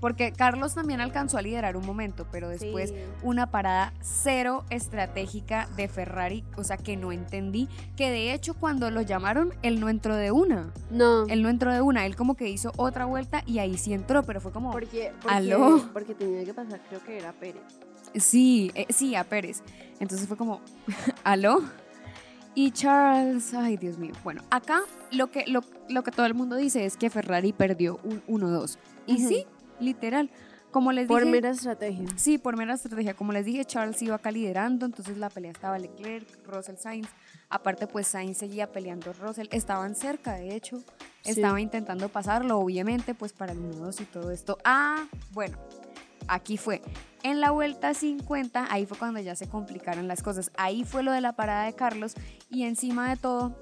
Porque 0.00 0.32
Carlos 0.32 0.74
también 0.74 1.00
alcanzó 1.00 1.36
a 1.38 1.42
liderar 1.42 1.76
un 1.76 1.84
momento, 1.84 2.26
pero 2.32 2.48
después 2.48 2.90
Sí. 2.90 2.96
una 3.22 3.50
parada 3.50 3.92
cero 4.00 4.64
estratégica 4.70 5.68
de 5.76 5.88
Ferrari, 5.88 6.42
o 6.56 6.64
sea 6.64 6.76
que 6.78 6.96
no 6.96 7.12
entendí, 7.12 7.68
que 7.96 8.10
de 8.10 8.32
hecho 8.32 8.54
cuando 8.54 8.90
lo 8.90 9.02
llamaron, 9.02 9.52
él 9.62 9.78
no 9.78 9.88
entró 9.88 10.16
de 10.16 10.30
una, 10.30 10.72
No. 10.90 11.26
él 11.26 11.42
no 11.42 11.48
entró 11.50 11.72
de 11.72 11.80
una, 11.82 12.06
él 12.06 12.16
como 12.16 12.34
que 12.34 12.48
hizo 12.48 12.72
otra 12.76 13.04
vuelta 13.04 13.42
y 13.46 13.58
ahí 13.58 13.76
sí 13.76 13.92
entró, 13.92 14.22
pero 14.22 14.40
fue 14.40 14.52
como, 14.52 14.70
Porque, 14.72 15.12
porque, 15.20 15.36
¿Aló? 15.36 15.88
porque 15.92 16.14
tenía 16.14 16.44
que 16.44 16.54
pasar, 16.54 16.80
creo 16.88 17.02
que 17.04 17.18
era 17.18 17.32
Pérez. 17.32 17.62
sí, 18.14 18.70
eh, 18.74 18.86
sí, 18.88 19.14
a 19.14 19.24
Pérez. 19.24 19.62
Entonces 20.00 20.26
fue 20.26 20.36
como, 20.36 20.60
¿aló? 21.24 21.60
Y 22.54 22.72
Charles, 22.72 23.54
ay 23.54 23.76
Dios 23.76 23.96
mío, 23.98 24.12
bueno, 24.24 24.42
acá 24.50 24.80
lo 25.12 25.30
que, 25.30 25.44
lo, 25.46 25.60
lo 25.88 26.02
que 26.02 26.10
todo 26.10 26.26
el 26.26 26.34
mundo 26.34 26.56
dice 26.56 26.84
es 26.84 26.96
que 26.96 27.08
Ferrari 27.10 27.52
perdió 27.52 28.00
un 28.02 28.22
1-2. 28.26 28.76
Y 29.06 29.18
sí, 29.18 29.46
literal, 29.80 30.30
como 30.70 30.92
les 30.92 31.08
Por 31.08 31.22
dije... 31.22 31.32
mera 31.32 31.50
estrategia. 31.50 32.06
Sí, 32.16 32.38
por 32.38 32.56
mera 32.56 32.74
estrategia. 32.74 33.14
Como 33.14 33.32
les 33.32 33.44
dije, 33.44 33.64
Charles 33.64 34.00
iba 34.02 34.14
acá 34.14 34.30
liderando, 34.30 34.86
entonces 34.86 35.18
la 35.18 35.28
pelea 35.28 35.50
estaba 35.50 35.78
Leclerc, 35.78 36.28
Russell 36.46 36.76
Sainz. 36.76 37.08
Aparte, 37.48 37.86
pues 37.86 38.06
Sainz 38.06 38.38
seguía 38.38 38.70
peleando 38.70 39.12
Russell. 39.12 39.48
Estaban 39.50 39.96
cerca, 39.96 40.34
de 40.34 40.54
hecho. 40.54 40.78
Sí. 41.22 41.32
Estaba 41.32 41.60
intentando 41.60 42.08
pasarlo, 42.08 42.58
obviamente, 42.58 43.14
pues 43.14 43.32
para 43.32 43.52
el 43.52 43.58
1-2 43.58 44.02
y 44.02 44.04
todo 44.04 44.30
esto. 44.30 44.58
Ah, 44.64 45.06
bueno, 45.32 45.58
aquí 46.28 46.56
fue. 46.56 46.82
En 47.22 47.40
la 47.40 47.50
vuelta 47.50 47.92
50, 47.92 48.68
ahí 48.70 48.86
fue 48.86 48.96
cuando 48.96 49.20
ya 49.20 49.34
se 49.34 49.48
complicaron 49.48 50.08
las 50.08 50.22
cosas. 50.22 50.50
Ahí 50.56 50.84
fue 50.84 51.02
lo 51.02 51.12
de 51.12 51.20
la 51.20 51.32
parada 51.32 51.64
de 51.64 51.74
Carlos 51.74 52.14
y 52.48 52.62
encima 52.62 53.10
de 53.10 53.16
todo, 53.16 53.60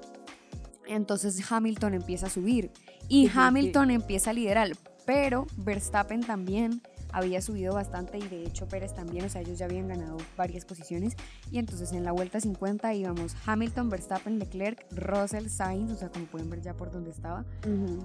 entonces 0.87 1.40
Hamilton 1.50 1.94
empieza 1.94 2.26
a 2.26 2.31
subir 2.31 2.70
y 3.09 3.31
Hamilton 3.35 3.90
empieza 3.90 4.31
a 4.31 4.33
liderar, 4.33 4.70
pero 5.09 5.47
Verstappen 5.57 6.21
también 6.21 6.83
había 7.12 7.40
subido 7.40 7.73
bastante 7.73 8.18
y 8.18 8.29
de 8.29 8.42
hecho 8.44 8.68
Pérez 8.68 8.94
también, 8.94 9.25
o 9.25 9.29
sea, 9.31 9.40
ellos 9.40 9.59
ya 9.59 9.64
habían 9.64 9.88
ganado 9.88 10.18
varias 10.37 10.66
posiciones 10.66 11.14
y 11.51 11.57
entonces 11.59 11.92
en 11.92 12.05
la 12.05 12.12
vuelta 12.12 12.38
50 12.42 12.92
íbamos 12.92 13.35
Hamilton, 13.47 13.88
Verstappen, 13.88 14.38
Leclerc, 14.38 14.85
Russell, 14.92 15.49
Sainz, 15.49 15.92
o 15.92 15.97
sea, 15.97 16.11
como 16.11 16.27
pueden 16.27 16.51
ver 16.51 16.61
ya 16.61 16.75
por 16.75 16.90
donde 16.90 17.11
estaba. 17.11 17.47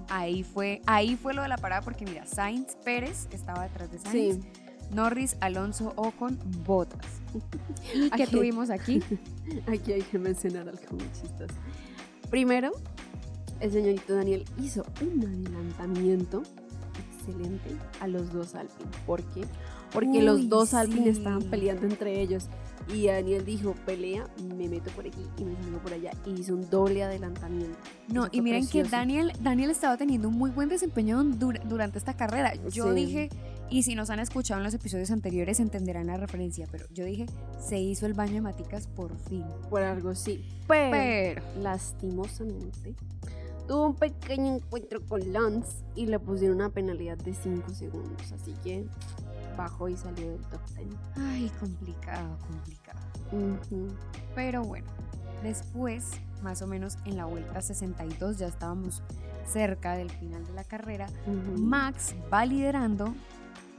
Ahí 0.08 0.44
fue, 0.44 0.80
ahí 0.86 1.14
fue 1.16 1.34
lo 1.34 1.42
de 1.42 1.48
la 1.48 1.58
parada 1.58 1.82
porque 1.82 2.06
mira, 2.06 2.24
Sainz, 2.24 2.74
Pérez 2.82 3.28
estaba 3.32 3.64
detrás 3.64 3.92
de 3.92 3.98
Sainz, 3.98 4.36
Sí. 4.36 4.40
Norris, 4.94 5.36
Alonso, 5.40 5.92
Ocon, 5.96 6.38
Bottas. 6.64 7.04
¿Y 7.94 8.08
qué 8.08 8.22
Aquí- 8.22 8.32
tuvimos 8.32 8.70
aquí? 8.70 9.02
Aquí 9.66 9.92
hay 9.92 10.00
que 10.02 10.18
mencionar 10.18 10.66
algo 10.70 10.80
muy 10.92 11.12
chistoso. 11.12 11.52
Primero, 12.30 12.70
el 13.60 13.70
señorito 13.72 14.14
Daniel 14.14 14.46
hizo 14.58 14.86
un 15.02 15.20
adelantamiento 15.26 16.42
excelente 17.28 17.70
a 18.00 18.06
los 18.06 18.32
dos 18.32 18.54
Alpine. 18.54 18.90
¿Por 19.06 19.22
qué? 19.22 19.44
Porque 19.92 20.08
Uy, 20.18 20.22
los 20.22 20.48
dos 20.48 20.74
Alpine 20.74 21.04
sí. 21.04 21.18
estaban 21.18 21.42
peleando 21.44 21.86
entre 21.86 22.20
ellos. 22.20 22.46
Y 22.92 23.06
Daniel 23.06 23.44
dijo, 23.46 23.74
pelea, 23.86 24.26
me 24.58 24.68
meto 24.68 24.90
por 24.90 25.06
aquí 25.06 25.22
y 25.38 25.44
me 25.44 25.54
salgo 25.62 25.78
por 25.78 25.92
allá. 25.94 26.10
Y 26.26 26.38
hizo 26.40 26.54
un 26.54 26.68
doble 26.68 27.02
adelantamiento. 27.02 27.78
No, 28.08 28.28
y 28.30 28.42
miren 28.42 28.64
que 28.66 28.80
precioso. 28.80 28.90
Daniel, 28.90 29.32
Daniel 29.40 29.70
estaba 29.70 29.96
teniendo 29.96 30.28
un 30.28 30.34
muy 30.36 30.50
buen 30.50 30.68
desempeño 30.68 31.22
dur- 31.24 31.62
durante 31.64 31.96
esta 31.96 32.14
carrera. 32.14 32.52
Yo 32.70 32.88
Sí. 32.92 32.94
dije, 32.94 33.30
y 33.70 33.84
si 33.84 33.94
nos 33.94 34.10
han 34.10 34.18
escuchado 34.20 34.60
en 34.60 34.64
los 34.64 34.74
episodios 34.74 35.10
anteriores 35.10 35.60
entenderán 35.60 36.08
la 36.08 36.18
referencia, 36.18 36.66
pero 36.70 36.84
yo 36.92 37.06
dije, 37.06 37.24
se 37.58 37.78
hizo 37.80 38.04
el 38.04 38.12
baño 38.12 38.34
de 38.34 38.40
maticas 38.42 38.86
por 38.86 39.16
fin. 39.16 39.44
Por 39.70 39.80
algo 39.82 40.14
sí. 40.14 40.44
Pero, 40.68 40.90
Pero, 40.90 41.42
lastimosamente, 41.62 42.94
tuvo 43.66 43.86
un 43.86 43.94
pequeño 43.94 44.56
encuentro 44.56 45.04
con 45.06 45.32
Lance 45.32 45.84
y 45.94 46.06
le 46.06 46.18
pusieron 46.18 46.56
una 46.56 46.70
penalidad 46.70 47.16
de 47.18 47.34
5 47.34 47.70
segundos. 47.70 48.32
Así 48.32 48.54
que 48.62 48.84
bajó 49.56 49.88
y 49.88 49.96
salió 49.96 50.30
del 50.30 50.40
top 50.42 50.60
10. 50.76 50.88
ay, 51.16 51.50
complicado, 51.60 52.38
complicado. 52.46 53.00
Pero 54.34 54.62
bueno, 54.62 54.86
después, 55.42 56.12
más 56.42 56.62
o 56.62 56.66
menos 56.66 56.98
en 57.04 57.16
la 57.16 57.24
vuelta 57.24 57.60
62, 57.62 58.38
ya 58.38 58.46
estábamos 58.46 59.02
cerca 59.46 59.94
del 59.94 60.10
final 60.10 60.44
de 60.46 60.52
la 60.52 60.64
carrera. 60.64 61.08
Max 61.56 62.14
va 62.32 62.46
liderando, 62.46 63.14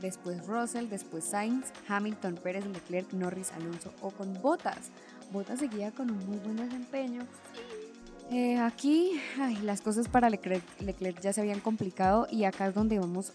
después 0.02 0.46
Russell, 0.48 0.90
después 0.90 1.24
Sainz, 1.24 1.72
Hamilton, 1.88 2.36
Pérez, 2.36 2.66
Leclerc, 2.66 3.14
Norris, 3.14 3.52
Alonso 3.54 3.92
o 4.02 4.12
con 4.12 4.34
Bottas. 4.42 4.92
Bottas 5.32 5.60
seguía 5.60 5.92
con 5.92 6.12
un 6.12 6.26
muy 6.28 6.38
buen 6.38 6.58
desempeño. 6.58 7.22
Eh, 8.32 8.58
aquí 8.58 9.12
ay, 9.40 9.58
las 9.58 9.82
cosas 9.82 10.08
para 10.08 10.30
Leclerc, 10.30 10.64
Leclerc 10.82 11.22
ya 11.22 11.32
se 11.32 11.42
habían 11.42 11.60
complicado 11.60 12.28
y 12.32 12.44
acá 12.46 12.68
es 12.68 12.74
donde 12.74 12.98
vamos 13.00 13.34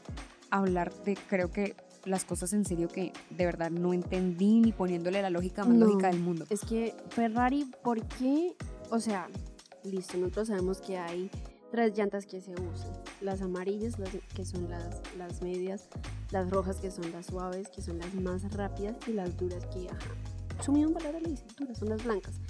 a 0.51 0.59
hablar 0.59 0.93
de 1.05 1.17
creo 1.29 1.51
que 1.51 1.77
las 2.05 2.25
cosas 2.25 2.53
en 2.55 2.65
serio 2.65 2.89
que 2.89 3.13
de 3.31 3.45
verdad 3.47 3.71
no 3.71 3.93
entendí 3.93 4.61
ni 4.61 4.73
poniéndole 4.73 5.23
la 5.23 5.31
lógica 5.31 5.65
más 5.65 5.77
No. 5.77 5.87
lógica 5.87 6.09
del 6.09 6.19
mundo. 6.21 6.47
Es 6.51 6.63
que 6.63 6.95
Ferrari, 7.11 7.67
¿por 7.85 8.05
qué? 8.07 8.57
O 8.91 8.99
sea, 8.99 9.29
listo, 9.85 10.17
nosotros 10.19 10.49
sabemos 10.49 10.81
que 10.81 10.99
hay 10.99 11.31
tres 11.71 11.97
llantas 11.97 12.27
que 12.27 12.41
se 12.41 12.53
usan. 12.53 12.93
Las 13.21 13.43
amarillas, 13.43 13.99
las 13.99 14.11
que 14.35 14.45
son 14.45 14.69
las, 14.71 15.01
las 15.17 15.41
medias, 15.43 15.89
las 16.33 16.51
rojas 16.51 16.77
que 16.81 16.91
son 16.91 17.13
las 17.13 17.27
suaves, 17.27 17.69
que 17.69 17.81
son 17.83 17.99
las 17.99 18.13
más 18.15 18.51
rápidas, 18.55 18.97
y 19.07 19.13
las 19.13 19.37
duras 19.37 19.67
que, 19.67 19.89
ajá, 19.89 20.15
su 20.65 20.73
misma 20.73 20.95
palabra 20.95 21.21
le 21.21 21.29
dice, 21.31 21.45
duras, 21.57 21.79
son 21.79 21.91
las 21.91 22.03
blancas. 22.03 22.41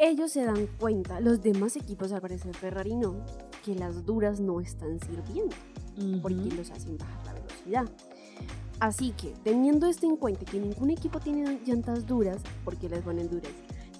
Ellos 0.00 0.30
se 0.30 0.44
dan 0.44 0.68
cuenta, 0.78 1.18
los 1.18 1.42
demás 1.42 1.74
equipos, 1.74 2.12
al 2.12 2.20
parecer 2.20 2.54
Ferrari 2.54 2.94
no, 2.94 3.16
que 3.64 3.74
las 3.74 4.06
duras 4.06 4.38
no 4.38 4.60
están 4.60 5.00
sirviendo 5.00 5.56
porque 6.22 6.54
los 6.56 6.70
hacen 6.70 6.96
bajar 6.96 7.26
la 7.26 7.32
velocidad. 7.32 7.84
Así 8.78 9.10
que, 9.10 9.34
teniendo 9.42 9.88
esto 9.88 10.06
en 10.06 10.16
cuenta 10.16 10.44
que 10.44 10.60
ningún 10.60 10.90
equipo 10.90 11.18
tiene 11.18 11.60
llantas 11.66 12.06
duras, 12.06 12.40
porque 12.64 12.88
les 12.88 13.02
ponen 13.02 13.28
duras. 13.28 13.50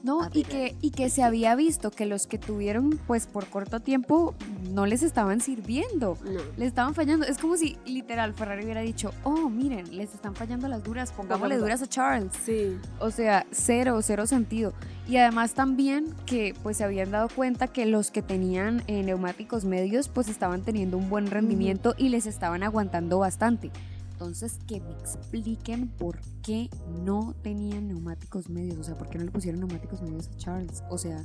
No, 0.02 0.28
y 0.32 0.44
que, 0.44 0.76
y 0.80 0.90
que 0.90 1.10
se 1.10 1.22
había 1.22 1.54
visto 1.56 1.90
que 1.90 2.06
los 2.06 2.26
que 2.26 2.38
tuvieron 2.38 2.98
pues 3.06 3.26
por 3.26 3.46
corto 3.46 3.80
tiempo 3.80 4.34
no 4.72 4.86
les 4.86 5.02
estaban 5.02 5.40
sirviendo. 5.40 6.16
No. 6.24 6.40
Le 6.56 6.66
estaban 6.66 6.94
fallando. 6.94 7.26
Es 7.26 7.38
como 7.38 7.56
si 7.56 7.76
literal 7.86 8.32
Ferrari 8.34 8.64
hubiera 8.64 8.80
dicho, 8.80 9.12
oh, 9.24 9.48
miren, 9.48 9.96
les 9.96 10.14
están 10.14 10.34
fallando 10.34 10.68
las 10.68 10.84
duras, 10.84 11.10
pongámosle 11.12 11.56
Pongamos- 11.56 11.60
duras 11.60 11.82
a 11.82 11.86
Charles. 11.88 12.32
Sí. 12.44 12.76
O 13.00 13.10
sea, 13.10 13.44
cero, 13.50 13.98
cero 14.02 14.26
sentido. 14.26 14.72
Y 15.08 15.16
además 15.16 15.54
también 15.54 16.14
que 16.26 16.54
pues 16.62 16.76
se 16.76 16.84
habían 16.84 17.10
dado 17.10 17.28
cuenta 17.28 17.66
que 17.68 17.86
los 17.86 18.10
que 18.10 18.22
tenían 18.22 18.82
eh, 18.86 19.02
neumáticos 19.02 19.64
medios 19.64 20.08
pues 20.08 20.28
estaban 20.28 20.62
teniendo 20.62 20.98
un 20.98 21.08
buen 21.08 21.28
rendimiento 21.30 21.94
y 21.96 22.10
les 22.10 22.26
estaban 22.26 22.62
aguantando 22.62 23.18
bastante. 23.18 23.70
Entonces, 24.18 24.58
que 24.66 24.80
me 24.80 24.90
expliquen 24.90 25.86
por 25.86 26.18
qué 26.42 26.68
no 27.04 27.36
tenían 27.40 27.86
neumáticos 27.86 28.48
medios. 28.48 28.76
O 28.78 28.82
sea, 28.82 28.98
por 28.98 29.08
qué 29.08 29.16
no 29.16 29.24
le 29.24 29.30
pusieron 29.30 29.60
neumáticos 29.60 30.02
medios 30.02 30.26
a 30.26 30.36
Charles. 30.36 30.82
O 30.90 30.98
sea, 30.98 31.22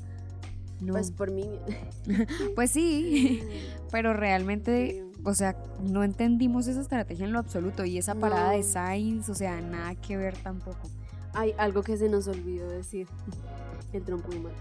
no. 0.79 0.93
Pues 0.93 1.09
por 1.09 1.31
mí. 1.31 1.49
Pues 2.53 2.69
sí, 2.69 3.41
pero 3.91 4.13
realmente, 4.13 5.03
o 5.23 5.33
sea, 5.33 5.57
no 5.81 6.03
entendimos 6.03 6.67
esa 6.67 6.81
estrategia 6.81 7.25
en 7.25 7.33
lo 7.33 7.39
absoluto 7.39 7.83
y 7.83 7.97
esa 7.97 8.13
parada 8.13 8.51
de. 8.51 8.61
Sainz, 8.61 9.27
o 9.27 9.33
sea, 9.33 9.59
nada 9.59 9.95
que 9.95 10.15
ver 10.15 10.37
tampoco. 10.37 10.87
Hay 11.33 11.55
algo 11.57 11.81
que 11.81 11.97
se 11.97 12.09
nos 12.09 12.27
olvidó 12.27 12.69
decir. 12.69 13.07
El 13.91 14.03
trompo 14.03 14.29
de 14.29 14.39
Max. 14.39 14.55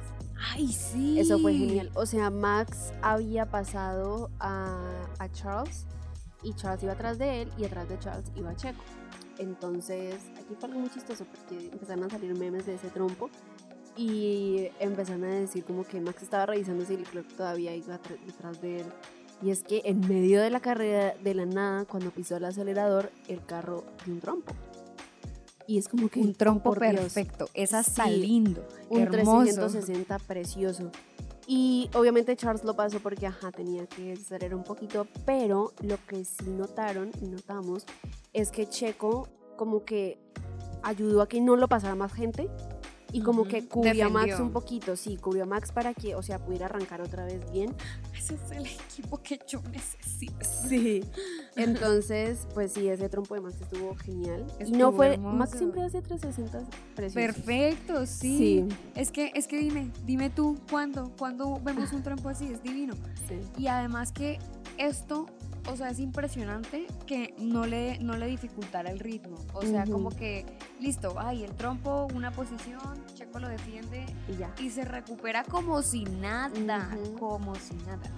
Ay, 0.55 0.69
sí. 0.73 1.21
Eso 1.21 1.39
fue 1.39 1.53
genial. 1.53 1.91
O 1.93 2.07
sea, 2.07 2.31
Max 2.31 2.95
había 3.03 3.45
pasado 3.45 4.31
a, 4.41 5.05
a 5.19 5.29
Charles 5.33 5.87
y 6.43 6.55
Charles 6.55 6.83
iba 6.83 6.93
atrás 6.93 7.19
de 7.19 7.43
él 7.43 7.49
y 7.59 7.65
atrás 7.65 7.89
de 7.89 7.99
Charles 7.99 8.31
iba 8.37 8.55
Checo. 8.57 8.83
Entonces, 9.39 10.17
aquí 10.37 10.55
fue 10.59 10.69
algo 10.69 10.81
muy 10.81 10.91
chistoso 10.91 11.25
porque 11.25 11.69
empezaron 11.73 12.05
a 12.05 12.11
salir 12.11 12.35
memes 12.37 12.67
de 12.67 12.75
ese 12.75 12.89
trompo 12.89 13.31
y 13.97 14.69
empezaron 14.81 15.25
a 15.25 15.29
decir 15.41 15.65
como 15.65 15.85
que 15.85 16.01
Max 16.01 16.23
estaba 16.23 16.47
revisando 16.47 16.85
si 16.85 16.97
Leclerc 16.97 17.29
todavía 17.37 17.75
iba 17.75 17.99
detrás 18.27 18.61
de 18.61 18.81
él. 18.81 18.87
Y 19.43 19.51
es 19.51 19.63
que 19.65 19.83
en 19.85 20.01
medio 20.01 20.41
de 20.41 20.51
la 20.51 20.61
carrera, 20.61 21.15
de 21.23 21.35
la 21.35 21.47
nada, 21.47 21.85
cuando 21.85 22.11
pisó 22.11 22.37
el 22.37 22.45
acelerador, 22.45 23.11
el 23.29 23.45
carro 23.45 23.85
dio 24.05 24.15
un 24.15 24.21
trompo. 24.21 24.53
Y 25.67 25.79
es 25.79 25.89
como 25.89 26.09
que 26.09 26.21
Un 26.21 26.35
trompo 26.35 26.71
por 26.75 26.81
Dios, 26.81 26.95
perfecto. 27.01 27.49
Es 27.55 27.73
hasta 27.73 28.05
Sí, 28.07 28.17
lindo. 28.17 28.67
un 28.89 29.01
hermoso. 29.03 29.43
360 29.45 30.19
precioso. 30.21 30.91
Y 31.47 31.91
obviamente 31.95 32.37
Charles 32.37 32.65
lo 32.65 32.77
pasó 32.77 33.01
porque, 33.01 33.27
ajá, 33.27 33.51
tenía 33.51 33.87
que 33.87 34.13
acelerar 34.13 34.55
un 34.55 34.65
poquito, 34.65 35.07
pero 35.27 35.73
lo 35.83 35.97
que 36.07 36.25
sí 36.25 36.51
notaron 36.51 37.11
y 37.21 37.27
notamos 37.27 37.85
es 38.33 38.51
que 38.51 38.69
Checo 38.69 39.29
como 39.57 39.85
que 39.85 40.19
ayudó 40.83 41.23
a 41.23 41.29
que 41.29 41.41
no 41.41 41.57
lo 41.57 41.69
pasara 41.69 41.95
más 41.95 42.13
gente 42.13 42.49
y 43.13 43.21
como 43.21 43.45
que 43.45 43.67
cubrió 43.69 44.07
a 44.07 44.09
Max 44.09 44.41
un 44.41 44.51
poquito, 44.53 44.97
sí, 44.97 45.17
cubrió 45.17 45.45
a 45.45 45.47
Max 45.47 45.71
para 45.71 45.93
que, 45.95 46.15
o 46.15 46.23
sea, 46.23 46.39
pudiera 46.39 46.67
arrancar 46.67 47.01
otra 47.03 47.25
vez 47.25 47.51
bien. 47.53 47.75
Ese 48.17 48.35
es 48.35 48.51
el 48.53 48.67
equipo 48.67 49.23
que 49.23 49.39
yo 49.47 49.61
necesito. 49.71 50.45
Sí. 50.69 51.05
Entonces, 51.57 52.47
pues 52.55 52.73
sí, 52.73 52.89
ese 52.89 53.09
trompo 53.09 53.35
de 53.35 53.43
Max 53.43 53.57
estuvo 53.61 53.95
genial. 53.97 54.47
y 54.65 54.73
no 54.73 54.93
fue, 54.93 55.15
hermoso. 55.15 55.37
Max 55.37 55.59
siempre 55.59 55.83
hace 55.83 56.01
360 56.01 56.65
preciosos. 56.95 57.15
Perfecto, 57.15 58.07
sí. 58.07 58.39
Sí. 58.39 58.69
Es 58.95 59.11
que, 59.11 59.33
es 59.35 59.47
que 59.47 59.59
dime, 59.59 59.91
dime 60.07 60.31
tú, 60.31 60.57
¿cuándo? 60.71 61.13
¿Cuándo 61.19 61.61
vemos 61.63 61.93
un 61.93 62.03
trompo 62.03 62.29
así? 62.29 62.47
Es 62.53 62.63
divino. 62.63 62.95
Sí. 63.29 63.41
Y 63.59 63.67
además 63.67 64.13
que 64.13 64.39
esto, 64.79 65.27
o 65.71 65.77
sea, 65.77 65.91
es 65.91 65.99
impresionante 66.01 66.87
que 67.07 67.35
no 67.39 67.67
le, 67.67 67.99
no 68.01 68.17
le 68.17 68.27
dificultara 68.27 68.91
el 68.91 68.99
ritmo. 68.99 69.37
O 69.55 69.63
sea, 69.63 69.85
como 69.87 70.11
que, 70.11 70.45
listo, 70.81 71.15
ay, 71.19 71.45
el 71.45 71.53
trompo, 71.55 72.09
una 72.15 72.31
posición, 72.33 72.81
Checo 73.15 73.39
lo 73.39 73.49
defiende 73.49 74.05
Y 74.29 74.37
ya. 74.39 74.55
y 74.61 74.71
se 74.71 74.85
recupera 74.85 75.45
como 75.45 75.83
si 75.83 76.05
nada, 76.05 76.91
como 77.19 77.55
si 77.55 77.75
nada. 77.87 78.11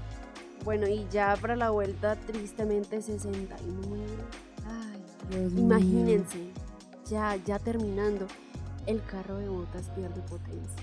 Bueno, 0.65 0.87
y 0.89 1.07
ya 1.11 1.37
para 1.41 1.57
la 1.57 1.71
vuelta, 1.71 2.17
tristemente 2.17 3.03
69. 3.03 4.07
Ay, 4.67 5.03
Dios 5.31 5.53
Imagínense, 5.53 6.51
ya, 7.11 7.37
ya 7.45 7.59
terminando, 7.59 8.27
el 8.87 9.03
carro 9.05 9.37
de 9.39 9.49
botas 9.49 9.91
pierde 9.91 10.21
potencia. 10.23 10.83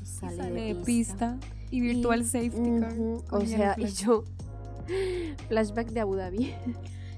Y 0.00 0.02
Y 0.02 0.06
sale, 0.06 0.50
de 0.50 0.74
de 0.74 0.84
pista. 0.84 1.36
pista 1.40 1.48
y 1.70 1.80
virtual 1.80 2.22
Y- 2.22 2.24
safety 2.24 2.80
car. 2.80 2.94
O 3.30 3.40
sea, 3.46 3.76
y 3.78 3.86
yo. 3.86 4.24
Flashback 5.48 5.90
de 5.90 6.00
Abu 6.00 6.14
Dhabi. 6.16 6.54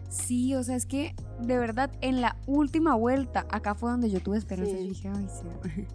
Sí, 0.08 0.54
o 0.54 0.62
sea, 0.62 0.76
es 0.76 0.84
que 0.84 1.14
de 1.40 1.56
verdad 1.56 1.90
en 2.02 2.20
la 2.20 2.36
última 2.46 2.94
vuelta, 2.94 3.46
acá 3.48 3.74
fue 3.74 3.90
donde 3.90 4.10
yo 4.10 4.20
tuve 4.20 4.36
esperanza. 4.36 4.72
Sí. 4.72 4.82
Yo 4.82 4.88
dije, 4.88 5.08
ay, 5.08 5.26
sí. 5.30 5.86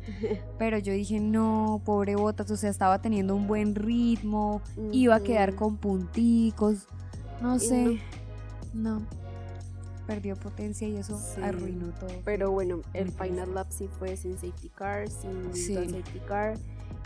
Pero 0.57 0.79
yo 0.79 0.91
dije, 0.91 1.19
no, 1.19 1.81
pobre 1.85 2.15
Botas, 2.15 2.49
o 2.49 2.57
sea, 2.57 2.71
estaba 2.71 2.99
teniendo 2.99 3.35
un 3.35 3.45
buen 3.45 3.75
ritmo, 3.75 4.61
iba 4.91 5.15
a 5.15 5.19
quedar 5.19 5.53
con 5.53 5.77
punticos. 5.77 6.87
No 7.41 7.59
sé, 7.59 7.99
no. 8.73 9.03
Perdió 10.07 10.35
potencia 10.35 10.87
y 10.87 10.95
eso 10.95 11.19
Sí. 11.19 11.41
arruinó 11.43 11.87
todo. 11.99 12.09
Pero 12.25 12.49
bueno, 12.49 12.81
el 12.93 13.11
final 13.11 13.53
lap 13.53 13.67
sí 13.69 13.87
fue 13.99 14.15
sin 14.17 14.33
safety 14.33 14.69
car, 14.69 15.09
sin 15.09 15.53
Sí. 15.53 15.75
safety 15.75 16.19
car. 16.27 16.57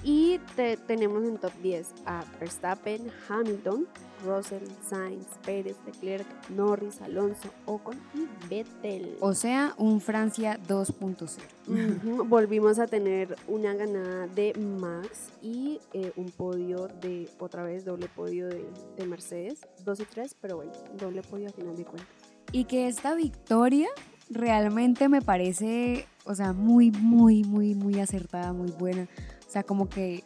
Y 0.04 0.40
te- 0.56 0.78
tenemos 0.78 1.24
en 1.24 1.38
top 1.38 1.52
10 1.62 1.88
a 2.06 2.24
Verstappen, 2.40 3.02
Hamilton, 3.30 3.88
Russell, 4.26 4.64
Sainz, 4.88 5.26
Pérez, 5.46 5.76
Leclerc, 5.86 6.26
Norris, 6.50 7.02
Alonso, 7.02 7.50
Ocon 7.66 8.00
y 8.16 8.28
Vettel. 8.50 9.16
O 9.20 9.34
sea, 9.34 9.74
un 9.78 10.02
Francia 10.02 10.60
2.0. 10.68 11.38
Ujú, 11.68 12.24
Volvimos 12.28 12.80
a 12.80 12.88
tener 12.88 13.36
una 13.48 13.74
ganada 13.76 14.28
de 14.28 14.54
Max 14.56 15.30
y 15.42 15.80
eh, 15.94 16.12
un 16.16 16.30
podio 16.32 16.88
de, 17.02 17.30
otra 17.40 17.64
vez, 17.64 17.86
doble 17.86 18.08
podio 18.08 18.48
de, 18.48 18.64
de 18.98 19.06
Mercedes, 19.06 19.62
2 19.86 20.00
y 20.00 20.06
3, 20.06 20.36
pero 20.42 20.58
bueno, 20.58 20.72
doble 20.98 21.22
podio 21.22 21.48
a 21.50 21.52
final 21.52 21.76
de 21.76 21.84
cuentas. 21.86 22.08
Y 22.52 22.66
que 22.66 22.88
esta 22.88 23.14
victoria 23.16 23.88
realmente 24.30 25.10
me 25.10 25.22
parece, 25.22 26.08
o 26.26 26.34
sea, 26.36 26.54
muy, 26.54 26.92
muy, 26.92 27.44
muy, 27.44 27.76
muy 27.76 28.00
acertada, 28.00 28.52
muy 28.54 28.72
buena. 28.72 29.08
O 29.52 29.54
sea, 29.54 29.64
como 29.64 29.90
que 29.90 30.24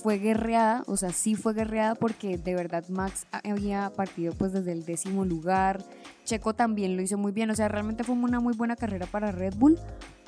fue 0.00 0.18
guerreada, 0.18 0.84
o 0.86 0.96
sea, 0.96 1.10
sí 1.10 1.34
fue 1.34 1.54
guerreada 1.54 1.96
porque 1.96 2.38
de 2.38 2.54
verdad 2.54 2.84
Max 2.88 3.26
había 3.32 3.90
partido 3.90 4.32
pues 4.32 4.52
desde 4.52 4.70
el 4.70 4.84
décimo 4.84 5.24
lugar. 5.24 5.82
Checo 6.24 6.54
también 6.54 6.94
lo 6.94 7.02
hizo 7.02 7.18
muy 7.18 7.32
bien, 7.32 7.50
o 7.50 7.56
sea, 7.56 7.66
realmente 7.66 8.04
fue 8.04 8.14
una 8.14 8.38
muy 8.38 8.54
buena 8.54 8.76
carrera 8.76 9.06
para 9.06 9.32
Red 9.32 9.54
Bull 9.56 9.76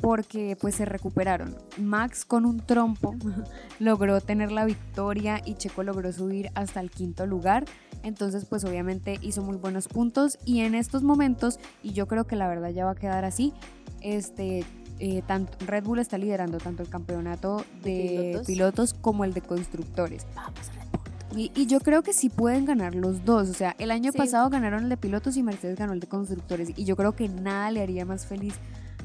porque 0.00 0.58
pues 0.60 0.74
se 0.74 0.86
recuperaron. 0.86 1.54
Max 1.78 2.24
con 2.24 2.44
un 2.46 2.58
trompo 2.58 3.14
logró 3.78 4.20
tener 4.20 4.50
la 4.50 4.64
victoria 4.64 5.40
y 5.44 5.54
Checo 5.54 5.84
logró 5.84 6.12
subir 6.12 6.50
hasta 6.56 6.80
el 6.80 6.90
quinto 6.90 7.26
lugar. 7.26 7.64
Entonces 8.02 8.44
pues 8.44 8.64
obviamente 8.64 9.20
hizo 9.22 9.40
muy 9.42 9.56
buenos 9.56 9.86
puntos 9.86 10.36
y 10.44 10.62
en 10.62 10.74
estos 10.74 11.04
momentos, 11.04 11.60
y 11.80 11.92
yo 11.92 12.08
creo 12.08 12.24
que 12.24 12.34
la 12.34 12.48
verdad 12.48 12.70
ya 12.70 12.86
va 12.86 12.90
a 12.90 12.96
quedar 12.96 13.24
así, 13.24 13.52
este, 14.00 14.64
eh, 15.02 15.22
tanto, 15.26 15.52
Red 15.66 15.84
Bull 15.84 15.98
está 15.98 16.16
liderando 16.16 16.58
tanto 16.58 16.82
el 16.82 16.88
campeonato 16.88 17.64
de, 17.82 17.90
De 17.90 18.18
pilotos. 18.28 18.46
pilotos. 18.46 18.94
como 18.94 19.24
el 19.24 19.34
de 19.34 19.40
constructores. 19.42 20.26
Vamos 20.34 20.70
Red 20.74 20.86
Bull. 20.92 21.38
Y, 21.40 21.50
y 21.54 21.66
yo 21.66 21.80
creo 21.80 22.02
que 22.02 22.12
sí 22.12 22.28
pueden 22.28 22.64
ganar 22.66 22.94
los 22.94 23.24
dos. 23.24 23.48
O 23.48 23.54
sea, 23.54 23.74
el 23.78 23.90
año 23.90 24.12
Sí. 24.12 24.18
pasado 24.18 24.48
ganaron 24.50 24.84
el 24.84 24.88
de 24.90 24.96
pilotos 24.96 25.36
y 25.36 25.42
Mercedes 25.42 25.78
ganó 25.78 25.92
el 25.92 26.00
de 26.00 26.06
constructores. 26.06 26.70
Y 26.76 26.84
yo 26.84 26.94
creo 26.96 27.16
que 27.16 27.28
nada 27.28 27.70
le 27.70 27.80
haría 27.82 28.04
más 28.04 28.26
feliz 28.26 28.54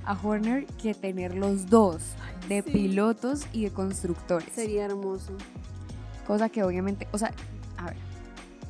a 0.06 0.14
Horner 0.22 0.66
que 0.82 0.94
tener 0.94 1.36
los 1.36 1.70
dos, 1.70 2.02
de 2.48 2.62
sí. 2.62 2.72
pilotos 2.72 3.46
y 3.54 3.64
de 3.64 3.72
constructores. 3.72 4.50
Sería 4.54 4.86
hermoso. 4.86 5.32
Cosa 6.26 6.50
que 6.50 6.64
obviamente, 6.64 7.08
o 7.12 7.18
sea, 7.18 7.32
a 7.78 7.86
ver. 7.86 7.96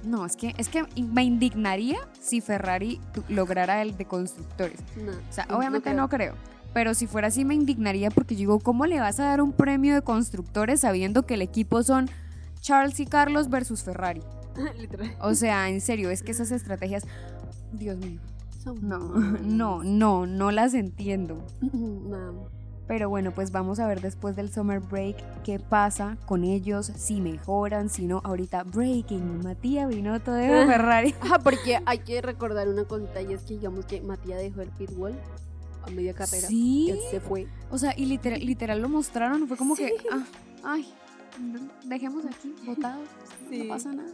No, 0.03 0.25
es 0.25 0.37
que, 0.37 0.53
es 0.57 0.69
que 0.69 0.85
me 1.11 1.23
indignaría 1.23 1.97
si 2.21 2.39
Ferrari 2.41 3.01
lograra 3.27 3.81
el 3.81 3.97
de 3.97 4.05
constructores. 4.05 4.79
No, 5.03 5.11
O 5.11 5.33
sea, 5.33 5.45
no 5.47 5.57
obviamente 5.57 5.89
creo. 5.89 6.01
no 6.01 6.07
creo. 6.09 6.33
Pero 6.77 6.93
si 6.93 7.07
fuera 7.07 7.29
así 7.29 7.43
me 7.43 7.55
indignaría 7.55 8.11
porque 8.11 8.35
digo, 8.35 8.59
¿cómo 8.59 8.85
le 8.85 8.99
vas 8.99 9.19
a 9.19 9.23
dar 9.23 9.41
un 9.41 9.51
premio 9.51 9.95
de 9.95 10.03
constructores 10.03 10.81
sabiendo 10.81 11.25
que 11.25 11.33
el 11.33 11.41
equipo 11.41 11.81
son 11.81 12.07
Charles 12.61 12.99
y 12.99 13.07
Carlos 13.07 13.49
versus 13.49 13.81
Ferrari? 13.81 14.21
O 15.19 15.33
sea, 15.33 15.69
en 15.69 15.81
serio, 15.81 16.11
es 16.11 16.21
que 16.21 16.29
esas 16.29 16.51
estrategias, 16.51 17.03
Dios 17.73 17.97
mío, 17.97 18.19
no, 18.79 18.99
no, 19.41 19.83
no, 19.83 20.27
no 20.27 20.51
las 20.51 20.75
entiendo. 20.75 21.43
No. 21.73 22.47
Pero 22.85 23.09
bueno, 23.09 23.31
pues 23.31 23.51
vamos 23.51 23.79
a 23.79 23.87
ver 23.87 23.99
después 23.99 24.35
del 24.35 24.53
summer 24.53 24.79
break 24.79 25.17
qué 25.41 25.59
pasa 25.59 26.15
con 26.27 26.43
ellos, 26.43 26.91
si 26.95 27.21
mejoran, 27.21 27.89
si 27.89 28.05
no. 28.05 28.21
Ahorita 28.23 28.63
breaking, 28.63 29.41
Matías 29.43 29.89
Binotto 29.89 30.31
de 30.31 30.47
Ferrari. 30.47 31.15
Ah, 31.21 31.39
porque 31.43 31.79
hay 31.87 31.97
que 31.97 32.21
recordar 32.21 32.69
una 32.69 32.83
cosita 32.83 33.19
y 33.23 33.33
es 33.33 33.41
que 33.41 33.55
digamos 33.55 33.85
que 33.87 33.99
Matías 34.01 34.39
dejó 34.39 34.61
el 34.61 34.69
pit 34.69 34.91
wall 34.95 35.15
a 35.87 35.91
media 35.91 36.13
carrera. 36.13 36.47
Sí. 36.47 36.89
Él 36.91 36.99
se 37.09 37.19
fue. 37.19 37.47
O 37.71 37.77
sea, 37.77 37.93
y 37.97 38.05
literal, 38.05 38.39
literal 38.45 38.81
lo 38.81 38.89
mostraron, 38.89 39.47
fue 39.47 39.57
como 39.57 39.75
que, 39.75 39.87
Sí. 39.87 39.93
ah, 40.11 40.23
ay, 40.63 40.87
dejemos 41.85 42.25
aquí 42.25 42.53
botados, 42.65 43.07
Sí. 43.49 43.63
no 43.63 43.69
pasa 43.69 43.93
nada. 43.93 44.09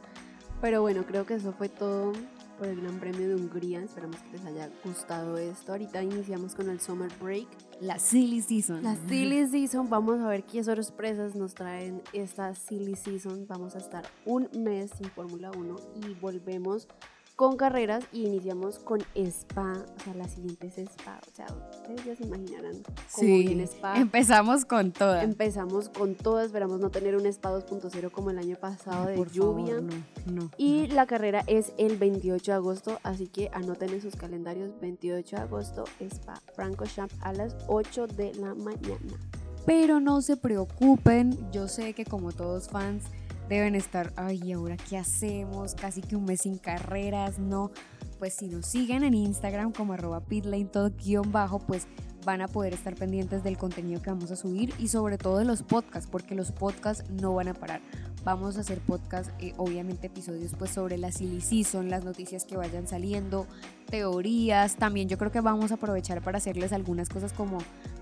Pero 0.61 0.81
bueno, 0.81 1.05
creo 1.05 1.25
que 1.25 1.33
eso 1.33 1.51
fue 1.53 1.67
todo 1.67 2.13
por 2.57 2.67
el 2.67 2.79
Gran 2.81 2.97
Premio 2.99 3.27
de 3.27 3.35
Hungría. 3.35 3.81
Esperamos 3.81 4.15
que 4.17 4.31
les 4.37 4.45
haya 4.45 4.69
gustado 4.85 5.37
esto. 5.37 5.73
Ahorita 5.73 6.01
iniciamos 6.01 6.55
con 6.55 6.69
el 6.69 6.79
Summer 6.79 7.11
Break. 7.21 7.47
La 7.81 7.99
silly 7.99 8.41
season. 8.41 8.81
La 8.81 8.95
Silly 8.95 9.45
Season, 9.47 9.89
vamos 9.89 10.21
a 10.21 10.27
ver 10.29 10.43
qué 10.45 10.63
sorpresas 10.63 11.35
nos 11.35 11.53
traen 11.53 12.01
esta 12.13 12.55
Silly 12.55 12.95
Season. 12.95 13.45
Vamos 13.47 13.75
a 13.75 13.79
estar 13.79 14.05
un 14.25 14.47
mes 14.57 14.91
sin 14.97 15.09
Fórmula 15.09 15.51
1 15.51 15.75
y 16.07 16.13
volvemos 16.21 16.87
con 17.35 17.57
carreras 17.57 18.03
y 18.11 18.25
iniciamos 18.25 18.79
con 18.79 18.99
Spa. 19.15 19.73
O 19.73 20.03
sea, 20.03 20.13
la 20.13 20.27
siguiente 20.27 20.67
es 20.67 20.77
Spa. 20.77 21.19
O 21.31 21.35
sea, 21.35 21.47
ustedes 21.71 22.05
ya 22.05 22.15
se 22.15 22.23
imaginarán 22.23 22.73
cómo 22.83 22.97
Sí, 23.07 23.45
viene 23.47 23.63
Spa. 23.63 23.95
empezamos 23.99 24.65
con 24.65 24.91
todas. 24.91 25.23
Empezamos 25.23 25.89
con 25.89 26.15
todo, 26.15 26.41
esperamos 26.41 26.79
no 26.79 26.89
tener 26.91 27.15
un 27.15 27.25
Spa 27.25 27.51
2.0 27.51 28.11
como 28.11 28.29
el 28.29 28.37
año 28.37 28.55
pasado 28.57 29.07
de 29.07 29.15
lluvia. 29.31 29.75
favor, 29.77 29.83
no, 30.27 30.33
no. 30.43 30.51
Y 30.57 30.87
la 30.87 31.05
carrera 31.07 31.43
es 31.47 31.73
el 31.77 31.97
28 31.97 32.51
de 32.51 32.55
agosto, 32.55 32.99
así 33.03 33.27
que 33.27 33.49
anoten 33.53 33.89
en 33.89 34.01
sus 34.01 34.15
calendarios 34.15 34.79
28 34.79 35.35
de 35.35 35.41
agosto, 35.41 35.85
Spa 35.99 36.41
Francorchamps 36.55 37.15
a 37.21 37.33
las 37.33 37.55
8 37.67 38.07
de 38.07 38.33
la 38.35 38.53
mañana. 38.53 39.17
Pero 39.65 39.99
no 40.01 40.21
se 40.21 40.35
preocupen, 40.37 41.37
yo 41.51 41.67
sé 41.69 41.93
que 41.93 42.03
como 42.05 42.31
todos 42.33 42.67
fans 42.69 43.05
deben 43.53 43.75
estar, 43.75 44.13
ay, 44.15 44.51
¿ahora 44.53 44.77
qué 44.77 44.97
hacemos? 44.97 45.75
Casi 45.75 46.01
que 46.01 46.15
un 46.15 46.25
mes 46.25 46.41
sin 46.41 46.57
carreras, 46.57 47.39
no. 47.39 47.71
Pues 48.19 48.33
si 48.33 48.47
nos 48.47 48.65
siguen 48.65 49.03
en 49.03 49.13
Instagram 49.13 49.71
como 49.71 49.93
arroba 49.93 50.21
pitlane 50.21 50.65
todo 50.65 50.91
guion 50.91 51.31
bajo, 51.31 51.59
pues 51.59 51.87
van 52.25 52.41
a 52.41 52.47
poder 52.47 52.73
estar 52.73 52.95
pendientes 52.95 53.43
del 53.43 53.57
contenido 53.57 54.01
que 54.01 54.09
vamos 54.09 54.31
a 54.31 54.35
subir 54.35 54.73
y 54.79 54.87
sobre 54.87 55.17
todo 55.17 55.37
de 55.37 55.45
los 55.45 55.61
podcasts, 55.61 56.09
porque 56.09 56.35
los 56.35 56.51
podcasts 56.51 57.09
no 57.09 57.33
van 57.33 57.49
a 57.49 57.53
parar. 57.53 57.81
Vamos 58.23 58.55
a 58.57 58.61
hacer 58.61 58.79
podcast, 58.79 59.29
eh, 59.39 59.53
obviamente 59.57 60.07
episodios 60.07 60.53
pues 60.57 60.71
sobre 60.71 60.97
la 60.97 61.11
silly 61.11 61.41
season, 61.41 61.89
las 61.89 62.05
noticias 62.05 62.45
que 62.45 62.55
vayan 62.55 62.87
saliendo, 62.87 63.45
teorías. 63.89 64.77
También 64.77 65.09
yo 65.09 65.17
creo 65.17 65.29
que 65.31 65.41
vamos 65.41 65.71
a 65.71 65.73
aprovechar 65.75 66.21
para 66.21 66.37
hacerles 66.37 66.71
algunas 66.71 67.09
cosas 67.09 67.33
como 67.33 67.57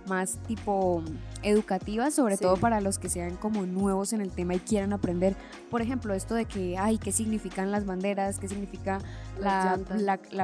más 0.07 0.37
tipo 0.47 1.03
educativas, 1.41 2.13
sobre 2.13 2.37
Sí. 2.37 2.43
todo 2.43 2.57
para 2.57 2.81
los 2.81 2.99
que 2.99 3.09
sean 3.09 3.35
como 3.35 3.65
nuevos 3.65 4.13
en 4.13 4.21
el 4.21 4.29
tema 4.31 4.53
y 4.53 4.59
quieran 4.59 4.93
aprender. 4.93 5.35
Por 5.71 5.81
ejemplo, 5.81 6.13
esto 6.13 6.35
de 6.35 6.45
que, 6.45 6.77
ay, 6.77 6.99
¿qué 6.99 7.11
significan 7.11 7.71
las 7.71 7.85
banderas? 7.85 8.37
¿Qué 8.37 8.47
significa 8.47 8.99
la 9.39 9.77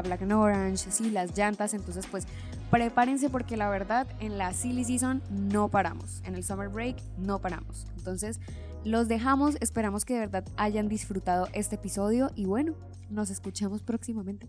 black 0.01 0.21
and 0.23 0.34
orange? 0.34 0.89
Sí, 0.91 1.11
las 1.11 1.38
llantas. 1.38 1.73
Entonces, 1.75 2.05
pues 2.09 2.25
prepárense 2.71 3.30
porque 3.30 3.57
la 3.57 3.69
verdad 3.69 4.07
en 4.19 4.38
la 4.38 4.53
silly 4.53 4.84
season 4.84 5.21
no 5.30 5.69
paramos. 5.69 6.21
En 6.25 6.34
el 6.36 6.43
summer 6.43 6.69
break 6.69 6.97
no 7.17 7.39
paramos. 7.39 7.86
Entonces, 7.97 8.39
los 8.88 9.07
dejamos. 9.07 9.57
Esperamos 9.61 10.05
que 10.05 10.13
de 10.13 10.21
verdad 10.21 10.45
hayan 10.55 10.88
disfrutado 10.88 11.47
este 11.53 11.75
episodio 11.75 12.31
y 12.35 12.45
bueno, 12.45 12.73
nos 13.09 13.29
escuchamos 13.29 13.83
próximamente. 13.83 14.47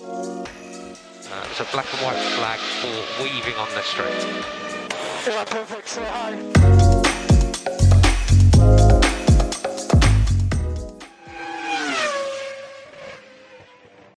Uh, 0.00 1.46
it's 1.50 1.60
a 1.60 1.64
black 1.72 1.86
and 1.94 2.02
white 2.06 2.18
flag 2.36 2.60
for 2.80 3.22
weaving 3.22 3.56
on 3.58 3.68
the 3.74 3.82
street. 3.82 4.44
Yeah, 5.26 5.44
perfect. 5.44 5.88
Say 5.88 6.04
hi. 6.04 7.03